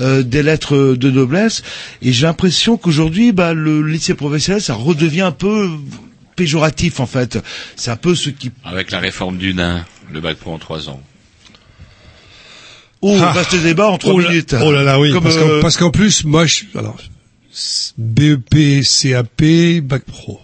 [0.00, 1.62] euh, des lettres de noblesse.
[2.02, 5.68] Et j'ai l'impression qu'aujourd'hui, bah, le lycée professionnel, ça redevient un peu
[6.36, 7.38] péjoratif en fait.
[7.76, 8.50] C'est un peu ce qui...
[8.64, 11.00] Avec la réforme du nain, le bac pro en trois ans.
[13.06, 13.32] Oh, Ah.
[13.32, 14.54] vaste débat en trois oh là, minutes.
[14.62, 15.12] Oh là là, oui.
[15.12, 16.96] Comme, parce qu'en euh, parce qu'en plus, moi, je, alors,
[17.98, 20.40] BEP, CAP, Bac Pro.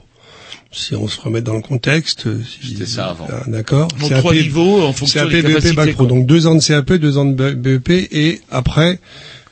[0.73, 2.29] Si on se remet dans le contexte,
[2.63, 3.27] C'était ça avant.
[3.31, 3.89] Ah, d'accord.
[4.03, 6.07] En trois niveaux, en fonction CAP, des BEP, Bac Pro.
[6.07, 9.01] Donc deux ans de CAP, deux ans de BEP, et après,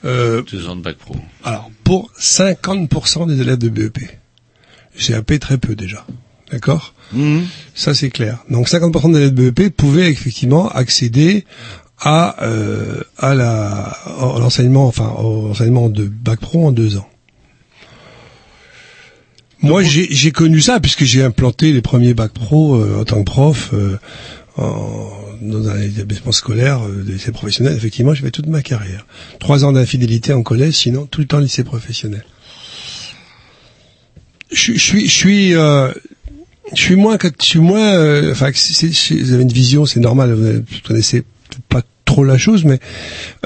[0.04, 1.16] euh, Deux ans de bac pro.
[1.42, 3.98] alors pour 50% des élèves de BEP.
[4.96, 6.06] CAP très peu déjà.
[6.52, 6.94] D'accord?
[7.12, 7.46] Mhm.
[7.74, 8.38] Ça c'est clair.
[8.48, 11.44] Donc 50% des élèves de BEP pouvaient effectivement accéder
[11.98, 12.48] à à,
[13.18, 17.08] à la à l'enseignement enfin au enseignement de bac pro en deux ans.
[19.60, 23.18] Moi, j'ai j'ai connu ça puisque j'ai implanté les premiers bacs pro euh, en tant
[23.20, 23.98] que prof euh,
[24.56, 25.10] en-
[25.42, 27.74] dans un établissement scolaire, euh, des lycées professionnels.
[27.76, 29.06] Effectivement, j'ai fait toute ma carrière.
[29.40, 32.24] Trois ans d'infidélité en collège, sinon tout le temps lycée professionnel.
[34.50, 35.92] Je, je suis, je suis, euh,
[36.74, 37.92] je suis moins, que- je suis moins.
[37.94, 40.32] euh, Enfin, vous avez une vision, c'est normal.
[40.34, 41.24] Vous connaissez
[41.68, 42.78] pas trop la chose, mais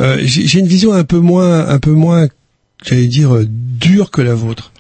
[0.01, 2.29] euh, j'ai j'ai une vision un peu moins, un peu moins,
[2.85, 4.73] j'allais dire euh, dure que la vôtre.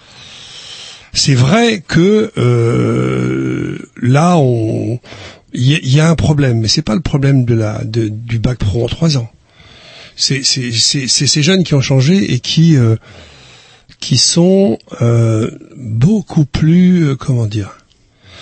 [1.12, 4.98] C'est vrai que euh, là, on,
[5.52, 8.38] il y, y a un problème, mais c'est pas le problème de la de- du
[8.38, 9.30] bac pro en trois ans.
[10.16, 12.96] C'est ces jeunes qui ont changé et qui euh,
[14.00, 17.76] qui sont euh, beaucoup plus euh, comment dire,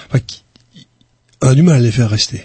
[0.09, 0.43] enfin, qui,
[1.43, 2.43] on a du mal à les faire rester.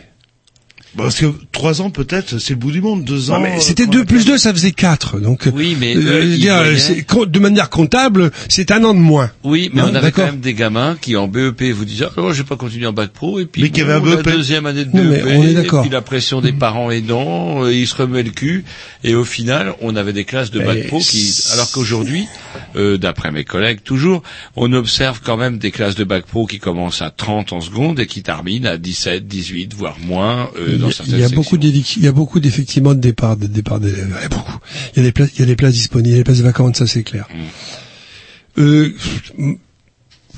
[0.98, 3.04] Parce que trois ans peut-être, c'est le bout du monde.
[3.04, 3.36] Deux ans.
[3.38, 5.20] Non, mais euh, c'était deux plus deux, ça faisait quatre.
[5.20, 9.00] Donc, Oui, mais euh, eux, dire, voyaient- co- de manière comptable, c'est un an de
[9.00, 9.32] moins.
[9.44, 12.32] Oui, mais Hein, on avait quand même des gamins qui en BEP vous disaient oh,
[12.34, 14.16] je vais pas continuer en bac pro et puis Mais qui avaient un bon, la
[14.18, 14.34] BEP.
[14.36, 15.82] deuxième année de Non, mais BEP on est et d'accord.
[15.82, 18.64] puis la pression des parents aidants, euh, ils se remuaient le cul
[19.04, 22.28] et au final on avait des classes de bac pro qui alors qu'aujourd'hui
[22.76, 24.22] euh, d'après mes collègues toujours
[24.56, 28.00] on observe quand même des classes de bac pro qui commencent à 30 en seconde
[28.00, 31.42] et qui terminent à 17, 18 voire moins euh, dans certaines il y a sections.
[31.46, 34.08] Beaucoup d'évic- il y a beaucoup d'effectivement de départ de départ d'élèves.
[34.20, 34.58] Il y a beaucoup.
[34.96, 36.24] Il y a des places, il y a des places disponibles, il y a des
[36.24, 37.28] places vacantes, ça c'est clair.
[37.34, 38.62] Mm.
[38.62, 38.94] Euh,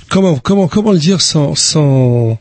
[0.10, 2.40] comment comment comment le dire sans sans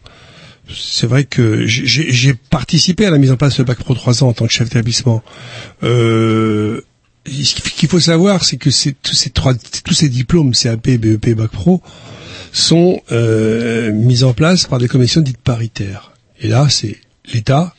[0.75, 3.95] c'est vrai que j'ai- j'ai j'ai participé à la mise en place de Bac Pro
[3.95, 5.23] 3 ans en tant que chef d'établissement.
[5.83, 6.81] Euh,
[7.27, 11.35] ce qu'il faut savoir, c'est que c'est tous ces trois, tous ces diplômes CAP, BEP,
[11.35, 11.83] Bac Pro
[12.53, 16.13] sont euh, mis en place par des commissions dites paritaires.
[16.41, 16.97] Et là, c'est
[17.33, 17.75] l'État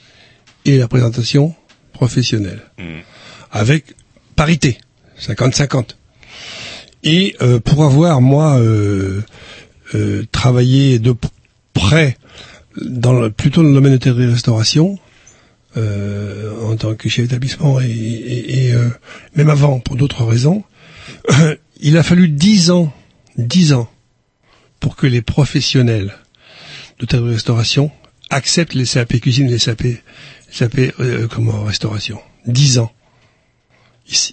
[0.68, 1.56] et la présentation
[1.94, 2.62] professionnelle,
[3.52, 3.96] avec
[4.36, 4.78] parité,
[5.20, 5.96] 50-50.
[7.04, 9.22] Et euh, pour avoir moi euh,
[9.96, 11.16] euh, travaillé de
[11.74, 12.18] près
[12.82, 15.00] dans le, plutôt dans le domaine de l'hôtellerie-restauration,
[15.78, 18.90] euh, en tant que chef d'établissement et, et- et, euh,
[19.36, 20.64] même avant pour d'autres raisons,
[21.80, 22.92] il a fallu dix ans,
[23.38, 23.90] dix ans
[24.80, 26.14] pour que les professionnels
[27.00, 27.90] d'hôtellerie-restauration
[28.30, 29.84] acceptent les CAP cuisine et les CAP,
[30.58, 32.20] CAP euh, comme restauration.
[32.46, 32.92] Dix ans.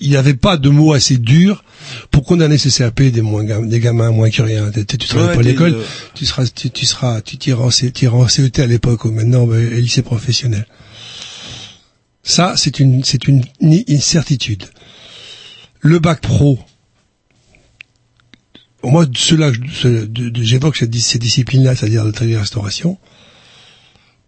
[0.00, 1.64] Il n'y avait pas de mots assez durs
[2.12, 4.70] pour condamner ces CAP des, moins, des gamins moins que rien.
[4.70, 5.76] Tu tu travailles Ouais, pas à l'école,
[6.14, 7.70] tu seras, tu, tu seras, tu en,
[8.02, 10.66] iras en CET à l'époque, ou maintenant bah, lycée professionnel.
[12.22, 14.64] Ça, c'est une, c'est une, une certitude.
[15.80, 16.58] Le bac pro,
[18.84, 19.50] moi, cela,
[20.34, 22.98] j'évoque cette dis- ces disciplines-là, c'est-à-dire la restauration.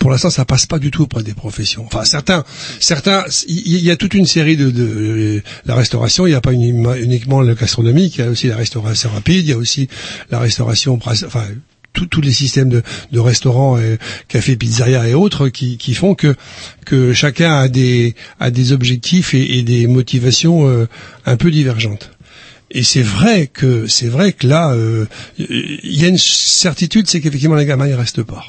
[0.07, 1.85] Pour l'instant, ça passe pas du tout auprès des professions.
[1.85, 2.45] Enfin, certains,
[2.79, 6.29] certains, il y, a toute une série de, de la restauration.
[6.29, 8.19] Il n'y a pas uniquement, le gastronomique.
[8.19, 9.45] Il y a aussi la restauration rapide.
[9.45, 9.89] Il y a aussi
[10.31, 11.43] la restauration, enfin,
[11.93, 13.97] tous les systèmes de, de restaurants, euh,
[14.29, 16.37] cafés, pizzerias et autres qui, qui font que
[16.85, 20.87] que chacun a des a des objectifs et, et des motivations euh,
[21.25, 22.13] un peu divergentes.
[22.71, 25.07] Et c'est vrai que c'est vrai que là, euh,
[25.37, 28.45] il y a une certitude, c'est qu'effectivement les gamins ils restent pas.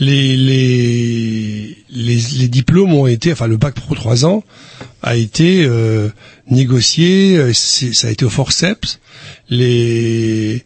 [0.00, 4.42] Les, les les les diplômes ont été, enfin le bac pro 3 ans
[5.02, 6.08] a été euh,
[6.50, 8.98] négocié, euh, ça a été au forceps.
[9.50, 10.64] Les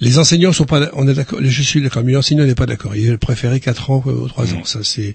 [0.00, 2.96] les enseignants sont pas, on est d'accord, je suis d'accord, mais l'enseignant n'est pas d'accord.
[2.96, 4.64] Il préférait 4 ans aux 3 ans.
[4.64, 5.14] Ça c'est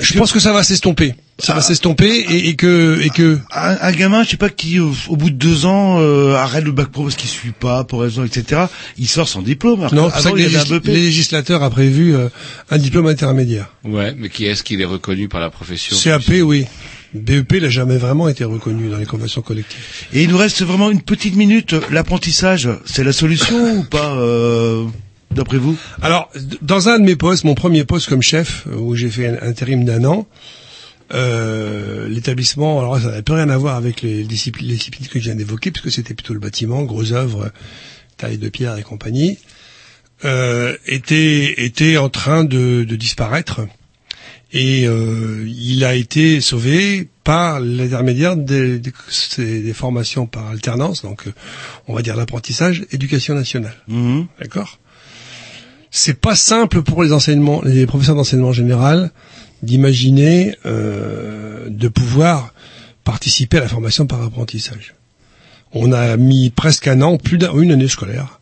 [0.00, 1.14] Je pense que ça va s'estomper.
[1.38, 4.80] Ça va s'estomper et, et que et que un, un gamin, je sais pas qui,
[4.80, 7.84] au, au bout de deux ans, euh, arrête le bac pro parce qu'il suit pas,
[7.84, 8.62] pour raison, etc.
[8.98, 9.80] Il sort sans diplôme.
[9.82, 12.28] Alors non, que il les, légis- les législateurs a prévu euh,
[12.70, 13.72] un diplôme intermédiaire.
[13.84, 15.96] Ouais, mais qui est-ce qu'il est reconnu par la profession?
[16.02, 16.64] CAP, oui.
[17.14, 19.80] BEP n'a jamais vraiment été reconnu dans les conventions collectives.
[20.12, 21.74] Et il nous reste vraiment une petite minute.
[21.90, 24.84] L'apprentissage, c'est la solution ou pas, euh,
[25.30, 25.76] d'après vous?
[26.02, 26.30] Alors,
[26.62, 29.48] dans un de mes postes, mon premier poste comme chef, euh, où j'ai fait un
[29.48, 30.26] intérim d'un an,
[31.14, 35.18] euh, l'établissement, alors ça n'avait plus rien à voir avec les disciplines, les disciplines que
[35.18, 37.50] je viens d'évoquer, puisque c'était plutôt le bâtiment, grosses œuvres,
[38.16, 39.38] taille de pierre et compagnie,
[40.24, 43.60] euh, était, était en train de, de disparaître.
[44.52, 51.34] Et euh, il a été sauvé par l'intermédiaire des, des, formations par alternance, donc euh,
[51.86, 53.76] on va dire l'apprentissage, éducation nationale.
[54.40, 54.78] D'accord?
[55.90, 59.10] C'est pas simple pour les enseignements, les professeurs d'enseignement général
[59.62, 62.52] d'imaginer euh, de pouvoir
[63.04, 64.94] participer à la formation par apprentissage.
[65.72, 68.40] On a mis presque un an, plus d'une année scolaire,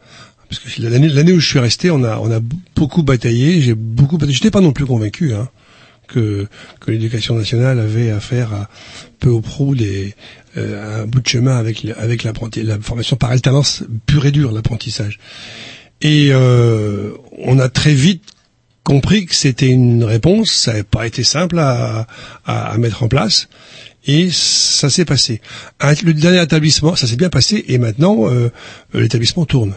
[0.49, 2.41] parce que l'année où je suis resté, on a on a
[2.77, 3.61] beaucoup bataillé.
[3.63, 5.49] J'ai beaucoup, j'étais pas non plus convaincu hein,
[6.07, 6.47] que
[6.81, 8.69] que l'éducation nationale avait à faire à,
[9.19, 10.15] peu au prou des
[10.57, 12.33] euh, un bout de chemin avec avec la
[12.81, 15.19] formation par alternance pure et dure, l'apprentissage.
[16.03, 18.23] Et euh, on a très vite
[18.85, 22.07] compris que c'était une réponse, ça n'avait pas été simple à,
[22.45, 23.49] à, à mettre en place,
[24.07, 25.41] et ça s'est passé.
[25.81, 28.51] Le dernier établissement, ça s'est bien passé, et maintenant euh,
[28.95, 29.75] l'établissement tourne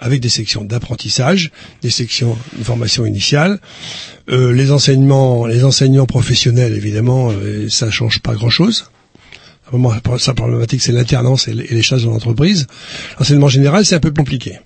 [0.00, 1.50] avec des sections d'apprentissage,
[1.82, 3.60] des sections de formation initiale,
[4.30, 8.90] Euh, les enseignements, les enseignants professionnels évidemment, euh, ça change pas grand chose.
[10.18, 12.66] Sa problématique, c'est l'alternance et les charges dans l'entreprise.
[13.18, 14.58] L'enseignement général, c'est un peu compliqué.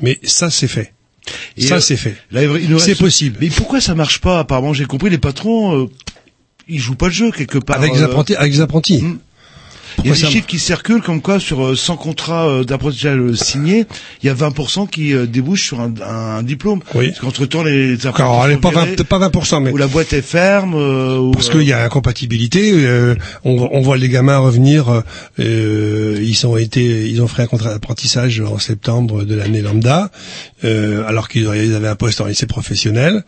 [0.00, 0.92] Mais ça, c'est fait.
[1.56, 2.16] Et, ça, euh, c'est fait.
[2.78, 3.38] C'est possible.
[3.40, 4.40] Mais pourquoi ça marche pas?
[4.40, 5.86] Apparemment, j'ai compris, les patrons, euh,
[6.68, 7.76] ils jouent pas le jeu quelque part.
[7.76, 8.34] Avec les euh, apprentis.
[8.34, 9.04] Avec les apprentis.
[10.02, 13.16] Il y a des chiffres qui circulent comme quoi sur euh, 100 contrats euh, d'apprentissage
[13.16, 13.86] euh, signés,
[14.22, 16.80] il y a 20% qui euh, débouchent sur un, un diplôme.
[16.94, 17.08] Oui.
[17.08, 19.76] Parce qu'entre temps les apprentis Alors, elle pas 20, virés, peut-être pas 20%, mais ou
[19.76, 20.74] la boîte est ferme.
[20.74, 22.72] euh, parce euh, qu'il y a incompatibilité.
[22.72, 23.14] euh,
[23.44, 25.02] on, voit- on voit les gamins revenir.
[25.38, 30.10] euh, ils ont été, ils ont fait un contrat d'apprentissage en septembre de l'année lambda,
[30.64, 33.24] euh, alors qu'ils avaient un poste en lycée professionnel.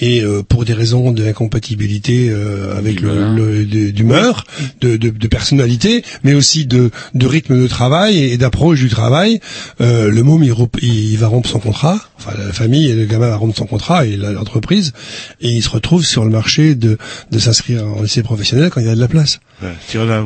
[0.00, 4.44] Et euh, pour des raisons d'incompatibilité euh, avec le, le- d'humeur,
[4.80, 9.40] de, de, de personnalité, mais aussi de, de rythme de travail et d'approche du travail,
[9.80, 11.98] euh, le môme il, il va rompre son contrat.
[12.18, 14.92] Enfin, la famille et le gamin va rompre son contrat et l'entreprise,
[15.40, 16.98] et il se retrouve sur le marché de,
[17.30, 19.40] de s'inscrire en lycée professionnel quand il y a de la place.
[19.62, 19.68] ouais,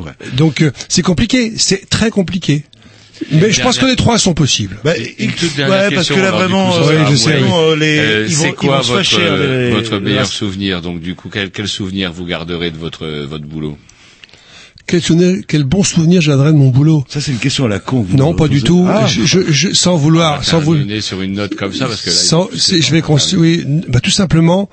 [0.04, 0.30] ouais.
[0.36, 2.64] Donc euh, c'est compliqué, c'est très compliqué.
[3.32, 4.78] Mais je pense que les trois sont possibles.
[4.82, 7.16] Bah, Une toute dernière ouais, parce question, que là vraiment, coup, euh, ça sera je
[7.16, 7.52] sais, sinon, oui.
[7.72, 10.26] euh, les, Euh, ils vont, c'est ils quoi se votre, fâcher, euh, les- votre meilleur
[10.26, 13.76] souvenir Donc du coup, quel, quel souvenir vous garderez de votre votre boulot?
[14.86, 17.04] Quel, souvenir- quel bon souvenir j'adresse de mon boulot?
[17.08, 18.00] Ça c'est une question à la con.
[18.08, 18.86] vous Non, pas du tout.
[18.88, 20.78] Ah, je, je, je- sans On vouloir, va sans vouloir.
[20.84, 24.10] terminer sur une note comme ça parce que là, Sans- je vais construire, bah, tout
[24.10, 24.68] simplement,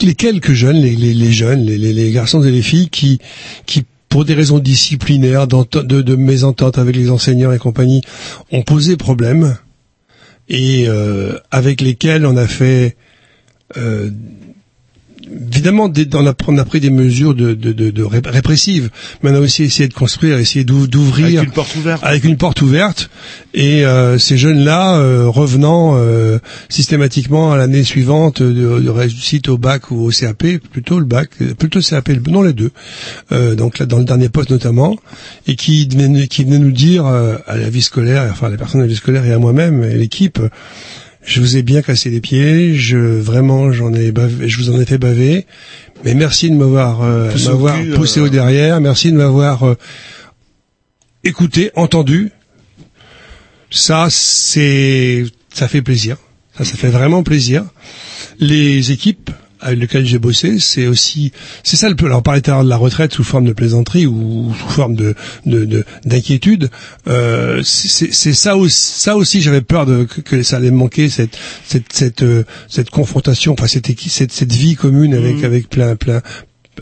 [0.00, 3.18] les quelques jeunes, les, les, les jeunes, les, les, les garçons et les filles qui,
[3.64, 3.84] qui
[4.14, 8.00] pour des raisons disciplinaires, de, de mésentente avec les enseignants et compagnie,
[8.52, 9.56] ont posé problème.
[10.48, 12.96] Et euh, avec lesquels on a fait
[13.76, 14.12] euh,
[15.52, 18.90] évidemment, on, a, on a pris des mesures de, de, de, de ré- répressives,
[19.22, 22.02] mais on a aussi essayé de construire, essayé d'ou- d'ouvrir Avec une porte ouverte.
[22.04, 23.10] avec une porte ouverte.
[23.54, 26.38] Et euh, ces jeunes-là, euh, revenant euh,
[26.68, 31.30] systématiquement à l'année suivante de, de réussite au bac ou au CAP, plutôt le bac,
[31.40, 32.70] euh, plutôt le CAP, non les deux.
[33.32, 34.96] Euh, donc là, dans le dernier poste notamment,
[35.46, 38.80] et qui venaient, qui venaient nous dire euh, à la vie scolaire, enfin les personnes
[38.80, 40.40] de la vie scolaire et à moi-même et l'équipe.
[41.24, 44.80] Je vous ai bien cassé les pieds, je vraiment j'en ai bavé, je vous en
[44.80, 45.46] ai fait baver,
[46.04, 48.24] mais merci de m'avoir euh, Poussé au m'avoir poussé euh.
[48.24, 49.78] au derrière, merci de m'avoir euh,
[51.24, 52.30] écouté, entendu.
[53.70, 56.18] Ça c'est ça fait plaisir.
[56.58, 57.64] Ça ça fait vraiment plaisir.
[58.38, 59.30] Les équipes
[59.64, 61.32] avec lesquelles j'ai bossé, c'est aussi
[61.62, 62.06] c'est ça le peu.
[62.06, 64.68] Alors on parlait tout à l'heure de la retraite sous forme de plaisanterie ou sous
[64.68, 65.14] forme de
[65.46, 66.70] de- de- d'inquiétude.
[67.08, 71.08] euh, c'est ça aussi, ça aussi j'avais peur de que, que ça allait me manquer
[71.08, 71.36] cette
[71.66, 76.20] cette cette euh, cette confrontation, enfin cette cette cette vie commune avec avec plein plein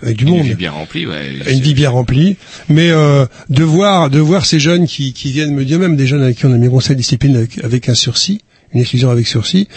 [0.02, 1.32] avec du Une monde vie bien remplie, ouais.
[1.52, 2.36] une vie bien remplie,
[2.68, 6.06] mais euh, de voir de voir ces jeunes qui, qui viennent me dire, même des
[6.06, 8.40] jeunes avec qui on a mis conseil de discipline avec, avec un sursis,
[8.72, 9.68] une exclusion avec sursis,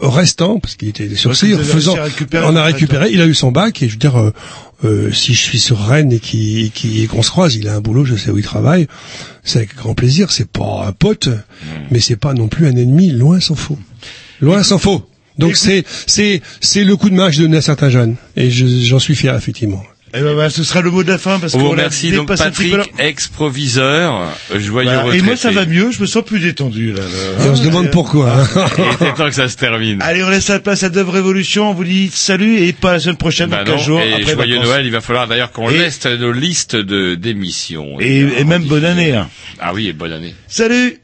[0.00, 1.08] restant parce qu'il était
[1.54, 1.94] avez faisant,
[2.48, 4.32] on a récupéré, il a eu son bac et je veux dire, euh,
[4.84, 8.04] euh, si je suis sur Rennes et qui qu'on se croise, il a un boulot,
[8.04, 8.86] je sais où il travaille,
[9.44, 11.28] c'est avec grand plaisir, c'est pas un pote,
[11.90, 13.78] mais c'est pas non plus un ennemi, loin s'en faut,
[14.40, 15.08] loin s'en faut.
[15.38, 18.50] Donc c'est c'est c'est le coup de main que je donne à certains jeunes et
[18.50, 19.82] je- j'en suis fier effectivement.
[20.14, 22.22] Et ben voilà, ce sera le mot de la fin parce On vous remercie donc
[22.28, 25.02] dépassé un petit peu Patrick, ex-proviseur, joyeux Voilà.
[25.02, 25.18] retraité.
[25.18, 27.00] Et moi ça va mieux, je me sens plus détendu là.
[27.02, 27.44] là.
[27.44, 28.32] Et on se demande pourquoi.
[28.40, 28.66] hein.
[28.78, 30.00] Il était temps que ça se termine.
[30.02, 31.70] Allez, on laisse la place à Dove Révolution.
[31.70, 34.12] On vous dit salut et pas la semaine prochaine, Bah dans 15 non, jours et
[34.14, 34.68] après joyeux vacances.
[34.70, 37.98] Noël, il va falloir d'ailleurs qu'on laisse nos listes de d'émissions.
[38.00, 39.12] Et, et même bonne année.
[39.12, 39.28] Hein.
[39.60, 40.34] Ah oui, et bonne année.
[40.48, 40.98] Salut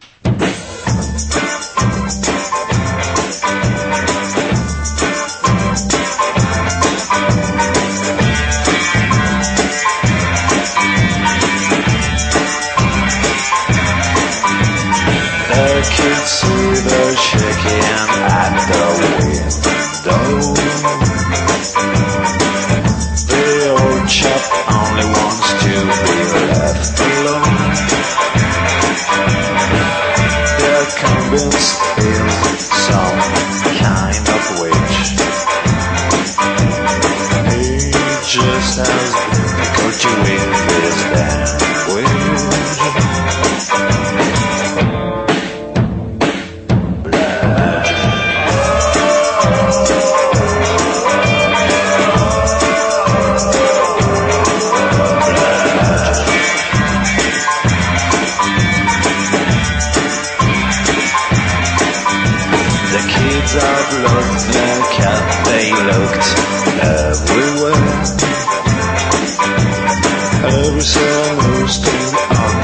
[70.83, 72.63] Crusoe still on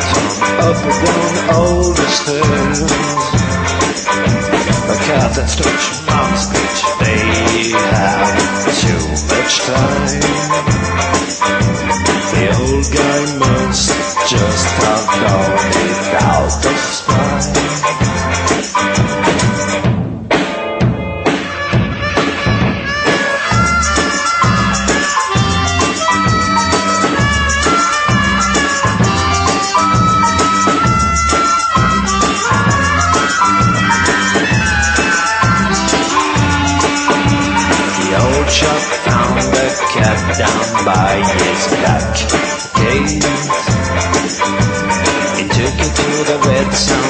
[0.59, 3.08] up of all the stairs.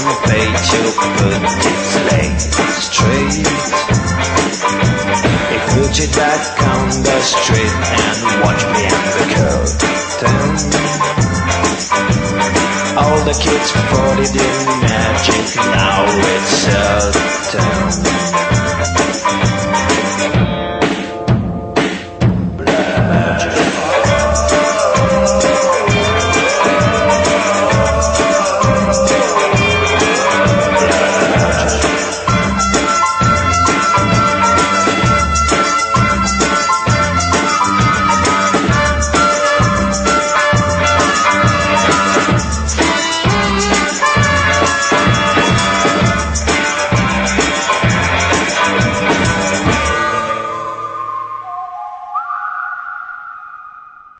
[0.09, 0.85] me bait you
[1.21, 1.45] put it
[2.09, 2.41] late
[2.81, 3.35] straight
[5.55, 10.49] If Gucci.com goes street and watch and the curtain
[12.99, 16.01] All the kids fought it in magic, now
[16.35, 16.53] it's
[17.53, 18.58] certain